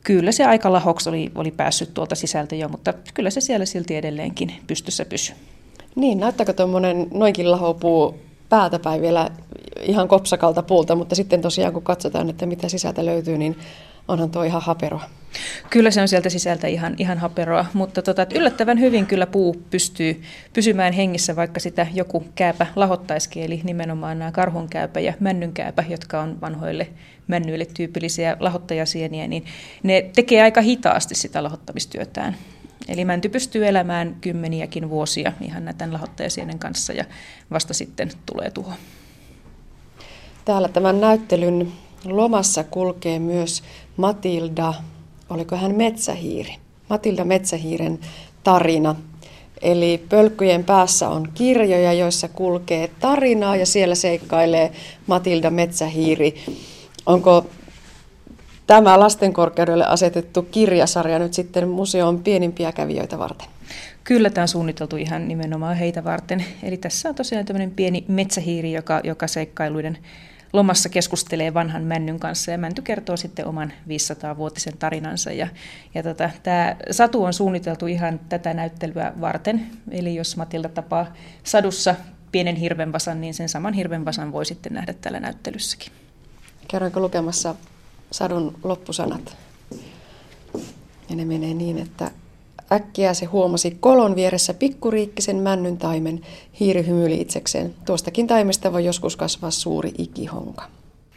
kyllä 0.05 0.33
se 0.33 0.45
aika 0.45 0.73
lahoksi 0.73 1.09
oli, 1.09 1.33
oli 1.35 1.51
päässyt 1.51 1.95
tuolta 1.95 2.14
sisältä 2.14 2.57
jo, 2.57 2.68
mutta 2.68 2.95
kyllä 3.14 3.31
se 3.31 3.41
siellä 3.41 3.66
silti 3.66 3.97
edelleenkin 3.97 4.55
pystyssä 4.66 5.05
pysyy. 5.05 5.37
Niin, 5.95 6.20
näyttääkö 6.20 6.53
tuommoinen 6.53 7.07
noinkin 7.14 7.51
lahopuu 7.51 8.18
päin 8.83 9.03
vielä 9.03 9.31
ihan 9.81 10.09
kopsakalta 10.09 10.62
puulta, 10.62 10.95
mutta 10.95 11.14
sitten 11.14 11.41
tosiaan 11.43 11.73
kun 11.73 11.83
katsotaan, 11.83 12.31
että 12.31 12.47
mitä 12.47 12.68
sisältä 12.68 13.07
löytyy, 13.07 13.39
niin 13.39 13.57
onhan 14.09 14.31
tuo 14.31 14.43
ihan 14.43 14.62
haperoa. 14.62 15.03
Kyllä 15.70 15.91
se 15.91 16.01
on 16.01 16.09
sieltä 16.09 16.31
sisältä 16.31 16.66
ihan, 16.66 16.95
ihan 16.99 17.18
haperoa, 17.18 17.66
mutta 17.73 18.03
tota, 18.03 18.27
yllättävän 18.35 18.81
hyvin 18.81 19.07
kyllä 19.07 19.27
puu 19.27 19.62
pystyy 19.70 20.23
pysymään 20.53 20.93
hengissä, 20.93 21.37
vaikka 21.37 21.61
sitä 21.61 21.87
joku 21.95 22.25
kääpä 22.35 22.66
lahottaisikin, 22.77 23.43
eli 23.43 23.61
nimenomaan 23.64 24.18
nämä 24.18 24.33
karhunkääpä 24.33 25.01
ja 25.01 25.12
männynkääpä, 25.20 25.85
jotka 25.89 26.20
on 26.20 26.41
vanhoille 26.41 26.89
männyille 27.27 27.64
tyypillisiä 27.64 28.37
lahottajasieniä, 28.41 29.29
niin 29.29 29.45
ne 29.83 30.11
tekee 30.14 30.43
aika 30.43 30.61
hitaasti 30.61 31.14
sitä 31.14 31.43
lahottamistyötään. 31.43 32.37
Eli 32.89 33.05
mänty 33.05 33.29
pystyy 33.29 33.66
elämään 33.66 34.16
kymmeniäkin 34.20 34.91
vuosia 34.91 35.33
ihan 35.41 35.64
näiden 35.64 35.93
lahottajasienen 35.93 36.59
kanssa 36.59 36.93
ja 36.93 37.05
vasta 37.51 37.75
sitten 37.75 38.11
tulee 38.27 38.51
tuho. 38.51 38.73
Täällä 40.45 40.68
tämän 40.68 41.01
näyttelyn 41.01 41.72
lomassa 42.05 42.64
kulkee 42.64 43.18
myös 43.18 43.62
Matilda, 43.97 44.74
oliko 45.30 45.57
hän 45.57 45.74
metsähiiri? 45.74 46.57
Matilda 46.90 47.24
Metsähiiren 47.24 47.99
tarina. 48.45 48.97
Eli 49.62 50.05
pölkkyjen 50.09 50.64
päässä 50.64 51.09
on 51.09 51.28
kirjoja, 51.34 51.93
joissa 51.93 52.28
kulkee 52.28 52.90
tarinaa 53.01 53.57
ja 53.57 53.66
siellä 53.66 53.95
seikkailee 53.95 54.72
Matilda 55.07 55.51
Metsähiiri. 55.51 56.34
Onko 57.07 57.47
tämä 58.66 59.01
lastenkorkeudelle 59.01 59.86
asetettu 59.86 60.43
kirjasarja 60.43 61.18
nyt 61.18 61.34
sitten 61.34 61.68
museon 61.68 62.18
pienimpiä 62.22 62.72
kävijöitä 62.72 63.18
varten? 63.18 63.49
Kyllä 64.05 64.30
tämä 64.30 64.43
on 64.43 64.49
suunniteltu 64.49 64.97
ihan 64.97 65.28
nimenomaan 65.28 65.76
heitä 65.76 66.05
varten. 66.05 66.45
Eli 66.62 66.76
tässä 66.76 67.09
on 67.09 67.14
tosiaan 67.14 67.47
tämmöinen 67.47 67.70
pieni 67.70 68.05
metsähiiri, 68.09 68.72
joka, 68.72 69.01
joka 69.05 69.26
seikkailuiden 69.26 69.99
lomassa 70.53 70.88
keskustelee 70.88 71.55
vanhan 71.55 71.82
männyn 71.82 72.20
kanssa 72.20 72.50
ja 72.50 72.59
mänty 72.59 72.82
kertoo 72.82 73.16
sitten 73.16 73.46
oman 73.46 73.72
500-vuotisen 73.88 74.76
tarinansa. 74.78 75.32
Ja, 75.32 75.48
ja 75.94 76.03
tota, 76.03 76.30
tämä 76.42 76.76
satu 76.90 77.24
on 77.24 77.32
suunniteltu 77.32 77.86
ihan 77.86 78.20
tätä 78.28 78.55
näyttelyä 78.55 79.12
varten, 79.20 79.66
eli 79.90 80.14
jos 80.14 80.36
Matilda 80.36 80.68
tapaa 80.68 81.12
sadussa 81.44 81.94
pienen 82.32 82.57
hirvenvasan, 82.57 83.20
niin 83.20 83.34
sen 83.34 83.48
saman 83.48 83.74
hirvenvasan 83.74 84.32
voi 84.32 84.46
sitten 84.46 84.72
nähdä 84.72 84.92
täällä 84.92 85.20
näyttelyssäkin. 85.20 85.92
Kerroinko 86.68 87.00
lukemassa 87.00 87.55
sadun 88.11 88.59
loppusanat? 88.64 89.36
Ja 91.09 91.16
ne 91.16 91.24
menee 91.24 91.55
niin, 91.55 91.78
että 91.78 92.11
äkkiä 92.73 93.14
se 93.14 93.27
huomasi 93.27 93.77
kolon 93.81 94.16
vieressä 94.16 94.55
pikkuriikkisen 94.55 95.37
männyn 95.37 95.79
taimen. 95.79 96.20
Hiiri 96.61 96.87
hymyili 96.87 97.20
itsekseen. 97.20 97.75
Tuostakin 97.85 98.27
taimesta 98.27 98.73
voi 98.73 98.85
joskus 98.85 99.16
kasvaa 99.16 99.51
suuri 99.51 99.93
ikihonka. 99.99 100.64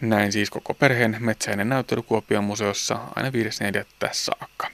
Näin 0.02 0.32
siis 0.32 0.50
koko 0.50 0.74
perheen 0.74 1.18
metsäinen 1.20 1.70
näyttely 1.70 2.02
Kuopion 2.02 2.44
museossa 2.44 3.00
aina 3.16 3.30
5.4. 3.30 4.10
saakka. 4.12 4.68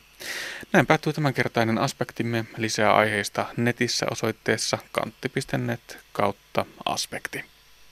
Näin 0.74 0.88
päättyy 0.88 1.14
tämänkertainen 1.14 1.78
aspektimme. 1.78 2.46
Lisää 2.58 2.96
aiheista 2.96 3.46
netissä 3.58 4.06
osoitteessa 4.12 4.78
kantti.net 4.92 5.98
kautta 6.14 6.66
aspekti. 6.86 7.44